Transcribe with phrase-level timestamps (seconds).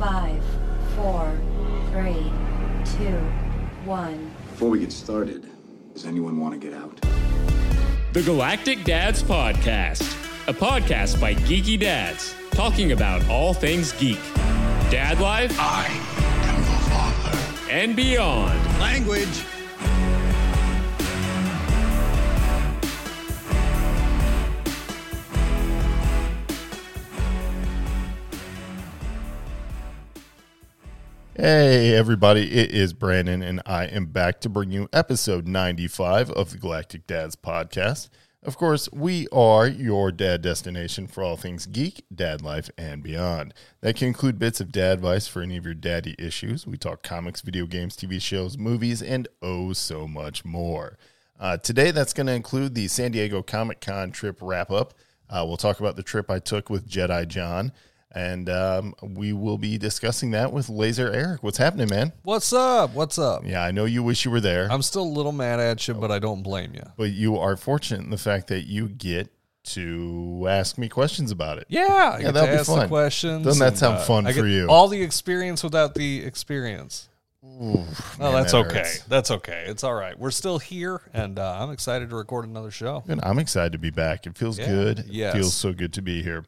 [0.00, 0.42] Five,
[0.96, 1.38] four,
[1.92, 2.32] three,
[2.96, 3.18] two,
[3.84, 4.30] one.
[4.50, 5.46] Before we get started,
[5.92, 6.98] does anyone want to get out?
[8.14, 10.00] The Galactic Dads Podcast,
[10.48, 14.18] a podcast by geeky dads talking about all things geek,
[14.90, 15.84] dad life, I
[16.48, 17.70] am the father.
[17.70, 18.58] and beyond.
[18.80, 19.44] Language.
[31.42, 36.50] Hey, everybody, it is Brandon, and I am back to bring you episode 95 of
[36.50, 38.10] the Galactic Dads podcast.
[38.42, 43.54] Of course, we are your dad destination for all things geek, dad life, and beyond.
[43.80, 46.66] That can include bits of dad advice for any of your daddy issues.
[46.66, 50.98] We talk comics, video games, TV shows, movies, and oh, so much more.
[51.40, 54.92] Uh, today, that's going to include the San Diego Comic Con trip wrap up.
[55.30, 57.72] Uh, we'll talk about the trip I took with Jedi John.
[58.12, 61.42] And um, we will be discussing that with Laser Eric.
[61.44, 62.12] What's happening, man?
[62.24, 62.92] What's up?
[62.92, 63.42] What's up?
[63.46, 65.94] Yeah, I know you wish you were there, I'm still a little mad at you,
[65.94, 66.82] but I don't blame you.
[66.96, 69.30] but you are fortunate in the fact that you get
[69.62, 71.66] to ask me questions about it.
[71.68, 72.88] Yeah, Yeah, that'll be fun.
[72.88, 73.44] questions.
[73.44, 74.66] Doesn't that sound uh, fun I for you?
[74.68, 77.08] All the experience without the experience.
[77.42, 77.86] Man,
[78.20, 78.92] Oh, that's that okay.
[79.08, 79.64] That's okay.
[79.68, 80.18] It's all right.
[80.18, 83.02] We're still here, and uh, I'm excited to record another show.
[83.08, 84.26] And I'm excited to be back.
[84.26, 84.66] It feels Yeah.
[84.66, 84.98] good.
[85.10, 86.44] It feels so good to be here.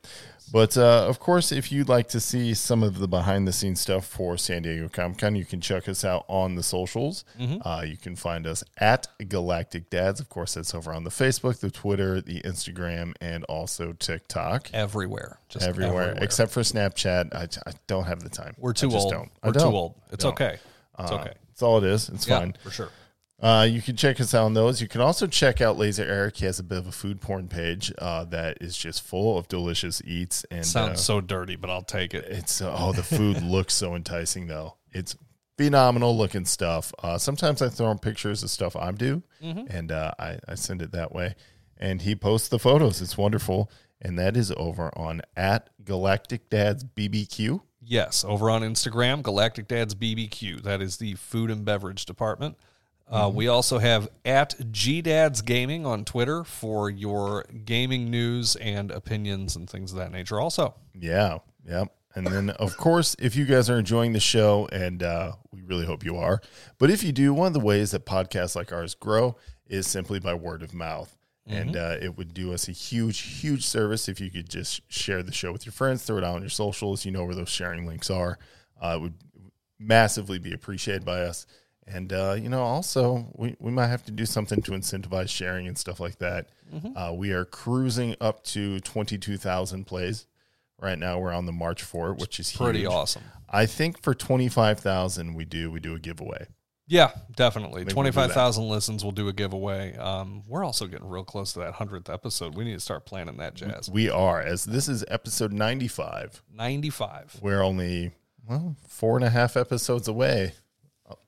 [0.53, 3.81] But uh, of course, if you'd like to see some of the behind the scenes
[3.81, 7.25] stuff for San Diego Comic Con, you can check us out on the socials.
[7.41, 7.67] Mm-hmm.
[7.67, 10.21] Uh, you can find us at Galactic Dads.
[10.21, 14.69] Of course, that's over on the Facebook, the Twitter, the Instagram, and also TikTok.
[14.75, 17.35] Everywhere, just Everywhere, except for Snapchat.
[17.35, 18.55] I, I don't have the time.
[18.59, 19.13] we're too just old.
[19.13, 19.31] Don't.
[19.43, 19.95] We're too old.
[20.11, 20.59] It's okay.
[20.99, 21.33] It's Uh, okay.
[21.49, 22.11] That's all it is.
[22.11, 22.55] It's Yeah, fine.
[22.63, 22.91] for sure.
[23.43, 24.81] Uh, you can check us out on those.
[24.81, 26.37] You can also check out Laser Eric.
[26.37, 29.49] He has a bit of a food porn page uh, that is just full of
[29.49, 30.45] delicious eats.
[30.51, 32.25] And Sounds uh, so dirty, but I'll take it.
[32.29, 34.77] it's uh, oh, the food looks so enticing though.
[34.93, 35.17] It's
[35.59, 36.93] phenomenal looking stuff.
[37.03, 39.77] Uh, sometimes I throw in pictures of stuff I do, Mm-hmm.
[39.77, 41.35] and uh, I, I send it that way.
[41.77, 43.03] And he posts the photos.
[43.03, 43.69] It's wonderful,
[44.01, 47.61] and that is over on at Galactic Dads BBQ.
[47.85, 50.63] Yes, over on Instagram, Galactic Dads BBQ.
[50.63, 52.57] That is the food and beverage department.
[53.13, 53.37] Uh, Mm-hmm.
[53.37, 59.69] We also have at GDads Gaming on Twitter for your gaming news and opinions and
[59.69, 60.41] things of that nature.
[60.41, 61.93] Also, Yeah, yep.
[62.15, 65.87] And then, of course, if you guys are enjoying the show, and uh, we really
[65.87, 66.41] hope you are,
[66.79, 69.37] but if you do, one of the ways that podcasts like ours grow
[69.67, 71.17] is simply by word of mouth.
[71.45, 75.25] And uh, it would do us a huge, huge service if you could just share
[75.25, 77.05] the show with your friends, throw it out on your socials.
[77.05, 78.39] You know where those sharing links are.
[78.81, 79.15] Uh, it would
[79.79, 81.47] massively be appreciated by us.
[81.87, 85.67] And, uh, you know, also, we, we might have to do something to incentivize sharing
[85.67, 86.49] and stuff like that.
[86.97, 90.27] Uh, we are cruising up to 22,000 plays.
[90.81, 92.91] Right now, we're on the march for it, which is pretty huge.
[92.91, 93.23] awesome.
[93.49, 96.47] I think for 25,000, we do, we do a giveaway.
[96.89, 97.85] Yeah, definitely.
[97.85, 99.03] Twenty five thousand listens.
[99.05, 99.97] We'll do a giveaway.
[99.97, 102.55] Um, we're also getting real close to that hundredth episode.
[102.55, 103.89] We need to start planning that jazz.
[103.89, 106.43] We are, as this is episode 95.
[106.53, 107.35] Ninety five.
[107.41, 108.13] We're only,
[108.47, 110.53] well, four and a half episodes away.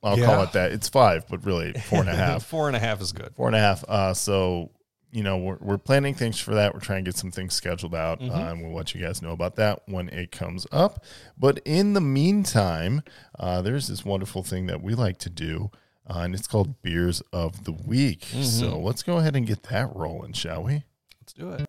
[0.02, 0.72] I'll call it that.
[0.72, 2.44] It's five, but really four and a half.
[2.44, 3.34] Four and a half is good.
[3.36, 3.84] four and a half.
[3.88, 4.70] Uh, so
[5.12, 6.74] you know we're, we're planning things for that.
[6.74, 9.32] We're trying to get some things scheduled out, uh, and we'll let you guys know
[9.32, 11.04] about that when it comes up.
[11.38, 13.02] But in the meantime,
[13.38, 15.70] uh, there's this wonderful thing that we like to do,
[16.10, 18.24] uh, and it's called Beers of the Week.
[18.42, 20.82] So let's go ahead and get that rolling, shall we?
[21.20, 21.66] Let's do it.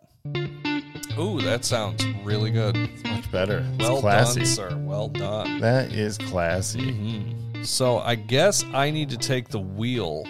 [1.17, 2.75] Ooh, that sounds really good.
[3.05, 3.65] Much better.
[3.79, 4.39] It's Well classy.
[4.41, 4.75] done, sir.
[4.75, 5.61] Well done.
[5.61, 6.81] That is classy.
[6.81, 7.44] Mm-hmm.
[7.63, 10.25] So I guess I need to take the wheel.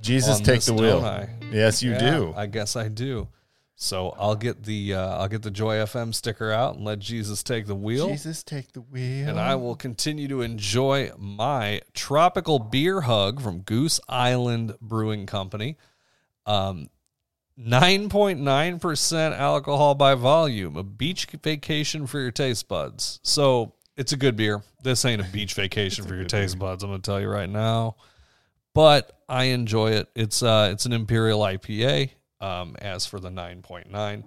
[0.00, 1.04] Jesus, take this, the wheel.
[1.04, 1.28] I?
[1.50, 2.34] Yes, you Yeah, do.
[2.36, 3.28] I guess I do.
[3.76, 7.42] So I'll get the uh, I'll get the Joy FM sticker out and let Jesus
[7.42, 8.08] take the wheel.
[8.08, 9.28] Jesus, take the wheel.
[9.28, 15.78] and I will continue to enjoy my tropical beer hug from Goose Island Brewing Company.
[16.46, 16.90] Um,
[17.58, 23.20] 9.9% alcohol by volume, a beach vacation for your taste buds.
[23.22, 24.62] So it's a good beer.
[24.82, 27.48] This ain't a beach vacation for your taste buds, I'm going to tell you right
[27.48, 27.96] now.
[28.74, 30.08] But I enjoy it.
[30.14, 32.10] It's uh, it's an Imperial IPA.
[32.40, 34.24] Um, as for the 9.9,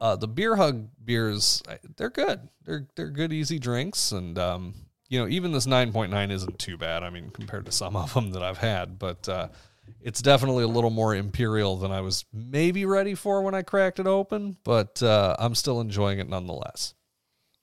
[0.00, 1.62] uh, the beer hug beers,
[1.96, 2.48] they're good.
[2.64, 4.74] They're they're good, easy drinks, and um,
[5.08, 7.02] you know even this 9.9 isn't too bad.
[7.02, 9.48] I mean, compared to some of them that I've had, but uh,
[10.00, 13.98] it's definitely a little more imperial than I was maybe ready for when I cracked
[13.98, 14.56] it open.
[14.62, 16.94] But uh, I'm still enjoying it nonetheless.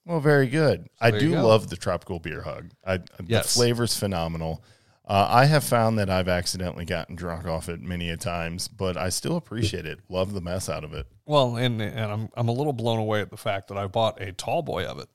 [0.06, 0.90] Well, very good.
[1.00, 2.72] I do love the tropical beer hug.
[2.86, 3.54] I, Yes.
[3.54, 4.64] The flavor's phenomenal.
[5.06, 8.96] Uh, I have found that I've accidentally gotten drunk off it many a times, but
[8.96, 10.00] I still appreciate it.
[10.08, 11.08] Love the mess out of it.
[11.26, 14.22] Well, and and I'm I'm a little blown away at the fact that I bought
[14.22, 15.10] a tall boy of it.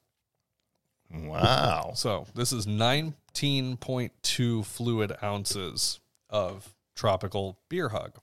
[1.10, 1.92] Wow.
[1.94, 8.18] So this is 19.2 fluid ounces of tropical beer hug.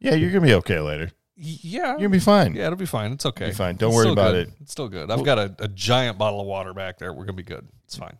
[0.00, 1.10] Yeah, you're gonna be okay later.
[1.40, 1.96] Yeah.
[1.98, 2.54] you'll be fine.
[2.54, 3.12] yeah, it'll be fine.
[3.12, 3.46] It's okay.
[3.46, 3.76] Be fine.
[3.76, 4.48] Don't It's worry about good.
[4.48, 4.54] it.
[4.60, 5.10] It's still good.
[5.10, 7.12] I've got a, a giant bottle of water back there.
[7.12, 7.66] We're gonna be good.
[7.84, 8.18] It's fine.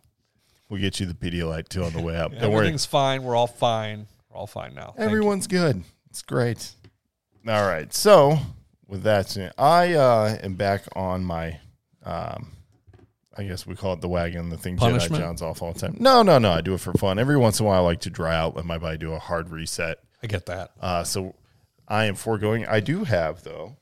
[0.69, 2.31] We'll get you the Pedialyte too on the way up.
[2.39, 2.59] Don't worry.
[2.59, 3.23] Everything's fine.
[3.23, 4.07] We're all fine.
[4.29, 4.93] We're all fine now.
[4.97, 5.83] Everyone's good.
[6.09, 6.71] It's great.
[7.47, 7.91] All right.
[7.93, 8.37] So
[8.87, 11.59] with that, I uh, am back on my.
[12.03, 12.51] Um,
[13.37, 15.95] I guess we call it the wagon, the thing Jedi John's off all the time.
[15.97, 16.51] No, no, no.
[16.51, 17.19] I do it for fun.
[17.19, 19.19] Every once in a while, I like to dry out, let my body do a
[19.19, 19.97] hard reset.
[20.21, 20.71] I get that.
[20.81, 21.35] Uh, so
[21.89, 22.65] I am foregoing.
[22.67, 23.77] I do have though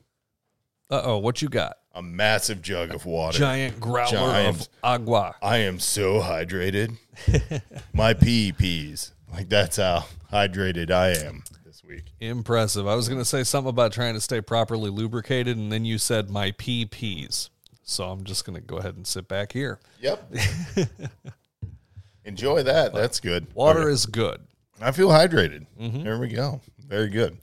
[0.90, 1.76] Uh oh, what you got?
[1.94, 3.36] a massive jug of water.
[3.38, 4.60] Giant growler Giant.
[4.60, 5.34] of agua.
[5.42, 6.96] I am so hydrated.
[7.92, 12.04] my PEPs, like that's how hydrated I am this week.
[12.20, 12.86] Impressive.
[12.86, 15.98] I was going to say something about trying to stay properly lubricated, and then you
[15.98, 17.48] said my PPs.
[17.82, 19.80] So I'm just going to go ahead and sit back here.
[20.00, 20.32] Yep.
[22.24, 22.94] Enjoy that.
[22.94, 23.46] That's good.
[23.54, 23.90] Water Okay.
[23.92, 24.40] is good.
[24.80, 25.66] I feel hydrated.
[25.80, 26.04] Mm-hmm.
[26.04, 26.60] There we go.
[26.86, 27.38] Very good.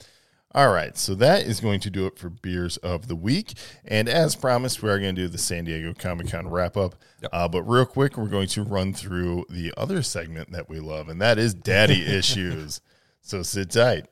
[0.56, 0.98] All right.
[0.98, 3.56] So that is going to do it for beers of the week.
[3.84, 6.96] And as promised, we are going to do the San Diego Comic Con wrap up.
[7.22, 7.32] Yep.
[7.34, 11.10] Uh, but real quick, we're going to run through the other segment that we love,
[11.10, 12.80] and that is daddy issues.
[13.20, 14.06] So sit tight.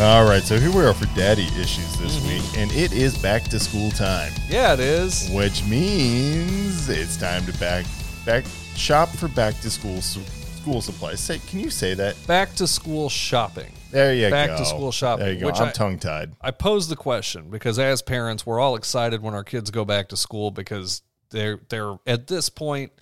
[0.00, 2.28] All right, so here we are for daddy issues this Mm-hmm.
[2.28, 5.28] week, and it is back to school time, Yeah, it is.
[5.30, 7.84] which means it's time to back
[8.24, 8.44] back
[8.76, 10.22] shop for back to school su-
[10.56, 11.18] school supplies.
[11.18, 12.14] Say, can you say that?
[12.28, 13.72] Back to school shopping.
[13.90, 14.52] There you Back go.
[14.52, 15.46] Back to school shopping, There you go.
[15.46, 16.32] which I'm tongue tied.
[16.40, 20.08] I posed the question because as parents, we're all excited when our kids go back
[20.10, 22.92] to school because they're they're at this point,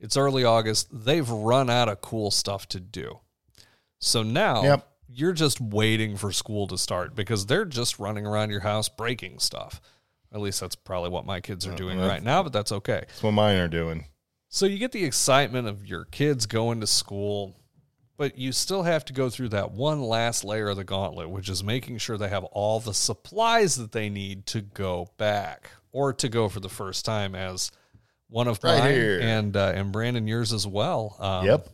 [0.00, 3.20] it's early August, they've run out of cool stuff to do.
[4.00, 4.88] So now Yep.
[5.14, 9.38] You're just waiting for school to start because they're just running around your house breaking
[9.38, 9.80] stuff.
[10.32, 13.04] At least that's probably what my kids are doing right now, but that's okay.
[13.06, 14.06] That's what mine are doing.
[14.48, 17.54] So you get the excitement of your kids going to school,
[18.16, 21.48] but you still have to go through that one last layer of the gauntlet, which
[21.50, 26.12] is making sure they have all the supplies that they need to go back or
[26.14, 27.70] to go for the first time as
[28.28, 29.20] one of Right mine here.
[29.20, 31.16] and uh, and Brandon yours as well.
[31.18, 31.68] Um, Yep.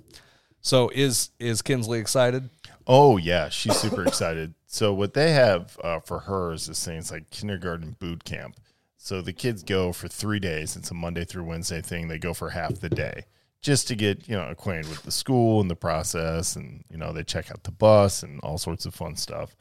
[0.60, 2.50] So is is Kinsley excited?
[2.88, 4.54] Oh yeah, she's super excited.
[4.66, 6.96] So what they have uh, for her is this thing.
[6.96, 8.56] It's like kindergarten boot camp.
[8.96, 10.74] So the kids go for three days.
[10.74, 12.08] It's a Monday through Wednesday thing.
[12.08, 13.26] They go for half the day
[13.60, 17.12] just to get you know acquainted with the school and the process, and you know
[17.12, 19.54] they check out the bus and all sorts of fun stuff.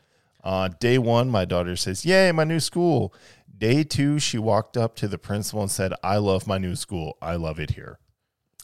[0.43, 3.13] Uh, day one, my daughter says, "Yay, my new school."
[3.57, 7.17] Day two, she walked up to the principal and said, "I love my new school.
[7.21, 7.99] I love it here."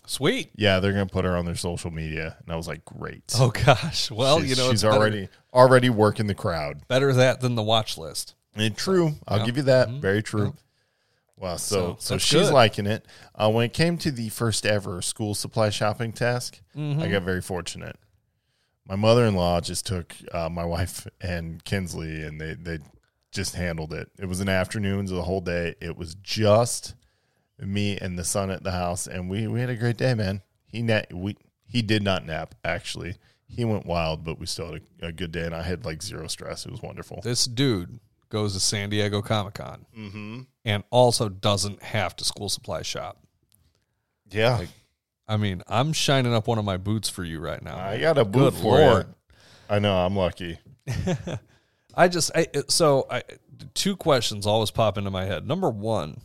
[0.05, 0.51] Sweet.
[0.55, 3.49] Yeah, they're gonna put her on their social media, and I was like, "Great." Oh
[3.51, 4.11] gosh.
[4.11, 6.87] Well, she's, you know, she's better- already already working the crowd.
[6.87, 8.35] better that than the watch list.
[8.55, 9.45] And true, I'll Yeah.
[9.45, 9.89] give you that.
[9.89, 10.55] Very true.
[11.37, 12.53] Wow, so So, so, she's good.
[12.53, 13.05] liking it.
[13.35, 17.01] Uh, when it came to the first ever school supply shopping task, Mm-hmm.
[17.01, 17.97] I got very fortunate.
[18.87, 22.79] My mother in law just took uh, my wife and Kinsley, and they they
[23.31, 24.09] just handled it.
[24.19, 25.75] It was an afternoon, the whole day.
[25.81, 26.93] It was just
[27.59, 30.41] me and the son at the house, and we we had a great day, man.
[30.65, 33.15] He na- we he did not nap actually.
[33.47, 36.01] He went wild, but we still had a, a good day, and I had like
[36.01, 36.65] zero stress.
[36.65, 37.21] It was wonderful.
[37.23, 37.99] This dude
[38.29, 40.41] goes to San Diego Comic Con mm-hmm.
[40.65, 43.19] and also doesn't have to school supply shop.
[44.31, 44.65] Yeah,
[45.27, 47.77] I mean, I'm shining up one of my boots for you right now.
[47.77, 49.07] I got a boot Good for Lord.
[49.07, 49.35] you.
[49.69, 49.95] I know.
[49.95, 50.59] I'm lucky.
[51.95, 53.23] I just I, so I
[53.73, 55.47] two questions always pop into my head.
[55.47, 56.21] Number one,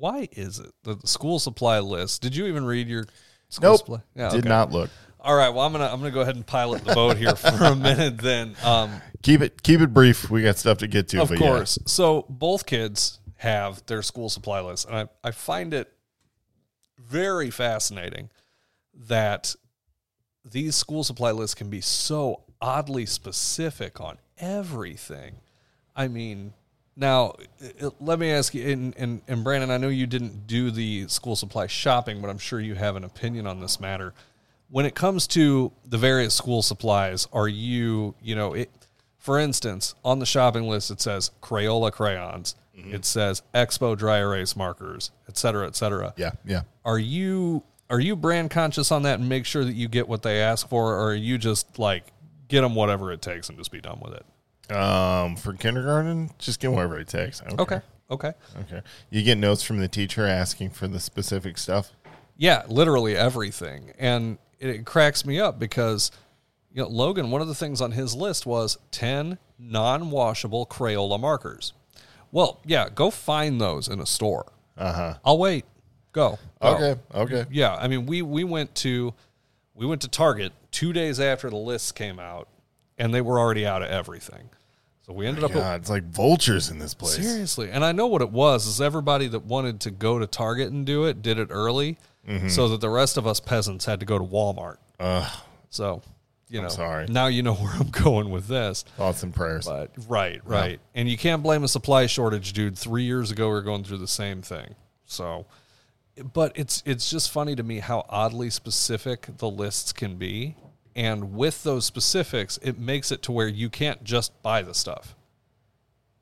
[0.00, 2.22] why is it the school supply list?
[2.22, 3.04] Did you even read your
[3.48, 3.78] school Nope.
[3.78, 3.98] supply?
[4.16, 4.48] Yeah, Did okay.
[4.48, 4.90] not look.
[5.20, 7.48] All right, well I'm gonna I'm gonna go ahead and pilot the boat here for
[7.64, 8.18] a minute.
[8.18, 10.30] Then, um, Keep it keep it brief.
[10.30, 11.20] We got stuff to get to.
[11.22, 11.46] of but yeah.
[11.46, 11.78] course.
[11.86, 15.92] So both kids have their school supply list, and I I find it
[16.98, 18.30] very fascinating
[18.94, 19.54] that
[20.50, 25.36] these school supply lists can be so oddly specific on everything.
[25.94, 26.54] I mean,
[26.96, 27.34] now
[27.82, 31.08] uh, let me ask you, and, and, and Brandon, I know you didn't do the
[31.08, 34.14] school supply shopping, but I'm sure you have an opinion on this matter.
[34.68, 38.70] When it comes to the various school supplies, are you, you know, it,
[39.18, 44.56] for instance, on the shopping list, it says Crayola crayons, it says Expo dry erase
[44.56, 46.62] markers, et cetera, et cetera Yeah, yeah.
[46.84, 50.22] are you are you brand conscious on that and make sure that you get what
[50.22, 52.04] they ask for or are you just like
[52.48, 54.24] get them whatever it takes and just be done with it
[54.70, 57.42] Um, for kindergarten, just get whatever it takes.
[57.58, 57.80] Okay.
[58.10, 58.32] Okay.
[58.60, 58.82] Okay.
[59.10, 61.92] You get notes from the teacher asking for the specific stuff.
[62.36, 63.92] Yeah, literally everything.
[63.98, 66.10] And it, it cracks me up because
[66.72, 71.72] you know, Logan, one of the things on his list was 10 non-washable Crayola markers.
[72.32, 74.52] Well, yeah, go find those in a store.
[74.76, 75.14] Uh-huh.
[75.24, 75.64] I'll wait.
[76.12, 76.38] Go.
[76.62, 76.68] Go.
[76.68, 77.00] Okay.
[77.14, 77.44] Okay.
[77.50, 79.14] Yeah, I mean, we we went to
[79.74, 82.48] we went to Target 2 days after the list came out
[82.98, 84.50] and they were already out of everything.
[85.10, 87.16] So we ended up God, it's like vultures in this place.
[87.16, 88.68] Seriously, and I know what it was.
[88.68, 91.98] Is everybody that wanted to go to Target and do it did it early,
[92.28, 92.46] mm-hmm.
[92.46, 94.76] so that the rest of us peasants had to go to Walmart.
[95.00, 95.28] Ugh.
[95.68, 96.02] So,
[96.48, 97.06] you know, sorry.
[97.08, 98.84] Now you know where I'm going with this.
[98.96, 99.66] Thoughts and prayers.
[99.66, 102.78] But right, right, and you can't blame a supply shortage, dude.
[102.78, 104.76] Three years ago, we were going through the same thing.
[105.06, 105.44] So,
[106.32, 110.54] but it's it's just funny to me how oddly specific the lists can be,
[110.94, 115.14] and with those specifics, it makes it to where you can't just buy the stuff.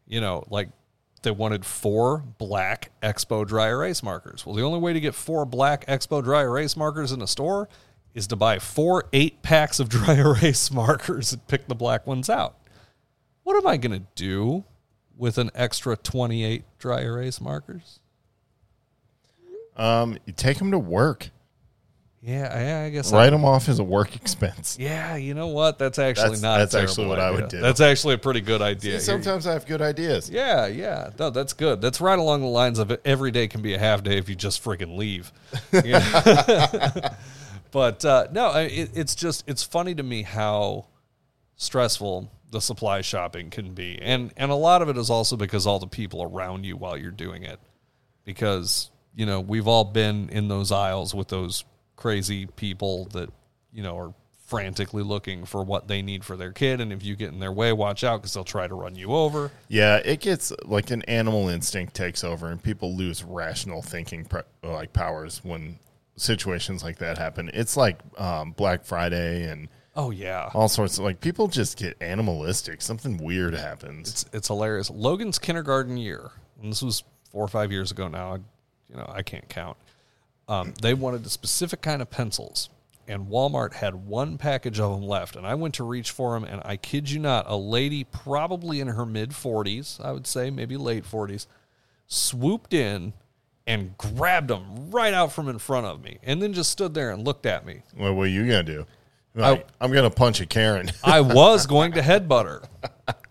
[0.06, 0.70] You know, like
[1.22, 4.46] they wanted four black Expo dry erase markers.
[4.46, 7.68] Well, the only way to get four black Expo dry erase markers in a store
[8.14, 12.30] is to buy four eight packs of dry erase markers and pick the black ones
[12.30, 12.56] out.
[13.42, 14.64] What am I going to do
[15.16, 18.00] with an extra 28 dry erase markers?
[19.76, 21.30] Um, you take them to work.
[22.20, 23.12] Yeah, I, I guess.
[23.12, 24.76] Write them off as a work expense.
[24.80, 25.78] yeah, you know what?
[25.78, 26.56] That's actually That's- not.
[26.56, 27.60] a that's actually what I would do.
[27.60, 28.92] That's actually a pretty good idea.
[28.92, 30.28] Here- Sometimes I have good ideas.
[30.28, 31.10] Yeah, yeah.
[31.18, 31.80] No, that's good.
[31.80, 34.34] That's right along the lines of every day can be a half day if you
[34.34, 35.32] just freaking leave.
[37.70, 40.86] But uh, no, it, it's just it's funny to me how
[41.56, 45.66] stressful the supply shopping can be, and and a lot of it is also because
[45.66, 47.60] all the people around you while you're doing it,
[48.24, 51.64] because you know we've all been in those aisles with those
[51.98, 53.28] crazy people that
[53.72, 54.14] you know are
[54.46, 57.52] frantically looking for what they need for their kid and if you get in their
[57.52, 61.02] way watch out because they'll try to run you over Yeah, it gets like an
[61.02, 65.78] animal instinct takes over, and people lose rational thinking pre- like powers when
[66.16, 67.50] situations like that happen.
[67.52, 71.96] It's like um, Black Friday and Oh yeah, all sorts of like people just get
[72.00, 72.80] animalistic.
[72.80, 74.08] Something weird happens.
[74.08, 74.88] it's it's hilarious.
[74.90, 76.30] Logan's kindergarten year,
[76.62, 77.02] and this was
[77.32, 78.34] four or five years ago now.
[78.34, 78.36] I,
[78.88, 79.76] you know, I can't count.
[80.48, 82.70] Um, they wanted a specific kind of pencils,
[83.06, 85.36] and Walmart had one package of them left.
[85.36, 88.80] And I went to reach for them, and I kid you not, a lady probably
[88.80, 91.46] in her mid forties, I would say, maybe late forties,
[92.06, 93.12] swooped in
[93.66, 97.10] and grabbed them right out from in front of me, and then just stood there
[97.10, 97.82] and looked at me.
[97.96, 98.86] Well, what are you gonna do?
[99.34, 100.90] Like, I'm gonna punch a Karen.
[101.04, 102.62] I was going to headbutt her.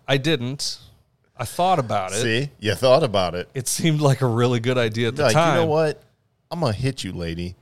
[0.07, 0.79] I didn't.
[1.35, 2.21] I thought about it.
[2.21, 3.49] See, you thought about it.
[3.53, 5.55] It seemed like a really good idea at the like, time.
[5.55, 6.01] you know what?
[6.51, 7.55] I'm gonna hit you, lady.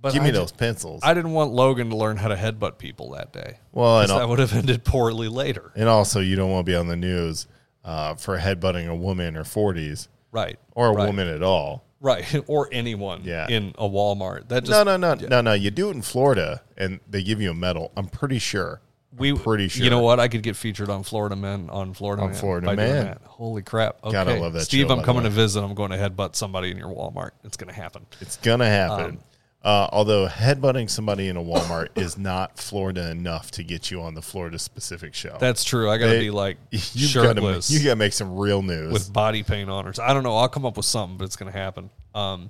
[0.00, 1.00] But Give me I those pencils.
[1.02, 3.58] I didn't want Logan to learn how to headbutt people that day.
[3.72, 5.72] well, and, al- that would have ended poorly later.
[5.74, 7.46] and also, you don't want to be on the news
[7.84, 10.56] uh, for headbutting a woman in her 40s Right.
[10.76, 11.84] or a right, woman at all.
[12.00, 12.24] Right.
[12.46, 13.48] Or anyone Yeah.
[13.48, 14.48] in a Walmart.
[14.50, 15.52] That just no, no, no, no, no.
[15.52, 17.90] You do it in Florida, and they give you a medal.
[17.96, 18.80] I'm pretty sure.
[19.16, 19.84] We pretty sure.
[19.84, 20.20] You know what?
[20.20, 23.18] I could get featured on Florida Men on Florida On Man Florida Man.
[23.24, 24.04] Holy crap.
[24.04, 24.16] Okay.
[24.16, 25.62] I love that Steve, show, I'm coming to visit.
[25.62, 27.30] I'm going to headbutt somebody in your Walmart.
[27.44, 28.06] It's going to happen.
[28.20, 29.04] It's gonna happen.
[29.04, 29.18] Um,
[29.64, 34.14] uh, although headbutting somebody in a Walmart is not Florida enough to get you on
[34.14, 35.36] the Florida specific show.
[35.40, 35.90] That's true.
[35.90, 37.68] I got to be like to shirtless.
[37.68, 38.92] you got to make some real news.
[38.92, 40.36] with body paint on or I don't know.
[40.36, 41.90] I'll come up with something, but it's going to happen.
[42.14, 42.48] Um,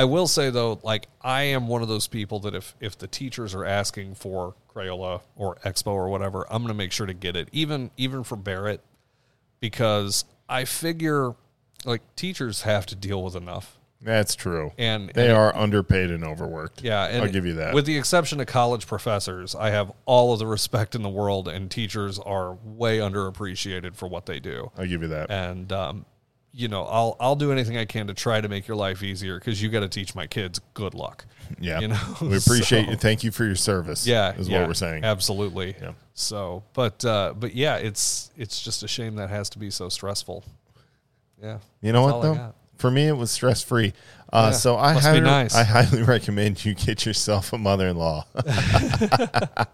[0.00, 3.06] I will say though, like I am one of those people that if if the
[3.06, 7.12] teachers are asking for Crayola or Expo or whatever, I'm going to make sure to
[7.12, 8.80] get it, even even for Barrett,
[9.60, 11.34] because I figure
[11.84, 13.78] like teachers have to deal with enough.
[14.00, 14.72] That's true.
[14.78, 16.82] And- they and- are underpaid and overworked.
[16.82, 17.74] Yeah, and I'll give you that.
[17.74, 21.46] With the exception of college professors, I have all of the respect in the world,
[21.46, 24.70] and teachers are way underappreciated for what they do.
[24.78, 25.30] I'll give you that.
[25.30, 26.06] and um,
[26.52, 29.38] you know I'll I'll do anything I can to try to make your life easier
[29.38, 31.24] because you got to teach my kids good luck.
[31.60, 32.96] yeah, you know we appreciate So, you.
[32.96, 34.06] Thank you for your service.
[34.06, 35.04] Yeah, is yeah, what we're saying.
[35.04, 35.76] Absolutely.
[35.80, 35.92] Yeah.
[36.14, 39.88] So, but uh, but yeah, it's it's just a shame that has to be so
[39.88, 40.44] stressful.
[41.42, 41.58] Yeah.
[41.80, 42.54] You know what though?
[42.78, 43.92] For me, it was stress free.
[44.32, 45.54] Uh, Yeah, so I highly, nice.
[45.54, 48.24] I highly recommend you get yourself a mother in law.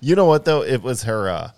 [0.00, 0.62] you know what though?
[0.62, 1.28] It was her.
[1.28, 1.50] Uh,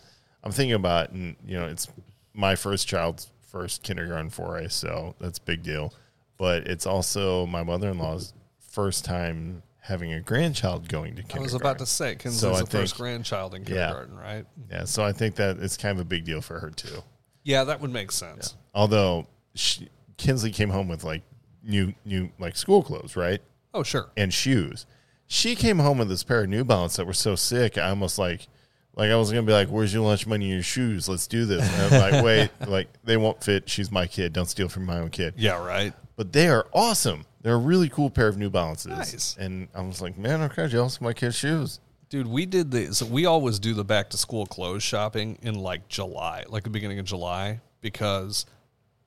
[0.43, 1.87] I'm thinking about, and you know, it's
[2.35, 5.93] my first child's first kindergarten foray, so that's a big deal.
[6.37, 11.41] But it's also my mother in law's first time having a grandchild going to kindergarten.
[11.41, 13.67] I was about to say, Kinsley's So the first grandchild in Yeah.
[13.89, 14.47] kindergarten, right?
[14.71, 17.03] Yeah, so I think that it's kind of a big deal for her too.
[17.43, 18.57] Yeah, that would make sense.
[18.75, 21.23] Although she, Kinsley came home with like
[21.63, 23.41] new new like school clothes, right?
[23.73, 24.11] Oh, sure.
[24.17, 24.85] and shoes.
[25.27, 27.79] She came home with this pair of New Balance that were so sick.
[27.79, 28.49] I almost like
[28.97, 31.09] Like I was gonna be like, "Where's your lunch money and your shoes?
[31.09, 33.69] Let's do this." And I'm like, "Wait, like they won't fit.
[33.69, 34.33] She's my kid.
[34.33, 35.93] Don't steal from my own kid." Yeah, right.
[36.17, 37.25] But they are awesome.
[37.43, 38.87] They're a really cool pair of New Balances.
[38.89, 39.37] Nice.
[39.39, 41.81] And I was like, "Man, of jealous of my kid's shoes."
[42.11, 45.55] Dude, we did the so we always do the back to school clothes shopping in
[45.55, 48.47] like July, like the beginning of July, because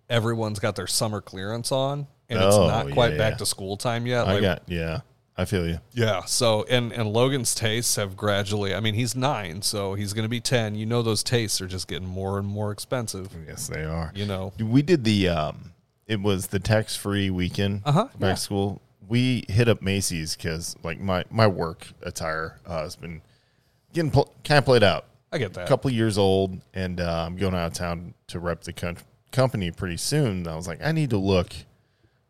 [0.10, 3.38] everyone's got their summer clearance on and it's Oh, not quite yeah, back yeah.
[3.38, 4.28] to school time yet.
[4.28, 5.02] I Like, got yeah.
[5.36, 5.80] I feel you.
[5.94, 6.26] yeah.
[6.26, 10.40] So and and Logan's tastes have gradually I mean, he's nine, so he's gonna be
[10.40, 10.76] ten.
[10.76, 13.30] You know those tastes are just getting more and more expensive.
[13.48, 14.12] Yes, they are.
[14.16, 14.54] You know.
[14.60, 15.72] We did the um
[16.06, 18.34] it was the tax free weekend Uh-huh, back yeah.
[18.36, 18.82] school.
[19.08, 23.22] We hit up Macy's because like my my work attire uh, has been
[23.94, 25.06] getting pl- kind of played out.
[25.32, 25.66] I get that.
[25.66, 28.94] A couple years old, and uh, I'm going out of town to rep the co-
[29.32, 30.28] company pretty soon.
[30.28, 31.54] And I was like, I need to look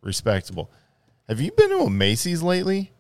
[0.01, 0.71] respectable.
[1.27, 2.91] Have you been to a Macy's lately?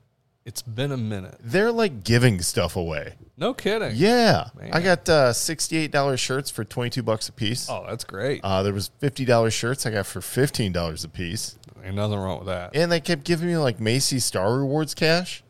[0.45, 1.37] It's been a minute.
[1.41, 3.13] They're like giving stuff away.
[3.37, 3.93] No kidding.
[3.95, 4.71] Yeah, Man.
[4.73, 7.69] I got uh, sixty-eight dollars shirts for twenty-two bucks a piece.
[7.69, 8.41] Oh, that's great.
[8.43, 12.17] Uh, there was fifty dollars shirts I got for fifteen dollars a piece, Ain't nothing
[12.19, 12.75] wrong with that.
[12.75, 15.43] and they kept giving me like Macy's Star Rewards cash.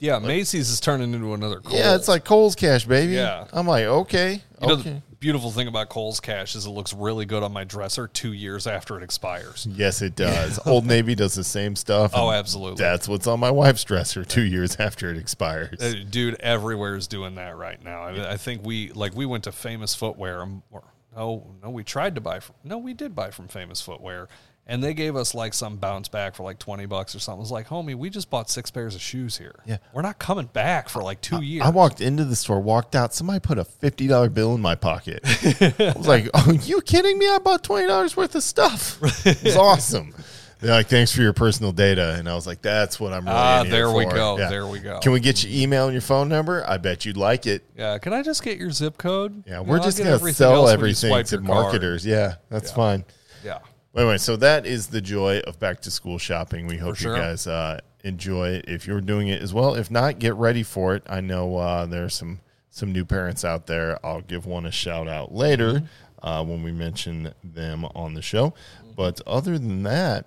[0.00, 1.78] Yeah, Macy's is turning into another Kohl's.
[1.78, 3.12] Yeah, it's like Kohl's cash, baby.
[3.12, 3.44] Yeah.
[3.52, 5.02] I'm like, okay, You know, okay.
[5.10, 8.32] the beautiful thing about Kohl's Cash is it looks really good on my dresser two
[8.32, 9.68] years after it expires.
[9.70, 10.58] yes, it does.
[10.66, 12.12] Old Navy does the same stuff.
[12.14, 12.82] Oh, absolutely.
[12.82, 15.78] That's what's on my wife's dresser two years after it expires.
[15.80, 18.02] Uh, Dude, everywhere is doing that right now.
[18.04, 20.40] I, I think we like we went to Famous Footwear.
[20.40, 20.82] um, Or,
[21.14, 22.54] no, no, we tried to buy from.
[22.64, 24.28] No, we did buy from Famous Footwear,
[24.66, 27.38] and they gave us like some bounce back for like twenty bucks or something.
[27.40, 29.54] It was like, homie, we just bought six pairs of shoes here.
[29.66, 29.78] Yeah.
[29.92, 31.64] we're not coming back for like two years.
[31.66, 33.12] I walked into the store, walked out.
[33.14, 35.20] Somebody put a fifty dollar bill in my pocket.
[35.24, 37.28] I was like, "Oh, you kidding me?
[37.28, 38.98] I bought twenty dollars worth of stuff.
[39.26, 40.14] It's awesome."
[40.60, 43.34] They're like, "Thanks for your personal data," and I was like, "That's what I'm really."
[43.34, 45.00] Ah, there we for." go, there we go.
[45.00, 46.62] Can we get your email and your phone number?
[46.68, 47.64] I bet you'd like it.
[47.78, 49.42] yeah, can I just get your zip code?
[49.46, 51.44] Yeah, You we're know, just gonna sell else when you everything to your card.
[51.64, 52.04] marketers.
[52.04, 53.06] Yeah, that's fine.
[53.42, 53.60] Yeah.
[53.96, 56.66] Anyway, so that is the joy of back to school shopping.
[56.66, 57.14] We hope sure.
[57.16, 58.66] you guys uh, enjoy it.
[58.68, 61.02] If you're doing it as well, if not, get ready for it.
[61.08, 63.98] I know uh, there are some some new parents out there.
[64.06, 66.26] I'll give one a shout out later Mm-hmm.
[66.26, 68.54] uh, when we mention them on the show.
[68.94, 70.26] But other than that,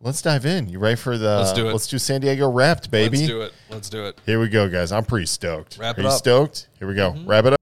[0.00, 0.68] let's dive in.
[0.68, 1.36] You ready for the?
[1.38, 1.72] Let's do it.
[1.72, 3.16] Let's do San Diego Wrapped, baby.
[3.18, 3.52] Let's do it.
[3.70, 4.20] Let's do it.
[4.24, 4.92] Here we go, guys.
[4.92, 5.78] I'm pretty stoked.
[5.78, 6.12] Wrap Are it you up.
[6.14, 6.18] Mm-hmm.
[6.18, 6.68] stoked?
[6.78, 7.16] Here we go.
[7.26, 7.57] Wrap it up.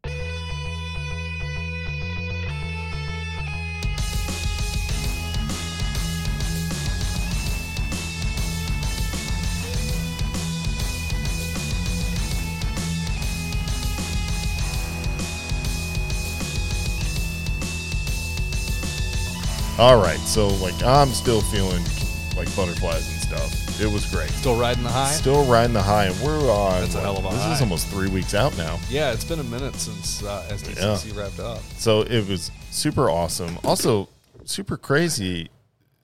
[19.79, 21.83] All right, so like I'm still feeling
[22.35, 23.81] like butterflies and stuff.
[23.81, 24.31] It was great.
[24.31, 25.11] Still riding the high?
[25.11, 26.81] Still riding the high, and we're on.
[26.81, 27.53] That's a hell of a This high.
[27.53, 31.41] is almost three weeks out now, Yeah, it's been a minute since uh, SDCC wrapped
[31.41, 31.61] up.
[31.77, 33.59] so it was super awesome.
[33.65, 34.09] Also,
[34.47, 35.51] super crazy.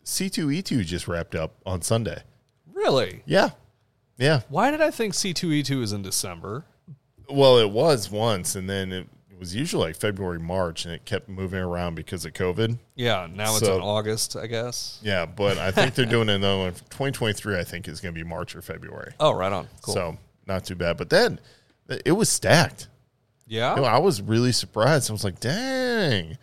[0.04, 2.22] C2E2 just wrapped up on Sunday.
[2.74, 3.22] Really?
[3.24, 3.50] Yeah,
[4.18, 4.40] yeah.
[4.50, 6.66] Why did I think C2E2 is in December?
[7.30, 9.06] Well, it was once, and then it
[9.42, 12.78] was usually like February, March, and it kept moving around because of COVID.
[12.94, 14.98] Yeah, now it's So- in August, I guess.
[15.02, 16.72] Yeah, but I think they're doing another one.
[16.72, 19.12] for 2023, I think, is going to be March or February.
[19.20, 19.68] Oh, right on.
[19.82, 19.94] Cool.
[19.94, 20.96] So not too bad.
[20.96, 21.40] But then
[22.04, 22.88] it was stacked.
[23.46, 23.74] yeah.
[23.74, 25.10] You know, I was really surprised.
[25.10, 26.38] I was like, dang.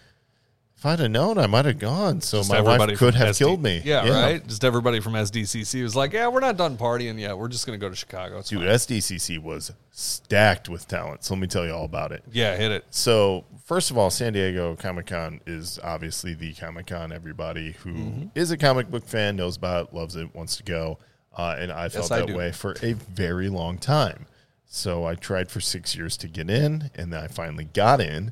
[0.80, 2.22] If I'd have known, I might have gone.
[2.22, 3.82] So Just my wife could have SD killed me.
[3.84, 4.48] Yeah, right.
[4.48, 7.38] Just everybody from SDCC was like, "Yeah, we're not done partying yet.
[7.38, 11.26] We're just going to go to Chicago." It's Dude, fine." SDCC was stacked with talent.
[11.26, 12.24] So let me tell you all about it.
[12.32, 12.86] Yeah, hit it.
[12.92, 18.30] So, first of all, San Diego Comic Con is obviously the Comic Con everybody who
[18.34, 18.54] is Mm-hmm.
[18.54, 20.98] a comic book fan knows about, loves it, wants to go.
[21.38, 22.38] Uh, and I felt I that do.
[22.38, 24.28] way for a very long time.
[24.66, 28.32] So, I tried for six years to get in, and then I finally got in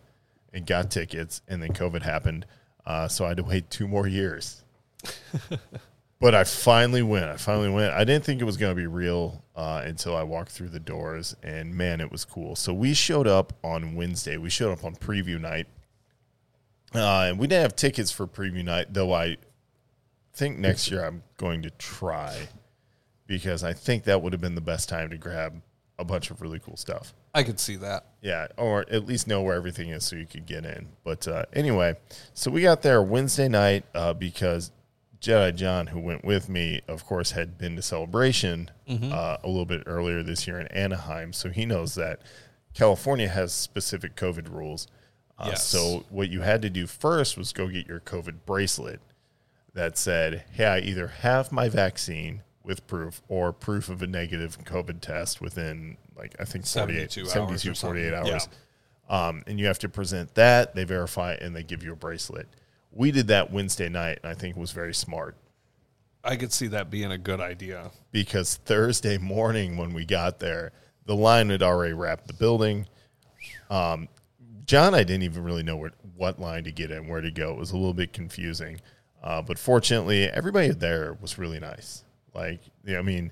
[0.58, 2.48] and got tickets, and then COVID happened.
[2.86, 4.64] Uh, so, I had to wait two more years.
[6.20, 7.26] but I finally went.
[7.26, 7.94] I finally went.
[7.94, 10.80] I didn't think it was going to be real uh, until I walked through the
[10.80, 12.56] doors, and man, it was cool.
[12.56, 14.38] So we showed up on Wednesday.
[14.38, 15.68] We showed up on preview night,
[16.96, 19.14] uh, and we didn't have tickets for preview night, though.
[19.14, 19.38] I
[20.34, 22.48] think next year I'm going to try
[23.28, 25.62] because I think that would have been the best time to grab
[26.00, 27.14] a bunch of really cool stuff.
[27.34, 28.06] I could see that.
[28.22, 30.90] Yeah, or at least know where everything is so you could get in.
[31.04, 31.96] But uh, anyway,
[32.34, 34.72] so we got there Wednesday night uh, because
[35.20, 39.66] Jedi John, who went with me, of course, had been to Celebration uh, a little
[39.66, 41.34] bit earlier this year in Anaheim.
[41.34, 42.22] So he knows that
[42.74, 44.88] California has specific COVID rules.
[45.40, 45.66] Uh, Yes.
[45.68, 49.00] So what you had to do first was go get your COVID bracelet
[49.74, 54.60] that said, hey, I either have my vaccine with proof or proof of a negative
[54.64, 58.12] COVID test within, like, I think 48, 72 hours 72, or something.
[58.12, 58.50] 48 hours.
[59.10, 61.96] Um, and you have to present that, they verify it, and they give you a
[61.96, 62.48] bracelet.
[62.92, 65.36] We did that Wednesday night, and I think it was very smart
[66.28, 67.92] I could see that being a good idea.
[68.12, 70.74] because Thursday morning when we got there,
[71.06, 72.86] the line had already wrapped the building.
[73.70, 74.10] Um,
[74.66, 77.52] John, I didn't even really know where, what line to get in, where to go.
[77.52, 78.82] It was a little bit confusing,
[79.24, 82.04] uh, but fortunately, everybody there was really nice.
[82.38, 83.32] Like, yeah, I mean,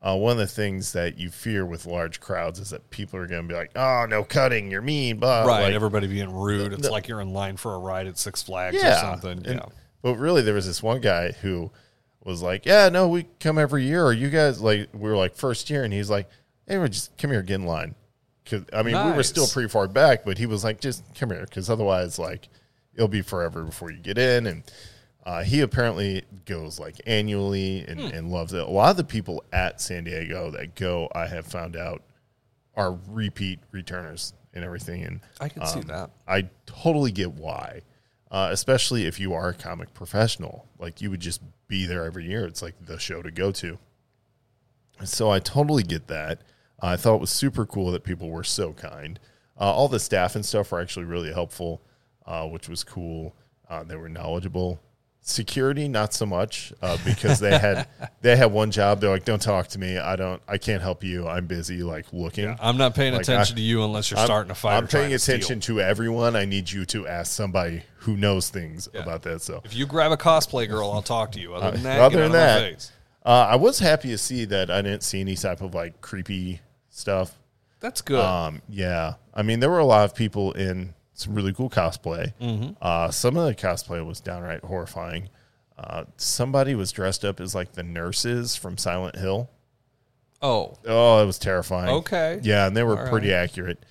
[0.00, 3.26] uh, one of the things that you fear with large crowds is that people are
[3.26, 5.44] going to be like, "Oh, no cutting, you're mean," blah.
[5.44, 5.62] Right.
[5.64, 6.72] Like, everybody being rude.
[6.72, 9.46] It's the- like you're in line for a ride at Six Flags yeah, or something.
[9.46, 9.66] And- yeah.
[10.02, 11.72] But really, there was this one guy who
[12.22, 14.04] was like, "Yeah, no, we come every year.
[14.04, 16.28] Are you guys like we were like first year?" And he's like,
[16.68, 17.94] "Hey, just come here, get in line."
[18.44, 21.30] Because I mean, we were still pretty far back, but he was like, "Just come
[21.30, 22.50] here," because otherwise, like,
[22.94, 24.46] it'll be forever before you get in.
[24.46, 24.62] And
[25.24, 28.06] uh, he apparently goes like annually and, Hmm.
[28.08, 28.60] and loves it.
[28.62, 32.02] A lot of the people at San Diego that go, I have found out,
[32.76, 35.02] are repeat returners and everything.
[35.04, 36.10] And I can see um, that.
[36.26, 37.82] I totally get why,
[38.30, 40.66] uh, especially if you are a comic professional.
[40.78, 42.44] Like you would just be there every year.
[42.46, 43.78] It's like the show to go to.
[45.04, 46.40] So I totally get that.
[46.80, 49.18] I thought it was super cool that people were so kind.
[49.58, 51.80] Uh, all the staff and stuff were actually really helpful,
[52.26, 53.34] uh, which was cool.
[53.68, 54.80] Uh, they were knowledgeable.
[55.26, 57.88] Security, not so much, uh, because they had
[58.20, 59.00] they had one job.
[59.00, 59.96] They're like, "Don't talk to me.
[59.96, 60.42] I don't.
[60.46, 61.26] I can't help you.
[61.26, 64.26] I'm busy, like looking." I'm not paying Like, attention I- to you unless you're I'm-
[64.26, 64.76] starting a fight.
[64.76, 65.36] I'm or trying paying to steal.
[65.36, 66.36] attention to everyone.
[66.36, 69.00] I need you to ask somebody who knows things Yeah.
[69.00, 69.40] about that.
[69.40, 71.54] So, If you grab a cosplay girl, I'll talk to you.
[71.54, 72.92] Other than that, other get than out of my that, face.
[73.24, 76.60] uh, I was happy to see that I didn't see any type of like creepy
[76.90, 77.32] stuff.
[77.80, 78.20] that's good.
[78.20, 82.32] Um, yeah, I mean there were a lot of people in some really cool cosplay.
[82.40, 82.72] Mm-hmm.
[82.82, 85.30] Uh, some of the cosplay was downright horrifying.
[85.78, 89.48] Uh, somebody was dressed up as like the nurses from Silent Hill.
[90.42, 91.88] oh, Oh, it was terrifying.
[91.96, 92.40] Okay.
[92.42, 93.84] Yeah, and they were All pretty accurate.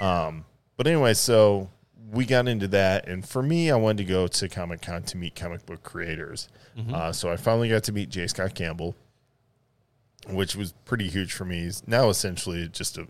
[0.00, 0.44] Um,
[0.76, 1.70] but anyway, so
[2.10, 5.16] we got into that, and for me, I wanted to go to Comic Con to
[5.16, 6.48] meet comic book creators.
[6.78, 6.94] Mm-hmm.
[6.94, 8.26] Uh, so I finally got to meet J.
[8.26, 8.94] Scott Campbell,
[10.28, 11.62] which was pretty huge for me.
[11.62, 13.06] He's now essentially just a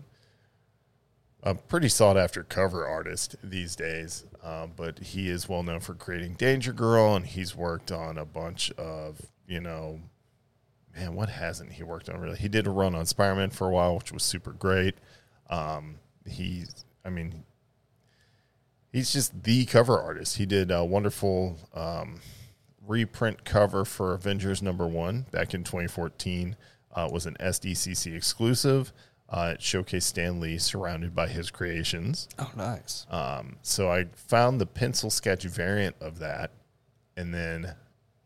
[1.43, 4.25] a pretty sought after cover artist these days.
[4.43, 8.25] Um, but he is well known for creating Danger Girl, and he's worked on a
[8.25, 9.99] bunch of you know
[10.97, 12.37] man, what hasn't he worked on really?
[12.37, 14.95] He did a run on Spider Man for a while, which was super great.
[15.49, 17.43] Um, he's, I mean,
[18.91, 20.37] he's just the cover artist.
[20.37, 22.19] He did a wonderful um,
[22.85, 26.55] reprint cover for Avengers number one back in 2014.
[26.93, 28.91] Uh, was an SDCC exclusive.
[29.29, 32.29] Uh, it showcased Stan Lee surrounded by his creations.
[32.39, 33.05] oh, nice.
[33.09, 36.51] Um, so I found the pencil sketch variant of that,
[37.17, 37.75] and then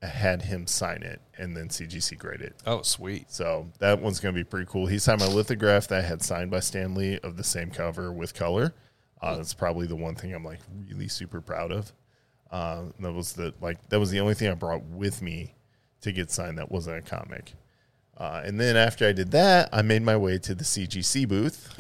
[0.04, 2.56] I had him sign it, and then CGC grade it.
[2.68, 3.32] oh, sweet.
[3.32, 4.86] So that one's going to be pretty cool.
[4.86, 8.12] He signed my lithograph that I had signed by Stan Lee of the same cover
[8.12, 8.74] with color.
[9.22, 11.94] Uh, that's probably the one thing I'm like really super proud of.
[12.52, 15.54] Uh, that was the like that was the only thing I brought with me
[16.02, 17.54] to get signed that wasn't a comic.
[18.22, 21.74] Uh, and then after I did that, I made my way to the CGC booth,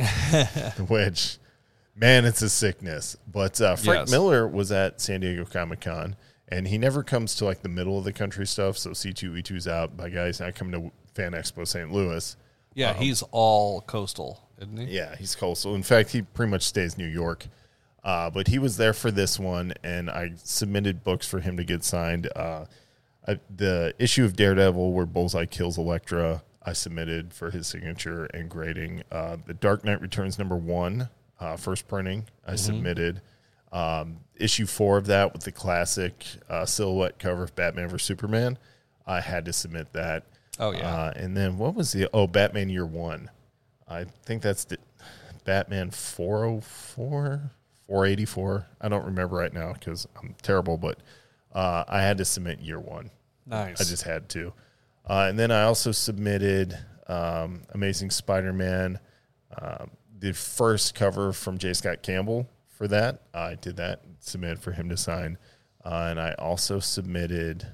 [0.89, 1.37] which,
[1.95, 3.15] man, it's a sickness.
[3.31, 4.11] But uh, Frank Yes.
[4.11, 6.15] Miller was at San Diego Comic Con,
[6.47, 8.79] and he never comes to like the middle of the country stuff.
[8.79, 9.95] So C2E2's out.
[9.95, 11.91] By guys not coming to Fan Expo St.
[11.91, 12.35] Louis.
[12.73, 14.95] Yeah, he's all coastal, isn't he?
[14.95, 15.75] Yeah, he's coastal.
[15.75, 17.45] In fact, he pretty much stays New York.
[18.03, 21.63] Uh, but he was there for this one, and I submitted books for him to
[21.63, 22.27] get signed.
[22.35, 22.65] Uh,
[23.27, 28.49] I, the issue of Daredevil where Bullseye kills Elektra, I submitted for his signature and
[28.49, 29.03] grading.
[29.11, 33.21] Uh, the Dark Knight Returns number one, uh, first printing, I submitted.
[33.71, 38.57] Um, issue four of that with the classic uh, silhouette cover of Batman vs Superman,
[39.07, 40.25] I had to submit that.
[40.59, 40.93] Oh, yeah.
[40.93, 43.29] Uh, and then what was the oh Batman Year One?
[43.87, 44.77] I think that's the
[45.45, 47.51] Batman 404,
[47.87, 48.67] 484.
[48.79, 50.99] I don't remember right now because I'm terrible, but
[51.53, 53.11] uh, I had to submit Year One.
[53.45, 53.81] Nice.
[53.81, 54.53] I just had to.
[55.09, 58.99] Uh, and then I also submitted um, Amazing Spider Man,
[59.57, 59.85] uh,
[60.19, 61.73] the first cover from J.
[61.73, 63.21] Scott Campbell for that.
[63.33, 65.37] I did that, submitted for him to sign.
[65.83, 67.67] Uh, and I also submitted,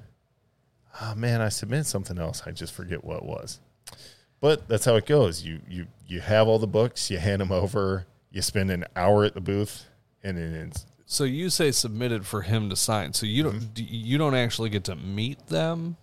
[1.02, 2.44] oh man, I submitted something else.
[2.46, 3.60] I just forget what it was.
[4.40, 5.44] But that's how it goes.
[5.44, 9.24] You you you have all the books, you hand them over, you spend an hour
[9.26, 9.86] at the booth,
[10.24, 13.14] and then it's So you say submitted for him to sign.
[13.14, 13.58] So you Mm-hmm.
[13.60, 15.96] don't do- you don't actually get to meet them.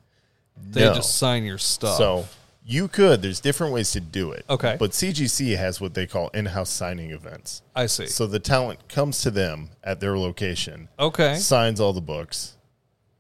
[0.57, 0.95] They No.
[0.95, 1.99] just sign your stuff.
[1.99, 2.27] So
[2.65, 3.21] you could.
[3.21, 4.47] There's different ways to do it.
[4.49, 4.77] Okay.
[4.79, 7.61] But CGC has what they call in-house signing events.
[7.77, 8.07] I see.
[8.07, 12.57] So the talent comes to them at their location, okay, signs all the books,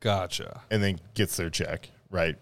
[0.00, 0.62] gotcha.
[0.70, 2.36] and then gets their check, right?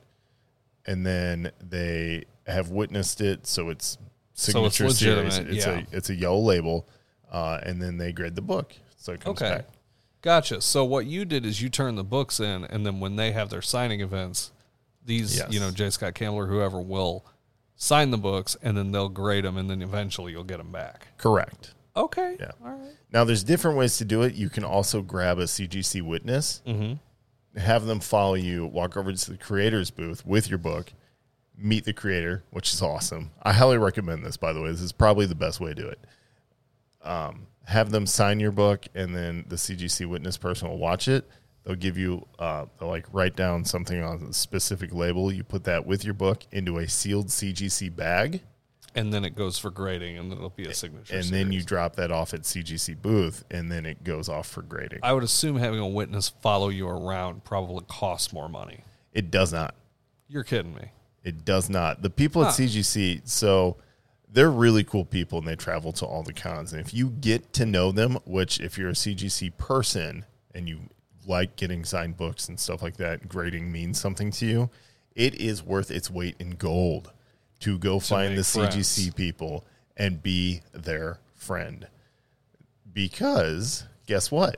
[0.86, 3.98] And then they have witnessed it, so it's
[4.34, 5.38] So it's signature series.
[5.38, 5.80] It's yeah.
[5.80, 6.86] a it's a yellow label.
[7.30, 8.74] uh, and then they grade the book.
[9.02, 9.56] So it comes Okay.
[9.56, 9.66] back.
[10.22, 10.60] Gotcha.
[10.60, 13.50] So what you did is you turn the books in, and then when they have
[13.50, 14.52] their signing events,
[15.04, 15.52] these Yes.
[15.52, 15.90] you know J.
[15.90, 17.26] Scott Campbell or whoever will
[17.74, 21.08] sign the books, and then they'll grade them, and then eventually you'll get them back.
[21.18, 21.74] Correct.
[21.96, 22.36] Okay.
[22.38, 22.52] Yeah.
[22.64, 22.92] All right.
[23.12, 24.34] Now, there's different ways to do it.
[24.34, 27.58] You can also grab a CGC witness, Mm-hmm.
[27.58, 30.92] have them follow you, walk over to the creator's booth with your book,
[31.58, 33.32] meet the creator, which is awesome.
[33.42, 34.70] I highly recommend this, by the way.
[34.70, 35.98] This is probably the best way to do it.
[37.02, 41.28] Um, have them sign your book, and then the CGC witness person will watch it.
[41.64, 45.32] They'll give you, uh, they'll like write down something on a specific label.
[45.32, 48.42] You put that with your book into a sealed CGC bag.
[48.94, 51.14] And then it goes for grading, and then it'll be a signature.
[51.16, 54.60] and then you drop that off at CGC booth, and then it goes off for
[54.60, 54.98] grading.
[55.02, 58.80] I would assume having a witness follow you around probably costs more money.
[59.14, 59.74] It does not.
[60.28, 60.90] You're kidding me.
[61.24, 62.02] It does not.
[62.02, 63.76] The people at CGC, so
[64.32, 66.72] they're really cool people, and they travel to all the cons.
[66.72, 70.80] And if you get to know them, which if you're a CGC person and you
[71.26, 74.70] like getting signed books and stuff like that, grading means something to you.
[75.14, 77.12] It is worth its weight in gold
[77.60, 79.64] to go find the make CGC people
[79.96, 81.86] and be their friend.
[82.92, 84.56] Because guess what?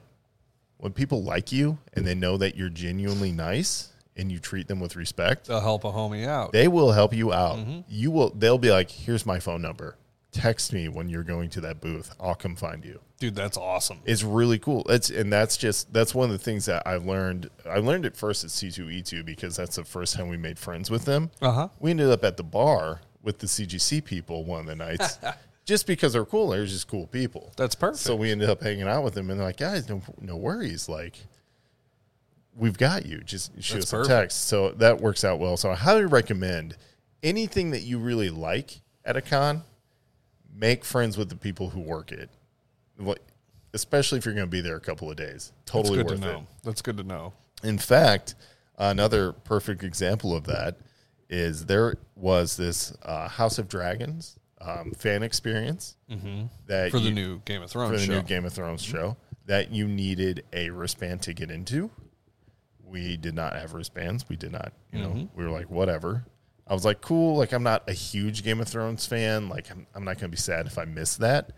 [0.79, 4.81] When people like you and they know that you're genuinely nice and you treat them
[4.81, 6.53] with respect, They'll help a homie out.
[6.53, 7.59] they will help you out.
[7.59, 7.81] Mm-hmm.
[7.89, 9.97] You will they'll be like, "Here's my phone number.
[10.33, 12.15] Text me when you're going to that booth.
[12.21, 14.01] I'll come find you." Dude, that's awesome.
[14.05, 14.85] It's really cool.
[14.89, 17.51] It's and that's just that's one of the things that I learned.
[17.69, 21.05] I learned it first at C2E2 because that's the first time we made friends with
[21.05, 21.31] them.
[21.41, 21.69] Uh-huh.
[21.81, 25.19] We ended up at the bar with the CGC people one of the nights.
[25.65, 27.53] just because they're cool, they're just cool people.
[27.57, 28.01] That's perfect.
[28.03, 30.89] So we ended up hanging out with them, and they're like, "Guys, no, no worries.
[30.89, 31.17] Like,
[32.57, 33.21] we've got you.
[33.21, 35.57] Just shoot That's us a text." So that works out well.
[35.57, 36.77] So I highly recommend
[37.23, 39.63] anything that you really like at a con.
[40.57, 42.31] Make friends with the people who work it,
[43.73, 45.53] especially if you're going to be there a couple of days.
[45.67, 46.47] Totally good to worth it.
[46.63, 47.33] That's good to know.
[47.65, 48.37] In fact,
[48.79, 50.77] another perfect example of that
[51.29, 56.91] is there was this uh, House of Dragons um, fan experience that Mm-hmm.
[56.91, 58.13] For the new Game of Thrones for the show.
[58.13, 61.91] new Game of Thrones show that you needed a wristband to get into.
[62.95, 64.25] We did not have wristbands.
[64.29, 65.37] We did not, you know, Mm-hmm.
[65.39, 66.25] we were like, whatever.
[66.67, 67.37] I was like, cool.
[67.37, 69.49] Like, I'm not a huge Game of Thrones fan.
[69.49, 71.51] Like, I'm, I'm not going to be sad if I miss that.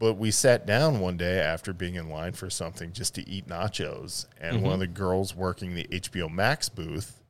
[0.00, 3.46] But we sat down one day after being in line for something just to eat
[3.46, 4.26] nachos.
[4.40, 7.22] And one of the girls working the HBO Max booth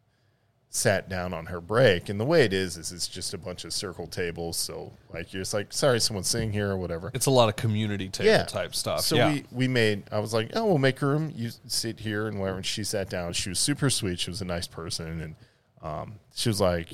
[0.74, 2.08] sat down on her break.
[2.08, 4.56] And the way it is, is it's just a bunch of circle tables.
[4.56, 7.12] So, like, you're just like, sorry, someone's sitting here or whatever.
[7.14, 9.02] It's a lot of community table type stuff.
[9.02, 9.32] So yeah.
[9.32, 10.02] we we made.
[10.10, 11.32] I was like, oh, we'll make room.
[11.34, 12.56] You sit here and whatever.
[12.56, 13.32] And she sat down.
[13.34, 14.18] She was super sweet.
[14.18, 15.36] She was a nice person, and
[15.80, 16.88] um, she was like,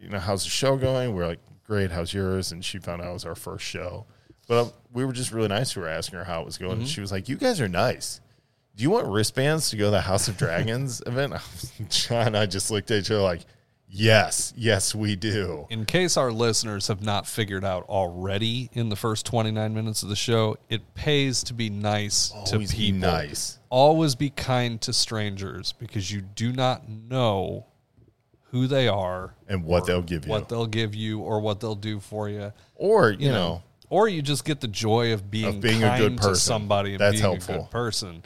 [0.00, 1.14] you know, how's the show going?
[1.14, 1.90] We are like, great.
[1.90, 2.52] How's yours?
[2.52, 4.06] And she found out it was our first show,
[4.46, 5.74] but we were just really nice.
[5.74, 6.74] We were asking her how it was going.
[6.74, 6.80] Mm-hmm.
[6.82, 8.20] And she was like, you guys are nice.
[8.76, 11.34] Do you want wristbands to go to the House of Dragons event?
[11.88, 13.40] John and I just looked at each other like,
[13.88, 15.66] yes, yes, we do.
[15.70, 20.10] in case our listeners have not figured out already in the first 29 minutes of
[20.10, 23.00] the show, it pays to be nice Always to be people.
[23.00, 23.58] nice.
[23.70, 27.64] Always be kind to strangers because you do not know
[28.50, 30.30] who they are And what they'll give you.
[30.30, 32.52] what they'll give you, or what they'll do for you.
[32.74, 35.82] Or you, You know know, or you just get the joy of being, Of being
[35.82, 36.34] a good to person.
[36.36, 37.54] somebody and That's being helpful.
[37.54, 38.22] a good person.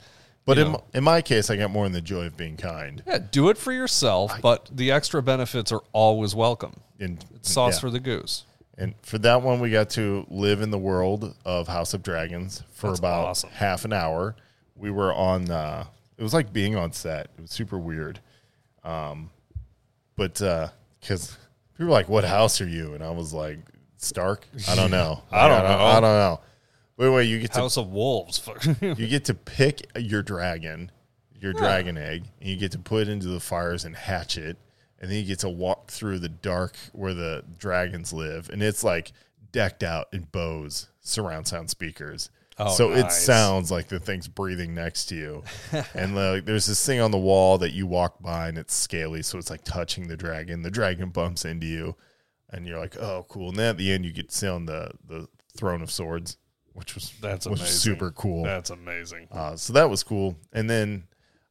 [0.46, 0.84] But in, know.
[0.94, 3.02] in my case, I got more in the joy of being kind.
[3.06, 6.80] Yeah, do it for yourself, but the extra benefits are always welcome.
[6.98, 7.80] And Sauce yeah.
[7.80, 8.44] for the goose.
[8.76, 12.62] and for that one, we got to live in the world of House of Dragons
[12.72, 13.50] for That's about awesome.
[13.50, 14.34] half an hour.
[14.74, 15.50] We were on.
[15.50, 15.84] Uh,
[16.16, 17.26] it was like being on set.
[17.38, 18.20] It was super weird.
[18.82, 19.30] Um,
[20.16, 20.34] but
[21.00, 21.36] because
[21.74, 23.58] people were like, "What house are you?" and I was like,
[23.98, 25.22] "Stark." I don't know.
[25.30, 25.84] I don't know.
[25.84, 26.40] I don't know.
[27.00, 27.24] Wait, wait.
[27.24, 28.46] You get to House of Wolves.
[28.82, 30.92] you get to pick your dragon,
[31.40, 34.58] your dragon egg, and you get to put it into the fires and hatch it,
[35.00, 38.84] and then you get to walk through the dark where the dragons live, and it's
[38.84, 39.12] like
[39.50, 42.28] decked out in Bose, surround sound speakers.
[42.58, 45.44] Oh, so it sounds like the thing's breathing next to you,
[45.94, 49.22] and like there's this thing on the wall that you walk by, and it's scaly,
[49.22, 50.60] so it's like touching the dragon.
[50.60, 51.96] The dragon bumps into you,
[52.50, 54.66] and you're like, "Oh, cool!" And then at the end, you get to sit on
[54.66, 56.36] the the throne of swords,
[56.74, 57.76] which was That's was amazing.
[57.94, 58.44] super cool.
[58.44, 59.28] That's amazing.
[59.30, 60.36] Uh, so that was cool.
[60.52, 61.04] And then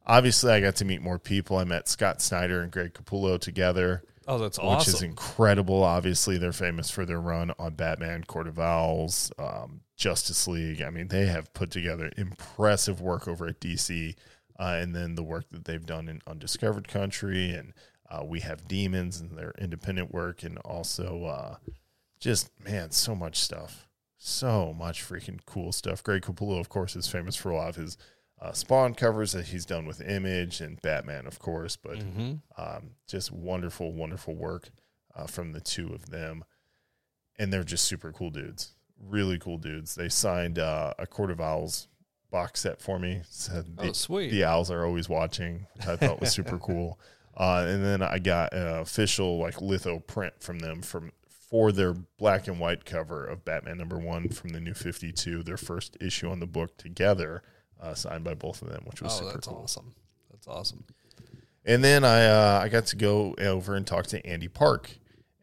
[0.06, 1.56] obviously I got to meet more people.
[1.56, 4.78] I met Scott Snyder and Greg Capullo together, Oh, that's awesome!
[4.78, 5.82] which is incredible.
[5.82, 10.82] Obviously, they're famous for their run on Batman, Court of Owls, um, Justice League.
[10.82, 14.14] I mean, they have put together impressive work over at DC.
[14.58, 17.72] Uh, and then the work that they've done in Undiscovered Country and
[18.10, 20.42] uh, We Have Demons and their independent work.
[20.42, 21.56] And also uh,
[22.20, 23.88] just, man, so much stuff.
[24.22, 26.02] So much freaking cool stuff.
[26.04, 27.96] Greg Capullo, of course, is famous for a lot of his
[28.40, 31.98] uh, Spawn covers that he's done with Image and Batman, of course, but
[32.58, 34.68] um, just wonderful, wonderful work
[35.16, 36.44] uh, from the two of them.
[37.38, 38.74] And they're just super cool dudes.
[39.02, 39.94] Really cool dudes.
[39.94, 41.88] They signed uh, a Court of Owls
[42.30, 43.22] box set for me.
[43.30, 44.30] Said Oh, the, sweet.
[44.30, 45.66] the owls are always watching.
[45.76, 47.00] which I thought was super cool.
[47.34, 51.12] Uh, and then I got an official like litho print from them from
[51.50, 55.42] for their black and white cover of Batman number one from the new Fifty Two,
[55.42, 57.42] their first issue on the book together,
[57.80, 59.60] uh, signed by both of them, which was Oh, super that's cool.
[59.64, 59.94] awesome.
[60.30, 60.84] That's awesome.
[61.64, 64.98] And then I uh, I got to go over and talk to Andy Park.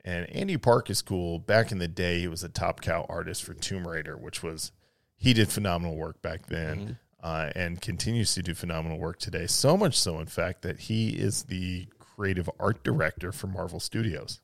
[0.05, 1.37] And Andy Park is cool.
[1.37, 4.71] Back in the day, he was a top cow artist for Tomb Raider, which was
[5.17, 9.47] he did phenomenal work back then, uh, and continues to do phenomenal work today.
[9.47, 14.39] So much so, in fact, that he is the creative art director for Marvel Studios.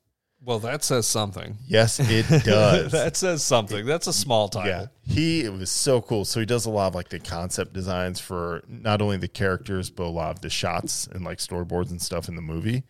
[0.45, 1.57] Well, that says something.
[1.65, 2.91] Yes, it does.
[2.91, 3.85] that says something.
[3.85, 4.69] That's a small title.
[4.69, 6.25] Yeah, he it was so cool.
[6.25, 9.89] So he does a lot of like the concept designs for not only the characters
[9.89, 12.83] but a lot of the shots and like storyboards and stuff in the movie.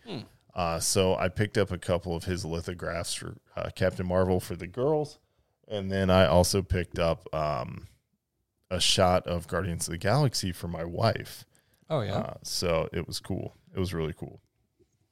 [0.54, 4.54] Uh, so I picked up a couple of his lithographs for uh, Captain Marvel for
[4.56, 5.18] the girls,
[5.68, 7.88] and then I also picked up um,
[8.70, 11.44] a shot of Guardians of the Galaxy for my wife.
[11.90, 13.56] Oh yeah, Uh, so it was cool.
[13.74, 14.40] It was really cool.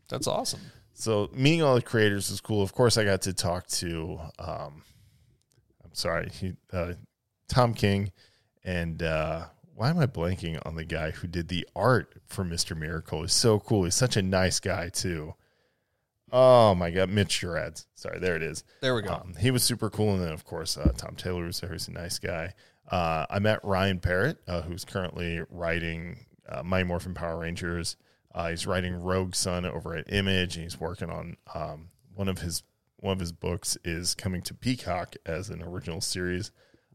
[0.09, 0.61] that's awesome.
[0.94, 2.62] So meeting all the creators was cool.
[2.62, 4.83] Of course, I got to talk to, um,
[5.85, 6.92] I'm sorry, he, uh,
[7.48, 8.12] Tom King,
[8.62, 12.74] and uh, why am I blanking on the guy who did the art for Mister
[12.74, 13.22] Miracle?
[13.22, 13.85] He's so cool.
[13.85, 15.35] He's such a nice guy too.
[16.31, 17.87] Oh my God, Mitch Gerads.
[17.94, 18.64] Sorry, there it is.
[18.81, 19.14] There we go.
[19.14, 21.72] Um, he was super cool, and then of course uh, Tom Taylor was there.
[21.72, 22.55] He's a nice guy.
[22.90, 27.96] Uh, I met Ryan Parrott, uh, who's currently writing uh, Mighty Morphin Power Rangers.
[28.35, 32.38] Uh, he's writing Rogue Sun over at Image, and he's working on um, one of
[32.38, 32.62] his
[32.97, 36.53] one of his books is coming to Peacock as an original series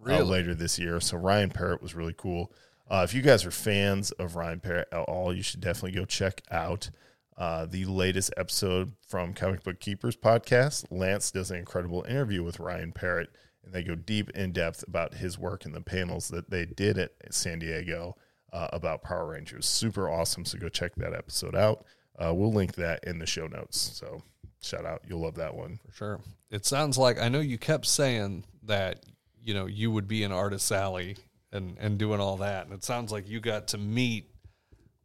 [0.08, 1.02] uh, later this year.
[1.02, 2.54] So Ryan Parrott was really cool.
[2.90, 6.06] Uh, if you guys are fans of Ryan Parrott at all, you should definitely go
[6.06, 6.90] check out
[7.38, 10.86] uh, the latest episode from Comic Book Keepers podcast.
[10.90, 13.30] Lance does an incredible interview with Ryan Parrott,
[13.66, 16.98] and they go deep in depth about his work and the panels that they did
[16.98, 18.16] at San Diego
[18.54, 19.66] uh, about Power Rangers.
[19.66, 20.46] Super awesome.
[20.46, 21.86] So go check that episode out.
[22.18, 23.78] Uh, we'll link that in the show notes.
[23.80, 24.24] So
[24.62, 25.02] shout out.
[25.08, 25.80] You'll love that one.
[25.86, 26.20] For sure.
[26.50, 29.06] It sounds like I know you kept saying that
[29.44, 31.18] you know you would be an Artist Alley
[31.52, 34.30] and and doing all that, and it sounds like you got to meet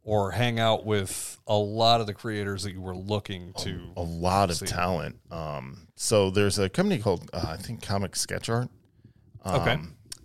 [0.05, 3.79] or hang out with a lot of the creators that you were looking to.
[3.95, 5.15] a lot of talent.
[5.31, 8.69] Um, so there's a company called uh, I think Comic Sketch Art.
[9.45, 9.77] Um, Okay.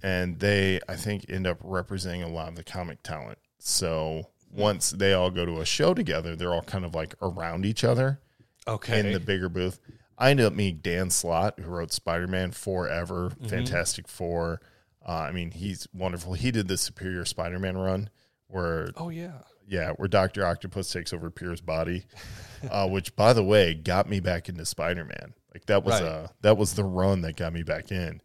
[0.02, 3.38] And they I think end up representing a lot of the comic talent.
[3.58, 7.66] So once they all go to a show together, they're all kind of like around
[7.66, 8.20] each other
[8.66, 9.00] Okay.
[9.00, 9.78] in the bigger booth.
[10.16, 13.46] I ended up meeting Dan Slott, who wrote Spider Man Forever, Mm-hmm.
[13.48, 14.60] Fantastic Four.
[15.06, 16.34] Uh, I mean, he's wonderful.
[16.34, 18.10] He did the Superior Spider Man run
[18.48, 19.32] where oh yeah.
[19.66, 22.04] yeah, where Doctor Octopus takes over Peter's body,
[22.70, 25.34] uh, which by the way got me back into Spider Man.
[25.54, 26.08] Like that was Right.
[26.08, 28.20] uh that was the run that got me back in.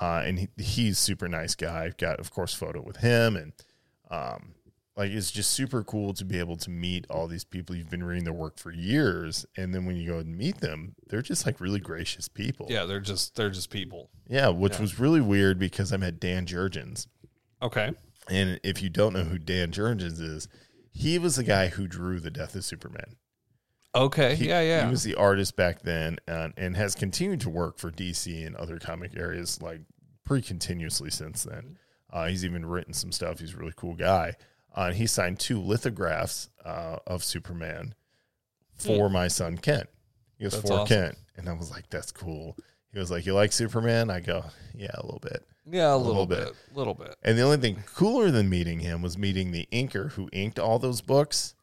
[0.00, 1.84] Uh, and he, he's super nice guy.
[1.84, 3.52] I've got of course photo with him, and
[4.10, 4.54] um,
[4.96, 8.02] like it's just super cool to be able to meet all these people you've been
[8.04, 11.44] reading their work for years, and then when you go and meet them, they're just
[11.44, 12.66] like really gracious people.
[12.70, 14.08] Yeah, they're just they're just people.
[14.26, 17.06] yeah, which was really weird because I met Dan Jurgens,
[17.62, 17.92] Okay.
[18.28, 20.48] and if you don't know who Dan Jurgens is,
[20.92, 23.16] he was the guy who drew the Death of Superman.
[23.94, 24.34] Okay.
[24.36, 24.84] He, yeah, yeah.
[24.84, 28.54] He was the artist back then and, and has continued to work for DC and
[28.56, 29.80] other comic areas like
[30.24, 31.78] pretty continuously since then.
[32.12, 33.40] Uh, he's even written some stuff.
[33.40, 34.34] He's a really cool guy.
[34.76, 37.94] Uh, and he signed two lithographs uh, of Superman
[38.74, 39.88] for my son Kent.
[40.38, 40.52] He goes.
[40.52, 40.86] That's for awesome.
[40.86, 41.18] Kent.
[41.36, 42.56] And I was like, that's cool.
[42.92, 44.10] He was like, You like Superman?
[44.10, 45.44] I go, Yeah, a little bit.
[45.66, 46.38] yeah, a little little, bit.
[46.46, 46.54] bit.
[46.74, 47.16] A little bit.
[47.22, 50.78] And the only thing cooler than meeting him was meeting the inker who inked all
[50.78, 51.54] those books,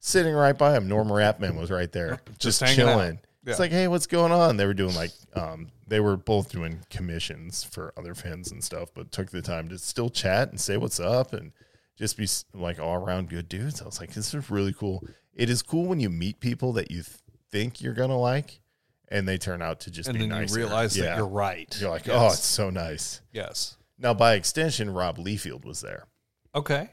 [0.00, 0.88] sitting right by him.
[0.88, 3.18] Norm Rapmund was right there, just, Just chilling.
[3.44, 4.56] It's like, hey, what's going on?
[4.56, 8.88] They were doing like, um, they were both doing commissions for other fans and stuff,
[8.92, 11.52] but took the time to still chat and say what's up and
[11.96, 13.80] just be like all around good dudes.
[13.80, 15.04] I was like, this is really cool.
[15.32, 17.18] It is cool when you meet people that you th-
[17.52, 18.60] think you're gonna like,
[19.08, 21.04] and they turn out to just And be then you realize Yeah.
[21.04, 21.72] that you're right.
[21.80, 22.16] You're like, Yes.
[22.20, 23.20] oh, it's so nice.
[23.32, 23.76] yes.
[23.96, 26.06] Now, by extension, Rob Liefeld was there.
[26.54, 26.90] Okay.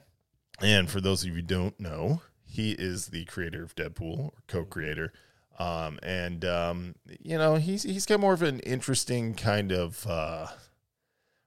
[0.62, 2.22] And for those of you who don't know,
[2.54, 5.12] he is the creator of Deadpool or co-creator.
[5.60, 10.48] Um, and um, you know, he's he's got more of an interesting kind of uh,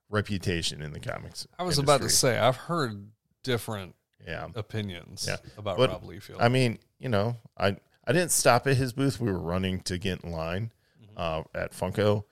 [0.08, 1.46] reputation in the comics.
[1.58, 3.08] I was about to say I've heard
[3.42, 3.94] different
[4.26, 4.48] yeah.
[4.54, 5.36] opinions Yeah.
[5.58, 6.36] about But, Rob Liefeld.
[6.40, 7.76] I mean, you know, I
[8.06, 9.20] I didn't stop at his booth.
[9.20, 11.14] We were running to get in line Mm-hmm.
[11.16, 12.24] uh, at Funko.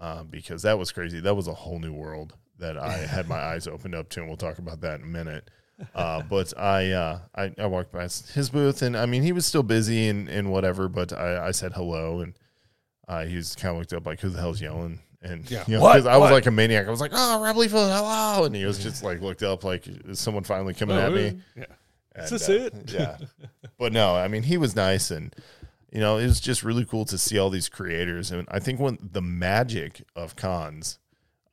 [0.00, 1.20] uh, because that was crazy.
[1.20, 4.28] That was a whole new world that I had my eyes opened up to, and
[4.28, 5.50] we'll talk about that in a minute.
[5.94, 9.46] Uh, but I, uh, I I walked past his booth, and I mean he was
[9.46, 10.88] still busy and, and whatever.
[10.88, 12.34] But I, I said hello, and
[13.06, 15.64] uh, he was kind of looked up like, "Who the hell's yelling?" And Yeah.
[15.66, 15.94] you know, What?
[15.96, 16.32] 'cause I was What?
[16.32, 16.86] like a maniac.
[16.86, 19.86] I was like, "Oh, Rob Liefeld, hello!" And he was just like looked up like,
[19.86, 21.64] "Is someone finally coming at me?" Yeah.
[22.14, 22.74] And, Is this uh, it?
[22.92, 23.16] yeah.
[23.78, 25.12] But no, I mean, he was nice.
[25.12, 25.32] And,
[25.92, 28.32] you know, it was just really cool to see all these creators.
[28.32, 30.98] And I think when the magic of cons,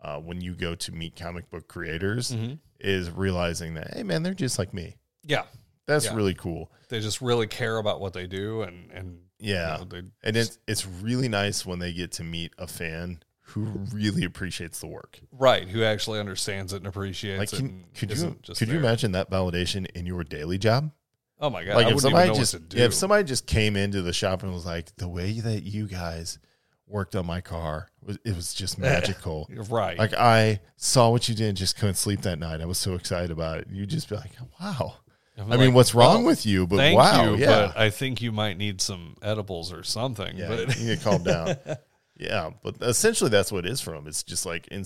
[0.01, 2.53] uh, when you go to meet comic book creators, Mm-hmm.
[2.85, 4.95] Is realizing that, hey, man, they're just like me.
[5.23, 5.43] Yeah.
[5.87, 6.15] That's Yeah.
[6.15, 6.71] really cool.
[6.89, 9.79] They just really care about what they do and and Yeah.
[9.79, 13.19] you know, and it's, it's really nice when they get to meet a fan
[13.49, 13.61] who
[13.93, 15.19] really appreciates the work.
[15.31, 17.57] right who actually understands it and appreciates Like, it.
[17.57, 20.91] can, and could you could you imagine that validation in your daily job?
[21.39, 21.75] Oh my god!
[21.75, 22.77] like I if somebody just what to do.
[22.79, 25.85] yeah, if somebody just came into the shop and was like the way that you
[25.87, 26.39] guys
[26.87, 27.89] worked on my car.
[28.23, 29.49] It was just magical.
[29.69, 32.61] Right, like i saw what you did and just couldn't sleep that night.
[32.61, 33.67] I was so excited about it.
[33.71, 34.31] You just be like
[34.61, 34.95] wow.
[35.37, 37.47] I'm i mean like, what's wrong well, with you but wow you, yeah.
[37.47, 40.37] but I think you might need some edibles or something.
[40.37, 41.57] yeah but you need to calm down.
[42.17, 44.07] Yeah but essentially that's what it is from.
[44.07, 44.85] It's just like in,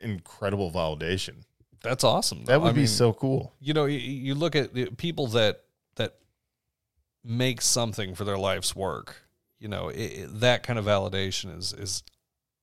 [0.00, 1.42] incredible validation.
[1.82, 2.44] That's awesome.
[2.44, 3.52] that would I be mean, so cool.
[3.58, 5.64] you know, you, you look at the people that
[5.96, 6.16] that
[7.24, 9.16] make something for their life's work.
[9.60, 12.02] You know, it, it- that kind of validation is is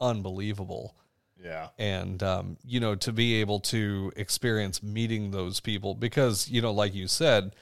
[0.02, 0.96] unbelievable.
[1.44, 6.62] yeah and um, you know to be able to experience meeting those people because you
[6.62, 7.56] know like you said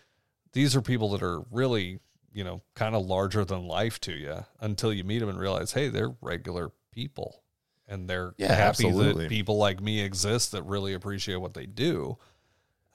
[0.53, 1.99] these are people that are really
[2.33, 5.71] you know kind of larger than life to you until you meet them and realize
[5.73, 7.41] hey they're regular people
[7.87, 9.23] and they're Yeah, happy absolutely.
[9.25, 12.17] that people like me exist that really appreciate what they do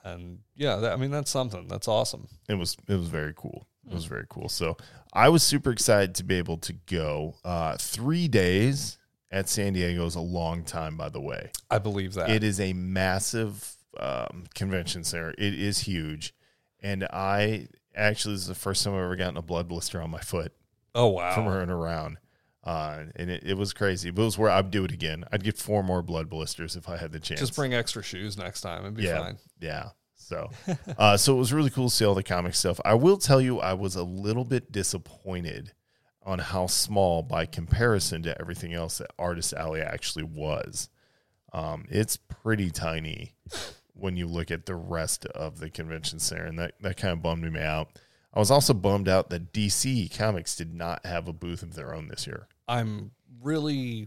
[0.05, 3.67] and yeah that, i mean that's something that's awesome it was it was very cool.
[3.87, 4.49] It was very cool.
[4.49, 4.77] So
[5.13, 7.37] I was super excited to be able to go.
[7.45, 8.99] Uh, three days
[9.31, 11.51] at San Diego is a long time, by the way.
[11.71, 15.31] i believe that It is a massive um, convention center.
[15.39, 16.35] It is huge,
[16.81, 20.11] and I actually this is the first time I've ever gotten a blood blister on
[20.11, 20.53] my foot
[20.95, 22.19] oh wow from running around.
[22.63, 24.11] Uh, and it, it was crazy.
[24.11, 25.25] But it was where I'd do it again.
[25.33, 27.41] I'd get four more blood blisters if I had the chance.
[27.41, 29.91] just bring extra shoes next time and be yeah, fine Yeah.
[30.31, 30.49] So,
[30.97, 32.81] uh, so it was really cool to see all the comic stuff.
[32.85, 35.73] I will tell you, I was a little bit disappointed
[36.23, 40.89] on how small, by comparison to everything else, that Artist Alley actually was.
[41.53, 43.35] Um, it's pretty tiny
[43.95, 47.23] when you look at the rest of the convention center, and that that kind of
[47.23, 47.99] bummed me out.
[48.33, 51.93] I was also bummed out that DC Comics did not have a booth of their
[51.93, 52.47] own this year.
[52.69, 53.11] I'm
[53.43, 54.07] really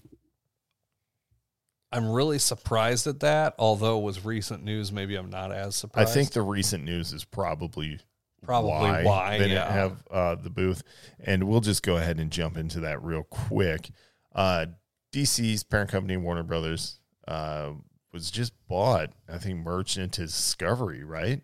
[1.94, 3.56] I'm really surprised at that.
[3.60, 6.10] Although with recent news, maybe I'm not as surprised.
[6.10, 8.00] I think the recent news is probably
[8.44, 9.72] Probably why, they didn't yeah.
[9.72, 10.84] have uh, the booth,
[11.24, 13.90] and we'll just go ahead and jump into that real quick.
[14.36, 14.66] Uh,
[15.14, 17.70] DC's parent company, Warner Brothers, uh,
[18.12, 19.12] was just bought.
[19.30, 21.42] I think merged into Discovery, right?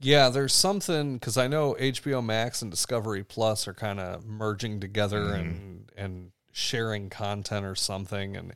[0.00, 4.80] yeah, there's something because I know HBO Max and Discovery Plus are kind of merging
[4.80, 5.38] together Mm-hmm.
[5.38, 8.52] and and sharing content or something, and